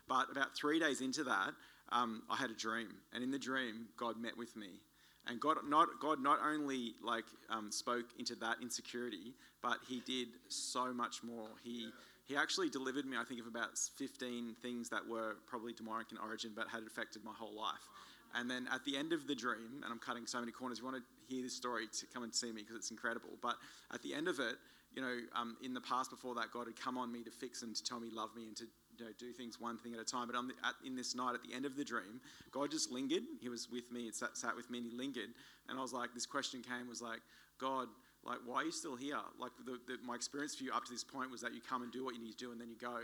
But 0.08 0.30
about 0.32 0.54
three 0.56 0.80
days 0.80 1.00
into 1.02 1.24
that, 1.24 1.52
um, 1.92 2.22
I 2.30 2.36
had 2.36 2.50
a 2.50 2.54
dream. 2.54 2.88
And 3.12 3.22
in 3.24 3.30
the 3.30 3.38
dream, 3.38 3.86
God 3.96 4.20
met 4.20 4.36
with 4.36 4.56
me 4.56 4.80
And 5.28 5.40
God 5.40 5.58
not 5.68 5.88
God 6.00 6.20
not 6.22 6.40
only 6.44 6.94
like 7.04 7.26
um, 7.50 7.70
spoke 7.70 8.06
into 8.18 8.34
that 8.36 8.56
insecurity, 8.62 9.34
but 9.62 9.78
He 9.88 10.00
did 10.00 10.28
so 10.48 10.92
much 10.94 11.22
more. 11.22 11.48
He 11.64 11.90
he 12.26 12.36
actually 12.36 12.70
delivered 12.70 13.06
me, 13.06 13.16
I 13.18 13.24
think, 13.24 13.40
of 13.40 13.46
about 13.46 13.78
15 13.78 14.56
things 14.62 14.90
that 14.90 15.06
were 15.06 15.36
probably 15.46 15.72
demonic 15.74 16.12
in 16.12 16.18
origin, 16.18 16.52
but 16.56 16.68
had 16.68 16.82
affected 16.86 17.24
my 17.24 17.32
whole 17.34 17.54
life. 17.54 17.88
And 18.34 18.50
then 18.50 18.68
at 18.72 18.84
the 18.84 18.96
end 18.96 19.12
of 19.14 19.26
the 19.26 19.34
dream, 19.34 19.82
and 19.82 19.92
I'm 19.92 19.98
cutting 19.98 20.26
so 20.26 20.40
many 20.40 20.52
corners, 20.52 20.78
if 20.78 20.82
you 20.84 20.90
want 20.90 21.02
to 21.02 21.34
hear 21.34 21.42
this 21.42 21.54
story, 21.54 21.86
to 21.88 22.06
come 22.14 22.24
and 22.24 22.34
see 22.34 22.52
me 22.52 22.62
because 22.62 22.76
it's 22.76 22.90
incredible. 22.90 23.30
But 23.42 23.56
at 23.94 24.02
the 24.02 24.14
end 24.14 24.28
of 24.28 24.40
it, 24.40 24.56
you 24.94 25.02
know, 25.02 25.16
um, 25.34 25.56
in 25.62 25.74
the 25.74 25.80
past 25.80 26.10
before 26.10 26.34
that, 26.36 26.52
God 26.52 26.66
had 26.66 26.76
come 26.78 26.98
on 26.98 27.12
me 27.12 27.22
to 27.24 27.30
fix 27.30 27.62
and 27.62 27.74
to 27.74 27.82
tell 27.84 28.00
me 28.00 28.08
love 28.12 28.30
me 28.36 28.46
and 28.46 28.56
to 28.58 28.66
know, 29.06 29.12
do 29.18 29.32
things 29.32 29.60
one 29.60 29.78
thing 29.78 29.94
at 29.94 30.00
a 30.00 30.04
time. 30.04 30.26
But 30.26 30.34
the, 30.34 30.54
at, 30.66 30.74
in 30.84 30.96
this 30.96 31.14
night, 31.14 31.34
at 31.34 31.42
the 31.42 31.54
end 31.54 31.64
of 31.66 31.76
the 31.76 31.84
dream, 31.84 32.20
God 32.50 32.70
just 32.70 32.90
lingered. 32.90 33.22
He 33.40 33.48
was 33.48 33.68
with 33.70 33.90
me, 33.92 34.10
sat, 34.12 34.36
sat 34.36 34.56
with 34.56 34.70
me, 34.70 34.78
and 34.78 34.86
He 34.90 34.96
lingered. 34.96 35.30
And 35.68 35.78
I 35.78 35.82
was 35.82 35.92
like, 35.92 36.14
this 36.14 36.26
question 36.26 36.62
came, 36.62 36.88
was 36.88 37.02
like, 37.02 37.20
God, 37.60 37.88
like, 38.24 38.38
why 38.44 38.56
are 38.56 38.64
you 38.64 38.72
still 38.72 38.96
here? 38.96 39.18
Like, 39.38 39.52
the, 39.64 39.78
the, 39.86 39.98
my 40.04 40.14
experience 40.14 40.54
for 40.54 40.64
you 40.64 40.72
up 40.72 40.84
to 40.86 40.92
this 40.92 41.04
point 41.04 41.30
was 41.30 41.40
that 41.42 41.54
you 41.54 41.60
come 41.60 41.82
and 41.82 41.92
do 41.92 42.04
what 42.04 42.14
you 42.14 42.22
need 42.22 42.36
to 42.38 42.44
do, 42.44 42.52
and 42.52 42.60
then 42.60 42.68
you 42.70 42.76
go. 42.80 43.00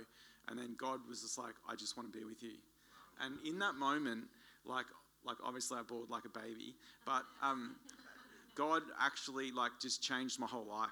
And 0.48 0.58
then 0.58 0.76
God 0.78 1.00
was 1.08 1.22
just 1.22 1.38
like, 1.38 1.54
I 1.68 1.74
just 1.74 1.96
want 1.96 2.12
to 2.12 2.18
be 2.18 2.24
with 2.24 2.42
you. 2.42 2.58
And 3.24 3.36
in 3.46 3.58
that 3.60 3.74
moment, 3.74 4.24
like, 4.64 4.86
like 5.24 5.36
obviously 5.44 5.78
I 5.78 5.82
bawled 5.82 6.10
like 6.10 6.24
a 6.24 6.38
baby, 6.38 6.74
but 7.06 7.22
um, 7.42 7.76
God 8.54 8.82
actually 9.00 9.50
like 9.52 9.72
just 9.80 10.02
changed 10.02 10.38
my 10.38 10.46
whole 10.46 10.66
life. 10.66 10.90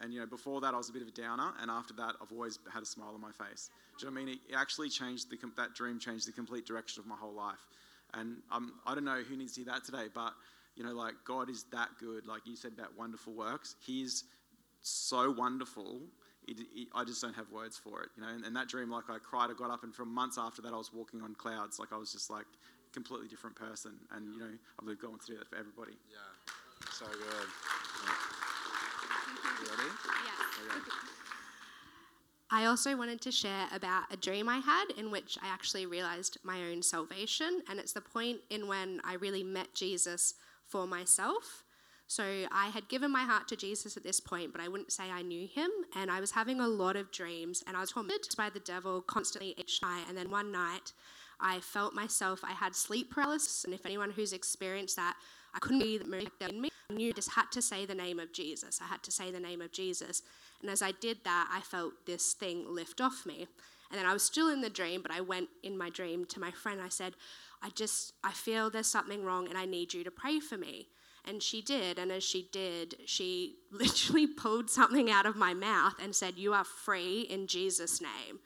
And 0.00 0.12
you 0.12 0.20
know, 0.20 0.26
before 0.26 0.60
that 0.60 0.74
I 0.74 0.76
was 0.76 0.88
a 0.88 0.92
bit 0.92 1.02
of 1.02 1.08
a 1.08 1.12
downer, 1.12 1.52
and 1.60 1.70
after 1.70 1.94
that 1.94 2.14
I've 2.20 2.32
always 2.32 2.58
had 2.72 2.82
a 2.82 2.86
smile 2.86 3.12
on 3.14 3.20
my 3.20 3.32
face. 3.32 3.70
Do 3.98 4.06
you 4.06 4.10
know 4.10 4.14
what 4.14 4.22
I 4.22 4.24
mean? 4.24 4.38
It 4.48 4.54
actually 4.56 4.88
changed 4.88 5.30
the 5.30 5.38
that 5.56 5.74
dream 5.74 5.98
changed 5.98 6.26
the 6.26 6.32
complete 6.32 6.66
direction 6.66 7.00
of 7.00 7.06
my 7.06 7.16
whole 7.16 7.34
life. 7.34 7.66
And 8.12 8.36
um, 8.50 8.74
I 8.86 8.94
don't 8.94 9.04
know 9.04 9.22
who 9.22 9.36
needs 9.36 9.54
to 9.54 9.62
hear 9.62 9.72
that 9.72 9.84
today, 9.84 10.06
but 10.12 10.32
you 10.76 10.84
know, 10.84 10.92
like 10.92 11.14
God 11.24 11.48
is 11.48 11.64
that 11.72 11.90
good. 12.00 12.26
Like 12.26 12.42
you 12.46 12.56
said 12.56 12.72
about 12.76 12.96
wonderful 12.96 13.32
works, 13.32 13.76
He's 13.84 14.24
so 14.82 15.30
wonderful. 15.30 16.00
It, 16.46 16.58
it, 16.74 16.88
I 16.94 17.04
just 17.04 17.22
don't 17.22 17.34
have 17.34 17.50
words 17.50 17.78
for 17.78 18.02
it, 18.02 18.10
you 18.16 18.22
know. 18.22 18.28
And, 18.28 18.44
and, 18.44 18.54
that 18.54 18.68
dream, 18.68 18.90
like 18.90 19.08
I 19.08 19.16
cried, 19.18 19.48
I 19.50 19.54
got 19.54 19.70
up, 19.70 19.82
and 19.82 19.94
for 19.94 20.04
months 20.04 20.36
after 20.38 20.60
that, 20.62 20.74
I 20.74 20.76
was 20.76 20.92
walking 20.92 21.22
on 21.22 21.34
clouds. 21.34 21.78
Like 21.78 21.90
I 21.92 21.96
was 21.96 22.12
just 22.12 22.28
like 22.28 22.44
completely 22.92 23.28
different 23.28 23.56
person. 23.56 23.92
And 24.12 24.32
you 24.32 24.40
know, 24.40 24.50
I've 24.78 24.86
been 24.86 24.96
going 24.96 25.18
through 25.18 25.38
that 25.38 25.48
for 25.48 25.56
everybody. 25.56 25.92
Yeah, 26.08 26.52
so 26.92 27.06
good. 27.06 27.48
You 29.44 29.70
ready? 29.70 29.90
Yeah. 30.26 30.76
Okay. 30.76 31.14
I 32.54 32.66
also 32.66 32.96
wanted 32.96 33.20
to 33.22 33.32
share 33.32 33.66
about 33.74 34.04
a 34.12 34.16
dream 34.16 34.48
I 34.48 34.58
had 34.58 34.84
in 34.96 35.10
which 35.10 35.36
I 35.42 35.48
actually 35.48 35.86
realized 35.86 36.38
my 36.44 36.60
own 36.70 36.82
salvation, 36.82 37.62
and 37.68 37.80
it's 37.80 37.92
the 37.92 38.00
point 38.00 38.42
in 38.48 38.68
when 38.68 39.00
I 39.02 39.14
really 39.14 39.42
met 39.42 39.74
Jesus 39.74 40.34
for 40.64 40.86
myself. 40.86 41.64
So 42.06 42.22
I 42.52 42.68
had 42.68 42.88
given 42.88 43.10
my 43.10 43.24
heart 43.24 43.48
to 43.48 43.56
Jesus 43.56 43.96
at 43.96 44.04
this 44.04 44.20
point, 44.20 44.52
but 44.52 44.60
I 44.60 44.68
wouldn't 44.68 44.92
say 44.92 45.10
I 45.10 45.22
knew 45.22 45.48
him. 45.48 45.68
And 45.96 46.12
I 46.12 46.20
was 46.20 46.30
having 46.30 46.60
a 46.60 46.68
lot 46.68 46.94
of 46.94 47.10
dreams, 47.10 47.64
and 47.66 47.76
I 47.76 47.80
was 47.80 47.90
haunted 47.90 48.28
by 48.36 48.50
the 48.50 48.60
devil 48.60 49.02
constantly 49.02 49.56
each 49.58 49.82
night. 49.82 50.04
And 50.08 50.16
then 50.16 50.30
one 50.30 50.52
night, 50.52 50.92
I 51.40 51.58
felt 51.58 51.92
myself, 51.92 52.44
I 52.44 52.52
had 52.52 52.76
sleep 52.76 53.10
paralysis. 53.10 53.64
And 53.64 53.74
if 53.74 53.84
anyone 53.84 54.12
who's 54.12 54.32
experienced 54.32 54.94
that, 54.94 55.16
I 55.54 55.58
couldn't 55.58 55.80
be 55.80 55.98
moving 56.06 56.30
in 56.40 56.60
me. 56.60 56.70
I 56.90 56.94
knew 56.94 57.10
I 57.10 57.12
just 57.12 57.32
had 57.32 57.50
to 57.52 57.62
say 57.62 57.86
the 57.86 57.94
name 57.94 58.18
of 58.18 58.32
Jesus. 58.32 58.80
I 58.82 58.86
had 58.86 59.02
to 59.04 59.10
say 59.10 59.30
the 59.30 59.40
name 59.40 59.62
of 59.62 59.72
Jesus. 59.72 60.22
And 60.60 60.70
as 60.70 60.82
I 60.82 60.92
did 60.92 61.18
that, 61.24 61.48
I 61.50 61.60
felt 61.60 62.06
this 62.06 62.34
thing 62.34 62.66
lift 62.68 63.00
off 63.00 63.24
me. 63.24 63.46
And 63.90 63.98
then 63.98 64.06
I 64.06 64.12
was 64.12 64.22
still 64.22 64.48
in 64.48 64.60
the 64.60 64.70
dream, 64.70 65.02
but 65.02 65.10
I 65.10 65.20
went 65.20 65.48
in 65.62 65.78
my 65.78 65.88
dream 65.88 66.24
to 66.26 66.40
my 66.40 66.50
friend. 66.50 66.80
I 66.82 66.88
said, 66.88 67.14
I 67.62 67.70
just, 67.70 68.12
I 68.22 68.32
feel 68.32 68.68
there's 68.68 68.86
something 68.86 69.24
wrong 69.24 69.48
and 69.48 69.56
I 69.56 69.64
need 69.64 69.94
you 69.94 70.04
to 70.04 70.10
pray 70.10 70.40
for 70.40 70.58
me. 70.58 70.88
And 71.26 71.42
she 71.42 71.62
did. 71.62 71.98
And 71.98 72.12
as 72.12 72.22
she 72.22 72.48
did, 72.52 72.96
she 73.06 73.56
literally 73.72 74.26
pulled 74.26 74.68
something 74.68 75.10
out 75.10 75.24
of 75.24 75.36
my 75.36 75.54
mouth 75.54 75.94
and 76.02 76.14
said, 76.14 76.36
You 76.36 76.52
are 76.52 76.64
free 76.64 77.22
in 77.22 77.46
Jesus' 77.46 78.00
name. 78.00 78.40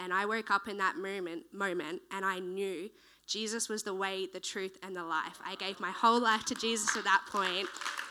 And 0.00 0.12
I 0.12 0.26
woke 0.26 0.50
up 0.50 0.66
in 0.66 0.78
that 0.78 0.96
moment, 0.96 1.44
moment 1.52 2.02
and 2.10 2.24
I 2.24 2.40
knew 2.40 2.90
Jesus 3.26 3.68
was 3.68 3.82
the 3.82 3.94
way, 3.94 4.26
the 4.32 4.40
truth, 4.40 4.78
and 4.82 4.94
the 4.94 5.04
life. 5.04 5.38
I 5.44 5.54
gave 5.54 5.80
my 5.80 5.90
whole 5.90 6.20
life 6.20 6.44
to 6.46 6.54
Jesus 6.54 6.96
at 6.96 7.04
that 7.04 7.22
point. 7.30 7.68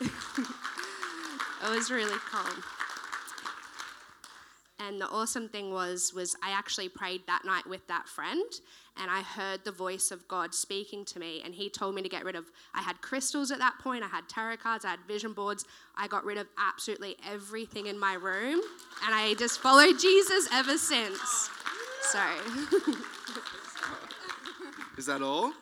it 1.64 1.70
was 1.70 1.90
really 1.90 2.18
cool. 2.30 2.62
And 4.80 5.00
the 5.00 5.08
awesome 5.08 5.48
thing 5.48 5.72
was, 5.72 6.12
was 6.14 6.36
I 6.42 6.50
actually 6.50 6.88
prayed 6.88 7.22
that 7.26 7.42
night 7.44 7.66
with 7.66 7.86
that 7.86 8.08
friend, 8.08 8.44
and 9.00 9.10
I 9.10 9.22
heard 9.22 9.64
the 9.64 9.70
voice 9.70 10.10
of 10.10 10.26
God 10.26 10.52
speaking 10.52 11.04
to 11.06 11.20
me. 11.20 11.42
And 11.44 11.54
He 11.54 11.70
told 11.70 11.94
me 11.94 12.02
to 12.02 12.08
get 12.08 12.24
rid 12.24 12.34
of. 12.34 12.46
I 12.74 12.82
had 12.82 13.00
crystals 13.00 13.52
at 13.52 13.58
that 13.58 13.78
point. 13.78 14.02
I 14.02 14.08
had 14.08 14.28
tarot 14.28 14.56
cards. 14.58 14.84
I 14.84 14.90
had 14.90 15.00
vision 15.06 15.32
boards. 15.32 15.64
I 15.96 16.08
got 16.08 16.24
rid 16.24 16.38
of 16.38 16.48
absolutely 16.58 17.16
everything 17.26 17.86
in 17.86 17.98
my 17.98 18.14
room, 18.14 18.60
and 19.04 19.14
I 19.14 19.34
just 19.38 19.60
followed 19.60 19.98
Jesus 19.98 20.48
ever 20.52 20.76
since. 20.76 21.50
So. 22.02 22.20
Is 24.96 25.06
that 25.06 25.22
all? 25.22 25.52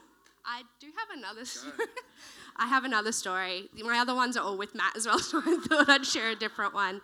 I 0.44 0.62
do 0.80 0.88
have 0.96 1.18
another. 1.18 1.44
Story. 1.44 1.72
I 2.56 2.66
have 2.66 2.84
another 2.84 3.12
story. 3.12 3.70
My 3.82 3.98
other 3.98 4.14
ones 4.14 4.36
are 4.36 4.44
all 4.44 4.58
with 4.58 4.74
Matt 4.74 4.96
as 4.96 5.06
well, 5.06 5.18
so 5.20 5.40
I 5.44 5.56
thought 5.66 5.88
I'd 5.88 6.06
share 6.06 6.30
a 6.30 6.36
different 6.36 6.74
one. 6.74 7.00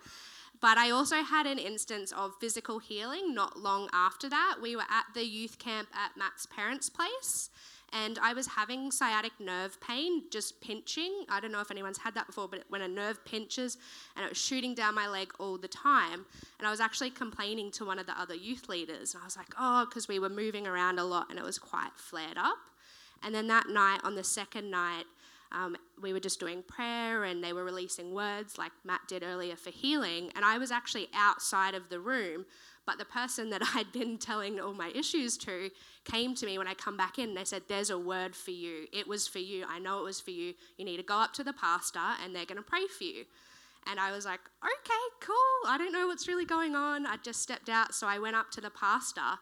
But 0.61 0.77
I 0.77 0.91
also 0.91 1.23
had 1.23 1.47
an 1.47 1.57
instance 1.57 2.11
of 2.11 2.33
physical 2.39 2.79
healing 2.79 3.33
not 3.33 3.57
long 3.57 3.89
after 3.93 4.29
that. 4.29 4.57
We 4.61 4.75
were 4.75 4.83
at 4.83 5.05
the 5.13 5.25
youth 5.25 5.57
camp 5.57 5.87
at 5.93 6.17
Matt's 6.17 6.45
parents' 6.45 6.89
place, 6.89 7.49
and 7.93 8.19
I 8.21 8.33
was 8.33 8.47
having 8.47 8.91
sciatic 8.91 9.31
nerve 9.39 9.79
pain, 9.81 10.23
just 10.29 10.61
pinching. 10.61 11.25
I 11.29 11.39
don't 11.39 11.51
know 11.51 11.61
if 11.61 11.71
anyone's 11.71 11.97
had 11.97 12.15
that 12.15 12.27
before, 12.27 12.47
but 12.47 12.63
when 12.69 12.81
a 12.81 12.87
nerve 12.87 13.23
pinches 13.25 13.77
and 14.15 14.25
it 14.25 14.29
was 14.29 14.37
shooting 14.37 14.75
down 14.75 14.95
my 14.95 15.07
leg 15.07 15.31
all 15.39 15.57
the 15.57 15.67
time. 15.67 16.25
And 16.57 16.67
I 16.67 16.71
was 16.71 16.79
actually 16.79 17.09
complaining 17.09 17.71
to 17.71 17.85
one 17.85 17.99
of 17.99 18.05
the 18.05 18.19
other 18.19 18.35
youth 18.35 18.69
leaders, 18.69 19.13
and 19.13 19.21
I 19.21 19.25
was 19.25 19.37
like, 19.37 19.53
oh, 19.59 19.85
because 19.85 20.07
we 20.07 20.19
were 20.19 20.29
moving 20.29 20.67
around 20.67 20.99
a 20.99 21.03
lot 21.03 21.27
and 21.29 21.39
it 21.39 21.43
was 21.43 21.57
quite 21.59 21.91
flared 21.95 22.37
up. 22.37 22.57
And 23.23 23.33
then 23.35 23.47
that 23.47 23.69
night, 23.69 23.99
on 24.03 24.15
the 24.15 24.23
second 24.23 24.69
night, 24.71 25.05
um, 25.51 25.75
we 25.99 26.13
were 26.13 26.19
just 26.19 26.39
doing 26.39 26.63
prayer 26.63 27.23
and 27.23 27.43
they 27.43 27.53
were 27.53 27.63
releasing 27.63 28.13
words 28.13 28.57
like 28.57 28.71
Matt 28.83 29.01
did 29.07 29.23
earlier 29.23 29.55
for 29.55 29.71
healing. 29.71 30.31
And 30.35 30.45
I 30.45 30.57
was 30.57 30.71
actually 30.71 31.09
outside 31.13 31.73
of 31.73 31.89
the 31.89 31.99
room, 31.99 32.45
but 32.89 32.97
the 32.97 33.05
person 33.05 33.51
that 33.51 33.61
I'd 33.75 33.91
been 33.91 34.17
telling 34.17 34.59
all 34.59 34.73
my 34.73 34.91
issues 34.95 35.37
to 35.39 35.69
came 36.05 36.33
to 36.33 36.45
me 36.47 36.57
when 36.57 36.67
I 36.67 36.73
come 36.73 36.97
back 36.97 37.19
in. 37.19 37.29
And 37.29 37.37
they 37.37 37.45
said, 37.45 37.63
There's 37.67 37.91
a 37.91 37.99
word 37.99 38.35
for 38.35 38.51
you. 38.51 38.87
It 38.91 39.07
was 39.07 39.27
for 39.27 39.37
you. 39.37 39.63
I 39.69 39.77
know 39.77 39.99
it 39.99 40.03
was 40.03 40.19
for 40.19 40.31
you. 40.31 40.55
You 40.77 40.85
need 40.85 40.97
to 40.97 41.03
go 41.03 41.17
up 41.17 41.33
to 41.33 41.43
the 41.43 41.53
pastor 41.53 41.99
and 42.23 42.35
they're 42.35 42.45
going 42.45 42.57
to 42.57 42.63
pray 42.63 42.87
for 42.87 43.03
you. 43.03 43.25
And 43.87 43.99
I 43.99 44.11
was 44.11 44.25
like, 44.25 44.39
Okay, 44.63 45.05
cool. 45.21 45.69
I 45.71 45.77
don't 45.77 45.93
know 45.93 46.07
what's 46.07 46.27
really 46.27 46.45
going 46.45 46.75
on. 46.75 47.05
I 47.05 47.17
just 47.17 47.43
stepped 47.43 47.69
out. 47.69 47.93
So 47.93 48.07
I 48.07 48.17
went 48.17 48.35
up 48.35 48.49
to 48.51 48.61
the 48.61 48.71
pastor 48.71 49.37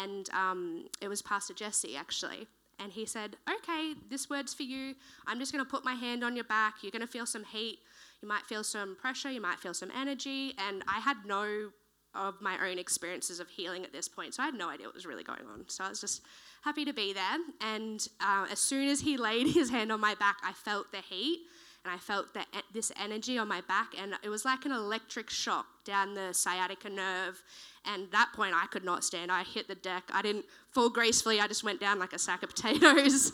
and 0.00 0.28
um, 0.30 0.86
it 1.02 1.08
was 1.08 1.20
Pastor 1.20 1.52
Jesse 1.54 1.96
actually 1.96 2.46
and 2.80 2.92
he 2.92 3.04
said, 3.04 3.36
Okay, 3.48 3.92
this 4.08 4.30
word's 4.30 4.54
for 4.54 4.62
you. 4.62 4.94
I'm 5.26 5.38
just 5.38 5.52
going 5.52 5.64
to 5.64 5.70
put 5.70 5.84
my 5.84 5.94
hand 5.94 6.24
on 6.24 6.34
your 6.34 6.46
back. 6.46 6.76
You're 6.82 6.90
going 6.90 7.02
to 7.02 7.12
feel 7.12 7.26
some 7.26 7.44
heat. 7.44 7.80
You 8.22 8.28
might 8.28 8.46
feel 8.46 8.64
some 8.64 8.96
pressure. 8.96 9.30
You 9.30 9.40
might 9.40 9.58
feel 9.58 9.74
some 9.74 9.90
energy. 9.94 10.54
And 10.66 10.82
I 10.88 11.00
had 11.00 11.18
no 11.26 11.70
of 12.14 12.40
my 12.40 12.56
own 12.68 12.78
experiences 12.78 13.40
of 13.40 13.48
healing 13.48 13.84
at 13.84 13.92
this 13.92 14.08
point, 14.08 14.34
so 14.34 14.42
I 14.42 14.46
had 14.46 14.54
no 14.54 14.68
idea 14.68 14.86
what 14.86 14.94
was 14.94 15.06
really 15.06 15.24
going 15.24 15.46
on. 15.52 15.64
So 15.68 15.84
I 15.84 15.88
was 15.88 16.00
just 16.00 16.22
happy 16.62 16.84
to 16.84 16.92
be 16.92 17.12
there. 17.12 17.38
And 17.60 18.06
uh, 18.20 18.46
as 18.50 18.58
soon 18.58 18.88
as 18.88 19.00
he 19.00 19.16
laid 19.28 19.48
his 19.48 19.70
hand 19.70 19.92
on 19.92 20.00
my 20.00 20.14
back, 20.14 20.36
I 20.44 20.52
felt 20.52 20.92
the 20.92 20.98
heat 20.98 21.40
and 21.84 21.94
I 21.94 21.96
felt 21.96 22.34
that 22.34 22.46
this 22.72 22.92
energy 23.02 23.38
on 23.38 23.48
my 23.48 23.62
back, 23.62 23.94
and 23.98 24.14
it 24.22 24.28
was 24.28 24.44
like 24.44 24.66
an 24.66 24.72
electric 24.72 25.30
shock 25.30 25.66
down 25.84 26.14
the 26.14 26.32
sciatica 26.32 26.90
nerve. 26.90 27.42
And 27.86 28.10
that 28.12 28.32
point, 28.34 28.54
I 28.54 28.66
could 28.66 28.84
not 28.84 29.02
stand. 29.02 29.32
I 29.32 29.44
hit 29.44 29.66
the 29.66 29.74
deck. 29.76 30.04
I 30.12 30.20
didn't 30.20 30.44
fall 30.68 30.90
gracefully. 30.90 31.40
I 31.40 31.46
just 31.46 31.64
went 31.64 31.80
down 31.80 31.98
like 31.98 32.12
a 32.12 32.18
sack 32.18 32.42
of 32.42 32.50
potatoes, 32.54 33.32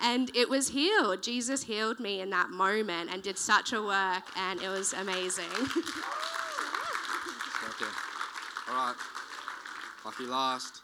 and 0.00 0.34
it 0.34 0.48
was 0.48 0.70
healed. 0.70 1.22
Jesus 1.22 1.62
healed 1.62 2.00
me 2.00 2.20
in 2.20 2.30
that 2.30 2.50
moment 2.50 3.10
and 3.12 3.22
did 3.22 3.38
such 3.38 3.72
a 3.72 3.80
work, 3.80 4.24
and 4.36 4.60
it 4.60 4.68
was 4.68 4.92
amazing. 4.92 5.44
All 8.74 8.86
right. 8.88 8.96
Lucky 10.04 10.24
last. 10.24 10.80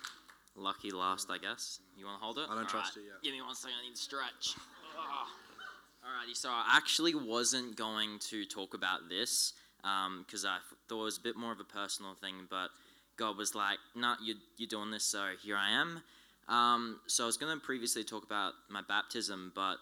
Lucky 0.55 0.93
last, 0.93 1.29
I 1.29 1.39
guess. 1.39 1.81
You 1.99 2.07
want 2.07 2.21
to 2.21 2.25
hold 2.25 2.39
it? 2.39 2.45
I 2.49 2.55
don't 2.55 2.59
All 2.59 2.65
trust 2.65 2.97
right. 2.97 3.03
you 3.03 3.11
yet. 3.11 3.23
Give 3.25 3.33
me 3.33 3.43
one 3.43 3.57
second. 3.57 3.79
I 3.83 3.89
need 3.89 3.97
to 3.97 4.01
stretch. 4.01 4.55
Alrighty, 6.01 6.37
so 6.37 6.51
I 6.51 6.77
actually 6.77 7.17
wasn't 7.17 7.77
going 7.77 8.21
to 8.31 8.45
talk 8.45 8.75
about 8.75 9.09
this 9.09 9.55
because 9.83 10.45
um, 10.45 10.51
I 10.51 10.59
thought 10.89 11.01
it 11.01 11.05
was 11.05 11.19
a 11.19 11.21
bit 11.21 11.37
more 11.37 11.51
of 11.51 11.59
a 11.59 11.65
personal 11.65 12.15
thing, 12.15 12.47
but 12.49 12.69
God 13.17 13.37
was 13.37 13.57
like, 13.57 13.79
"Nah, 13.97 14.15
you, 14.23 14.37
you're 14.57 14.69
doing 14.69 14.93
this, 14.93 15.05
so 15.05 15.27
here 15.43 15.57
I 15.57 15.71
am." 15.71 16.01
Um, 16.49 17.01
so 17.09 17.25
I 17.25 17.27
was 17.27 17.37
going 17.37 17.53
to 17.53 17.61
previously 17.61 18.05
talk 18.05 18.25
about 18.25 18.53
my 18.69 18.83
baptism, 18.87 19.51
but 19.53 19.79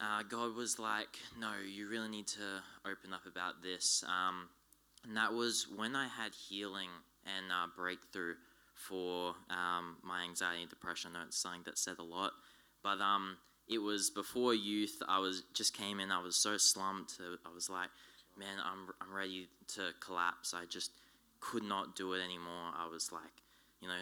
uh, 0.00 0.22
God 0.28 0.54
was 0.54 0.78
like, 0.78 1.18
"No, 1.38 1.50
you 1.68 1.88
really 1.88 2.08
need 2.08 2.28
to 2.28 2.62
open 2.86 3.12
up 3.12 3.26
about 3.26 3.60
this." 3.60 4.04
Um, 4.06 4.48
and 5.06 5.16
that 5.16 5.32
was 5.32 5.66
when 5.74 5.96
I 5.96 6.08
had 6.08 6.32
healing 6.34 6.90
and 7.24 7.52
uh, 7.52 7.66
breakthrough 7.76 8.34
for 8.74 9.34
um, 9.50 9.96
my 10.02 10.22
anxiety 10.22 10.62
and 10.62 10.70
depression. 10.70 11.12
I 11.14 11.18
know 11.18 11.24
it's 11.26 11.36
something 11.36 11.62
that 11.64 11.78
said 11.78 11.96
a 11.98 12.02
lot, 12.02 12.32
but 12.82 13.00
um, 13.00 13.36
it 13.68 13.78
was 13.78 14.10
before 14.10 14.54
youth. 14.54 15.02
I 15.08 15.18
was 15.18 15.42
just 15.54 15.76
came 15.76 16.00
in. 16.00 16.10
I 16.10 16.22
was 16.22 16.36
so 16.36 16.56
slumped. 16.56 17.18
I 17.20 17.54
was 17.54 17.68
like, 17.68 17.90
man, 18.38 18.56
I'm 18.64 18.88
I'm 19.00 19.14
ready 19.14 19.48
to 19.74 19.90
collapse. 20.00 20.54
I 20.54 20.64
just 20.66 20.92
could 21.40 21.62
not 21.62 21.96
do 21.96 22.14
it 22.14 22.22
anymore. 22.22 22.72
I 22.76 22.88
was 22.90 23.12
like, 23.12 23.42
you 23.80 23.88
know, 23.88 23.94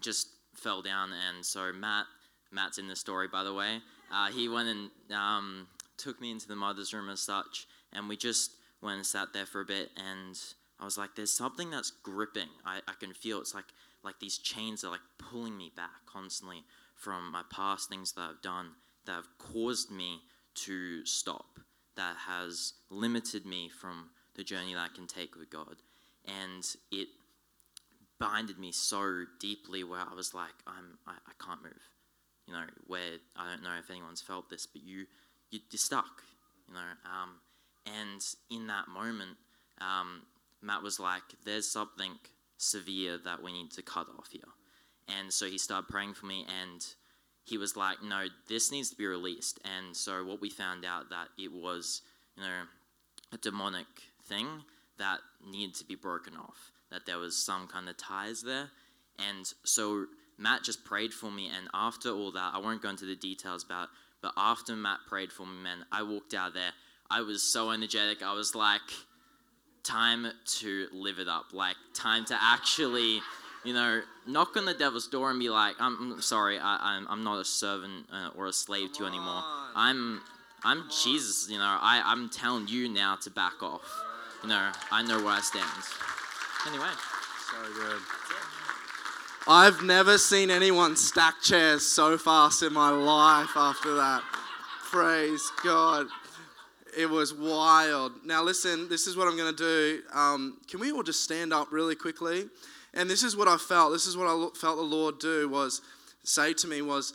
just 0.00 0.28
fell 0.54 0.82
down. 0.82 1.10
And 1.28 1.44
so 1.44 1.72
Matt, 1.72 2.06
Matt's 2.50 2.78
in 2.78 2.88
the 2.88 2.96
story, 2.96 3.28
by 3.28 3.44
the 3.44 3.54
way. 3.54 3.80
Uh, 4.12 4.30
he 4.30 4.48
went 4.48 4.68
and 4.68 4.90
um, 5.16 5.66
took 5.96 6.20
me 6.20 6.30
into 6.30 6.48
the 6.48 6.56
mother's 6.56 6.92
room 6.92 7.08
as 7.08 7.20
such, 7.20 7.66
and 7.92 8.08
we 8.08 8.16
just 8.16 8.52
went 8.82 8.96
and 8.96 9.06
sat 9.06 9.32
there 9.32 9.46
for 9.46 9.60
a 9.60 9.64
bit. 9.64 9.90
And 9.96 10.38
I 10.80 10.84
was 10.84 10.98
like, 10.98 11.10
there's 11.14 11.32
something 11.32 11.70
that's 11.70 11.90
gripping. 11.90 12.48
I, 12.64 12.80
I 12.88 12.92
can 12.98 13.14
feel 13.14 13.40
it's 13.40 13.54
like 13.54 13.66
like 14.04 14.18
these 14.18 14.38
chains 14.38 14.84
are 14.84 14.90
like 14.90 15.00
pulling 15.18 15.56
me 15.56 15.70
back 15.76 16.06
constantly 16.06 16.64
from 16.96 17.30
my 17.30 17.42
past 17.50 17.88
things 17.88 18.12
that 18.12 18.22
I've 18.22 18.42
done 18.42 18.70
that 19.06 19.12
have 19.12 19.28
caused 19.38 19.90
me 19.90 20.20
to 20.54 21.04
stop, 21.04 21.58
that 21.96 22.16
has 22.26 22.74
limited 22.90 23.46
me 23.46 23.68
from 23.68 24.10
the 24.34 24.44
journey 24.44 24.74
that 24.74 24.90
I 24.92 24.94
can 24.94 25.06
take 25.06 25.36
with 25.36 25.50
God. 25.50 25.76
And 26.24 26.64
it 26.90 27.08
binded 28.18 28.58
me 28.58 28.72
so 28.72 29.24
deeply 29.40 29.82
where 29.84 30.00
I 30.00 30.14
was 30.14 30.34
like, 30.34 30.54
I'm, 30.66 30.98
I, 31.06 31.12
I 31.12 31.44
can't 31.44 31.62
move. 31.62 31.72
You 32.46 32.54
know, 32.54 32.64
where 32.86 33.18
I 33.36 33.50
don't 33.50 33.62
know 33.62 33.76
if 33.78 33.90
anyone's 33.90 34.20
felt 34.20 34.50
this, 34.50 34.66
but 34.66 34.82
you, 34.82 35.06
you 35.50 35.60
are 35.72 35.76
stuck. 35.76 36.22
You 36.68 36.74
know, 36.74 36.80
um, 37.04 37.36
and 37.86 38.22
in 38.50 38.66
that 38.68 38.88
moment, 38.88 39.36
um, 39.80 40.22
Matt 40.60 40.82
was 40.82 41.00
like, 41.00 41.22
"There's 41.44 41.68
something 41.68 42.18
severe 42.58 43.18
that 43.18 43.42
we 43.42 43.52
need 43.52 43.70
to 43.72 43.82
cut 43.82 44.08
off 44.18 44.28
here," 44.30 44.52
and 45.08 45.32
so 45.32 45.46
he 45.46 45.58
started 45.58 45.88
praying 45.88 46.14
for 46.14 46.26
me, 46.26 46.46
and 46.62 46.86
he 47.44 47.58
was 47.58 47.76
like, 47.76 48.02
"No, 48.02 48.28
this 48.46 48.70
needs 48.70 48.90
to 48.90 48.96
be 48.96 49.06
released." 49.06 49.58
And 49.64 49.96
so 49.96 50.24
what 50.24 50.40
we 50.40 50.50
found 50.50 50.84
out 50.84 51.10
that 51.10 51.28
it 51.38 51.52
was, 51.52 52.02
you 52.36 52.42
know, 52.42 52.66
a 53.32 53.38
demonic 53.38 53.86
thing 54.24 54.64
that 54.98 55.20
needed 55.44 55.74
to 55.76 55.84
be 55.84 55.94
broken 55.94 56.36
off. 56.36 56.70
That 56.90 57.06
there 57.06 57.18
was 57.18 57.36
some 57.36 57.66
kind 57.68 57.88
of 57.88 57.96
ties 57.96 58.42
there, 58.42 58.70
and 59.18 59.52
so 59.64 60.06
Matt 60.38 60.64
just 60.64 60.84
prayed 60.84 61.14
for 61.14 61.30
me. 61.30 61.48
And 61.48 61.68
after 61.72 62.10
all 62.10 62.32
that, 62.32 62.54
I 62.54 62.58
won't 62.58 62.82
go 62.82 62.90
into 62.90 63.06
the 63.06 63.16
details 63.16 63.64
about, 63.64 63.88
but 64.20 64.32
after 64.36 64.74
Matt 64.74 65.00
prayed 65.06 65.32
for 65.32 65.46
me, 65.46 65.62
man, 65.62 65.86
I 65.90 66.02
walked 66.02 66.34
out 66.34 66.54
there. 66.54 66.72
I 67.12 67.20
was 67.20 67.42
so 67.42 67.70
energetic. 67.70 68.22
I 68.22 68.32
was 68.32 68.54
like, 68.54 68.80
time 69.84 70.26
to 70.58 70.86
live 70.92 71.18
it 71.18 71.28
up. 71.28 71.52
Like 71.52 71.76
time 71.94 72.24
to 72.26 72.38
actually 72.40 73.20
you 73.64 73.72
know, 73.72 74.02
knock 74.26 74.56
on 74.56 74.64
the 74.64 74.74
devil's 74.74 75.06
door 75.06 75.30
and 75.30 75.38
be 75.38 75.48
like, 75.48 75.76
I'm 75.78 76.20
sorry, 76.20 76.58
I, 76.58 76.96
am 76.96 77.06
I'm, 77.06 77.18
I'm 77.18 77.24
not 77.24 77.40
a 77.40 77.44
servant 77.44 78.06
uh, 78.12 78.30
or 78.36 78.46
a 78.46 78.52
slave 78.52 78.88
Come 78.88 78.94
to 78.94 79.02
you 79.02 79.08
anymore. 79.08 79.42
On. 79.44 79.70
I'm, 79.74 80.20
I'm 80.64 80.80
Come 80.80 80.90
Jesus, 81.04 81.48
you 81.48 81.58
know, 81.58 81.64
I, 81.64 82.02
I'm 82.04 82.28
telling 82.28 82.68
you 82.68 82.88
now 82.88 83.16
to 83.22 83.30
back 83.30 83.62
off. 83.62 84.04
You 84.42 84.48
know, 84.48 84.72
I 84.90 85.02
know 85.02 85.18
where 85.18 85.34
I 85.34 85.40
stand. 85.40 85.64
Anyway. 86.66 86.90
So 87.50 87.72
good. 87.74 88.00
I've 89.46 89.82
never 89.82 90.18
seen 90.18 90.50
anyone 90.50 90.96
stack 90.96 91.40
chairs 91.42 91.84
so 91.84 92.16
fast 92.16 92.62
in 92.62 92.72
my 92.72 92.90
life 92.90 93.50
after 93.56 93.94
that. 93.94 94.22
Praise 94.90 95.50
God. 95.64 96.06
It 96.96 97.08
was 97.08 97.32
wild. 97.32 98.12
Now, 98.24 98.42
listen, 98.42 98.88
this 98.88 99.06
is 99.06 99.16
what 99.16 99.26
I'm 99.26 99.36
going 99.36 99.54
to 99.54 99.56
do. 99.56 100.02
Um, 100.12 100.58
can 100.68 100.80
we 100.80 100.92
all 100.92 101.02
just 101.02 101.22
stand 101.22 101.52
up 101.52 101.72
really 101.72 101.94
quickly? 101.94 102.48
And 102.94 103.08
this 103.08 103.22
is 103.22 103.36
what 103.36 103.48
I 103.48 103.56
felt. 103.56 103.92
This 103.92 104.06
is 104.06 104.16
what 104.16 104.26
I 104.26 104.48
felt 104.58 104.76
the 104.76 104.82
Lord 104.82 105.18
do 105.18 105.48
was 105.48 105.80
say 106.24 106.52
to 106.54 106.68
me 106.68 106.82
was 106.82 107.14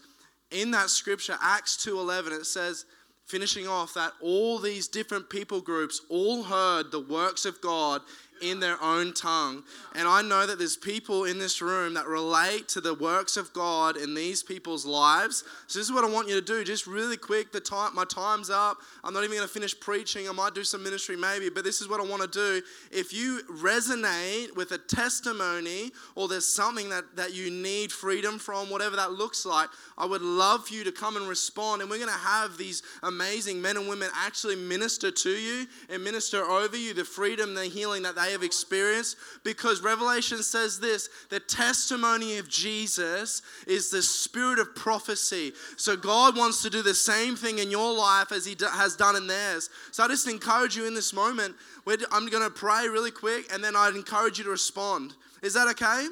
in 0.52 0.72
that 0.72 0.90
scripture, 0.90 1.38
Acts 1.42 1.78
2.11, 1.78 2.32
it 2.32 2.46
says, 2.46 2.86
finishing 3.26 3.68
off 3.68 3.94
that 3.94 4.14
all 4.22 4.58
these 4.58 4.88
different 4.88 5.30
people 5.30 5.62
groups 5.62 6.02
all 6.10 6.44
heard 6.44 6.92
the 6.92 7.00
works 7.00 7.46
of 7.46 7.60
God 7.62 8.02
in 8.42 8.60
their 8.60 8.82
own 8.82 9.14
tongue. 9.14 9.64
And 9.96 10.08
I 10.08 10.22
know 10.22 10.46
that 10.46 10.60
there's 10.60 10.78
people 10.78 11.26
in 11.26 11.40
this 11.40 11.62
room 11.62 11.94
that 11.96 12.08
relate 12.08 12.68
to 12.70 12.82
the 12.82 12.94
works 12.94 13.38
of 13.38 13.52
God 13.54 13.98
in 13.98 14.14
these 14.14 14.44
people's 14.44 14.86
lives. 14.86 15.44
So 15.68 15.80
this 15.80 15.88
is 15.88 15.94
what 15.94 16.04
I 16.04 16.10
want 16.10 16.28
you 16.28 16.36
to 16.36 16.42
do. 16.42 16.64
Just 16.64 16.88
really 16.88 17.18
quick, 17.18 17.52
the 17.52 17.60
time 17.60 17.96
my 17.96 18.06
time's 18.06 18.50
up. 18.50 18.78
I'm 19.04 19.14
not 19.14 19.24
even 19.24 19.38
going 19.38 19.48
to 19.48 19.54
finish 19.54 19.78
preaching. 19.80 20.28
I 20.28 20.32
might 20.32 20.54
do 20.54 20.64
some 20.64 20.84
ministry 20.84 21.16
maybe, 21.16 21.50
but 21.50 21.64
this 21.64 21.82
is 21.82 21.90
what 21.90 22.00
I 22.00 22.04
want 22.06 22.22
to 22.22 22.28
do. 22.28 22.62
If 22.92 23.14
you 23.14 23.42
resonate 23.52 24.56
with 24.56 24.72
a 24.72 24.78
testimony 24.78 25.92
or 26.16 26.28
there's 26.28 26.48
something 26.48 26.90
that, 26.90 27.16
that 27.16 27.34
you 27.34 27.50
need 27.50 27.92
freedom 27.92 28.40
from, 28.40 28.70
whatever 28.70 28.96
that 28.96 29.14
looks 29.14 29.46
like, 29.46 29.70
I 29.98 30.06
would 30.06 30.22
love 30.22 30.68
for 30.68 30.74
you 30.74 30.84
to 30.84 30.92
come 30.92 31.18
and 31.18 31.28
respond. 31.28 31.82
And 31.82 31.90
we're 31.90 31.98
going 31.98 32.10
to 32.10 32.14
have 32.14 32.58
these 32.58 32.84
amazing 33.04 33.62
men 33.62 33.78
and 33.78 33.88
women 33.88 34.10
actually 34.16 34.56
minister 34.56 35.12
to 35.12 35.30
you 35.30 35.68
and 35.90 36.04
minister 36.04 36.44
over 36.44 36.78
you 36.78 36.94
the 36.94 37.04
freedom, 37.04 37.54
the 37.54 37.66
healing 37.66 38.04
that 38.04 38.16
they 38.16 38.27
have 38.32 38.44
experienced 38.44 39.18
because 39.44 39.82
Revelation 39.82 40.44
says 40.44 40.80
this 40.80 41.10
the 41.30 41.40
testimony 41.40 42.38
of 42.38 42.50
Jesus 42.50 43.42
is 43.68 43.90
the 43.90 44.02
spirit 44.02 44.60
of 44.60 44.76
prophecy. 44.76 45.54
So 45.76 45.96
God 45.96 46.38
wants 46.38 46.62
to 46.64 46.70
do 46.70 46.82
the 46.82 46.94
same 46.94 47.36
thing 47.36 47.60
in 47.60 47.72
your 47.72 47.94
life 47.94 48.32
as 48.32 48.46
He 48.46 48.56
has 48.60 48.96
done 48.96 49.16
in 49.16 49.28
theirs. 49.28 49.70
So 49.92 50.04
I 50.04 50.08
just 50.08 50.28
encourage 50.28 50.76
you 50.76 50.86
in 50.86 50.94
this 50.94 51.14
moment, 51.14 51.56
I'm 52.12 52.28
going 52.28 52.44
to 52.44 52.50
pray 52.50 52.88
really 52.88 53.12
quick 53.12 53.52
and 53.54 53.64
then 53.64 53.76
I'd 53.76 53.96
encourage 53.96 54.38
you 54.38 54.44
to 54.46 54.52
respond. 54.52 55.14
Is 55.42 55.54
that 55.54 55.68
okay? 55.70 56.08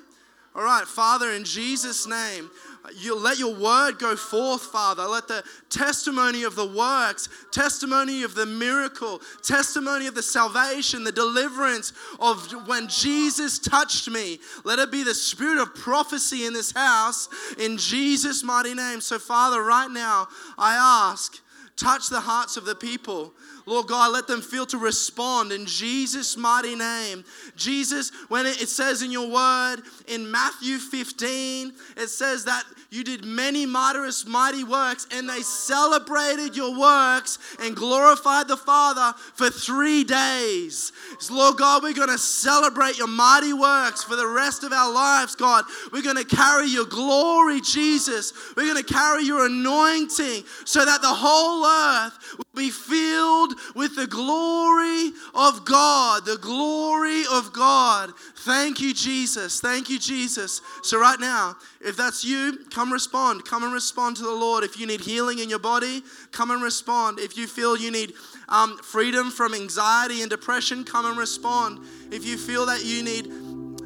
All 0.56 0.64
right, 0.64 0.86
Father, 0.86 1.32
in 1.32 1.44
Jesus' 1.44 2.08
name, 2.08 2.50
you 2.94 3.18
let 3.18 3.40
your 3.40 3.56
word 3.56 4.00
go 4.00 4.16
forth, 4.16 4.64
Father. 4.64 5.04
Let 5.04 5.28
the 5.28 5.44
testimony 5.70 6.44
of 6.44 6.56
the 6.56 6.66
works, 6.66 7.30
testimony 7.52 8.24
of 8.24 8.36
the 8.36 8.46
miracle, 8.46 9.22
testimony 9.44 10.08
of 10.08 10.16
the 10.16 10.24
salvation, 10.24 11.04
the 11.04 11.12
deliverance 11.12 11.94
of 12.20 12.52
when 12.68 12.88
Jesus 12.88 13.60
touched 13.60 14.10
me, 14.10 14.40
let 14.64 14.80
it 14.80 14.92
be 14.92 15.04
the 15.04 15.14
spirit 15.14 15.62
of 15.62 15.74
prophecy 15.76 16.46
in 16.46 16.54
this 16.54 16.72
house 16.72 17.30
in 17.58 17.78
Jesus' 17.78 18.44
mighty 18.44 18.74
name. 18.74 19.02
So, 19.02 19.20
Father, 19.20 19.62
right 19.62 19.90
now, 19.90 20.28
I 20.58 20.76
ask, 21.12 21.42
touch 21.78 22.10
the 22.10 22.20
hearts 22.20 22.58
of 22.58 22.66
the 22.66 22.76
people. 22.76 23.34
Lord 23.66 23.88
God, 23.88 24.14
let 24.14 24.28
them 24.28 24.42
feel 24.42 24.66
to 24.68 24.78
respond 24.78 25.52
in 25.52 25.66
Jesus' 25.66 26.38
mighty 26.38 26.76
name. 26.76 27.26
Jesus, 27.56 28.12
when 28.30 28.46
it 28.46 28.70
says 28.70 29.02
in 29.02 29.12
your 29.12 29.30
word 29.30 29.78
in 30.08 30.30
Matthew 30.30 30.78
15, 30.78 31.74
it 31.98 32.08
says 32.08 32.46
that 32.46 32.64
you 32.92 33.04
did 33.04 33.26
many 33.26 33.66
marvelous, 33.66 34.26
mighty 34.26 34.64
works, 34.64 35.08
and 35.12 35.28
they 35.28 35.42
celebrated 35.42 36.56
your 36.56 36.80
works 36.80 37.40
and 37.60 37.76
glorified 37.76 38.48
the 38.48 38.56
Father 38.56 39.18
for 39.34 39.50
three 39.50 40.04
days. 40.04 40.94
So 41.20 41.34
Lord 41.34 41.58
God, 41.58 41.82
we're 41.84 41.94
going 41.94 42.10
to 42.10 42.18
celebrate 42.18 42.98
your 42.98 43.08
mighty 43.08 43.52
works 43.52 44.04
for 44.04 44.16
the 44.16 44.28
rest 44.28 44.64
of 44.64 44.72
our 44.72 44.94
lives, 44.94 45.36
God. 45.36 45.66
We're 45.92 46.04
going 46.04 46.16
to 46.16 46.24
carry 46.24 46.68
your 46.68 46.86
glory, 46.86 47.60
Jesus. 47.62 48.32
We're 48.56 48.72
going 48.72 48.84
to 48.84 48.94
carry 48.94 49.24
your 49.24 49.48
anointing 49.48 50.44
so 50.64 50.86
that 50.86 51.02
the 51.02 51.08
whole 51.08 51.65
earth 51.66 52.38
will 52.38 52.46
be 52.56 52.70
filled 52.70 53.54
with 53.76 53.96
the 53.96 54.08
glory 54.08 55.12
of 55.34 55.66
God. 55.66 56.26
The 56.26 56.38
glory 56.38 57.24
of 57.32 57.52
God. 57.54 58.12
Thank 58.38 58.80
you, 58.80 58.94
Jesus. 58.94 59.60
Thank 59.60 59.90
you, 59.90 60.00
Jesus. 60.00 60.62
So, 60.84 61.00
right 61.00 61.20
now, 61.20 61.56
if 61.82 61.98
that's 61.98 62.24
you, 62.24 62.60
come 62.72 62.94
respond. 62.94 63.46
Come 63.46 63.64
and 63.64 63.74
respond 63.74 64.18
to 64.18 64.24
the 64.24 64.32
Lord. 64.32 64.64
If 64.64 64.80
you 64.80 64.88
need 64.88 65.02
healing 65.02 65.40
in 65.40 65.50
your 65.50 65.60
body, 65.60 66.04
come 66.32 66.52
and 66.52 66.62
respond. 66.62 67.20
If 67.20 67.38
you 67.38 67.48
feel 67.48 67.78
you 67.78 67.92
need 67.92 68.14
um, 68.50 68.78
freedom 68.78 69.32
from 69.32 69.54
anxiety 69.54 70.22
and 70.22 70.30
depression, 70.30 70.84
come 70.84 71.06
and 71.06 71.18
respond. 71.18 71.80
If 72.12 72.26
you 72.26 72.38
feel 72.38 72.66
that 72.68 72.86
you 72.86 73.04
need 73.04 73.32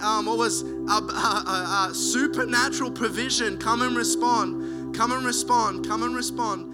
um, 0.02 0.26
what 0.26 0.38
was 0.38 0.62
a, 0.62 0.66
a, 0.66 1.90
a, 1.90 1.94
supernatural 1.94 2.92
provision, 2.92 3.58
come 3.58 3.82
and 3.82 3.96
respond. 3.96 4.96
Come 4.96 5.12
and 5.12 5.26
respond. 5.26 5.88
Come 5.88 6.04
and 6.04 6.16
respond. 6.16 6.74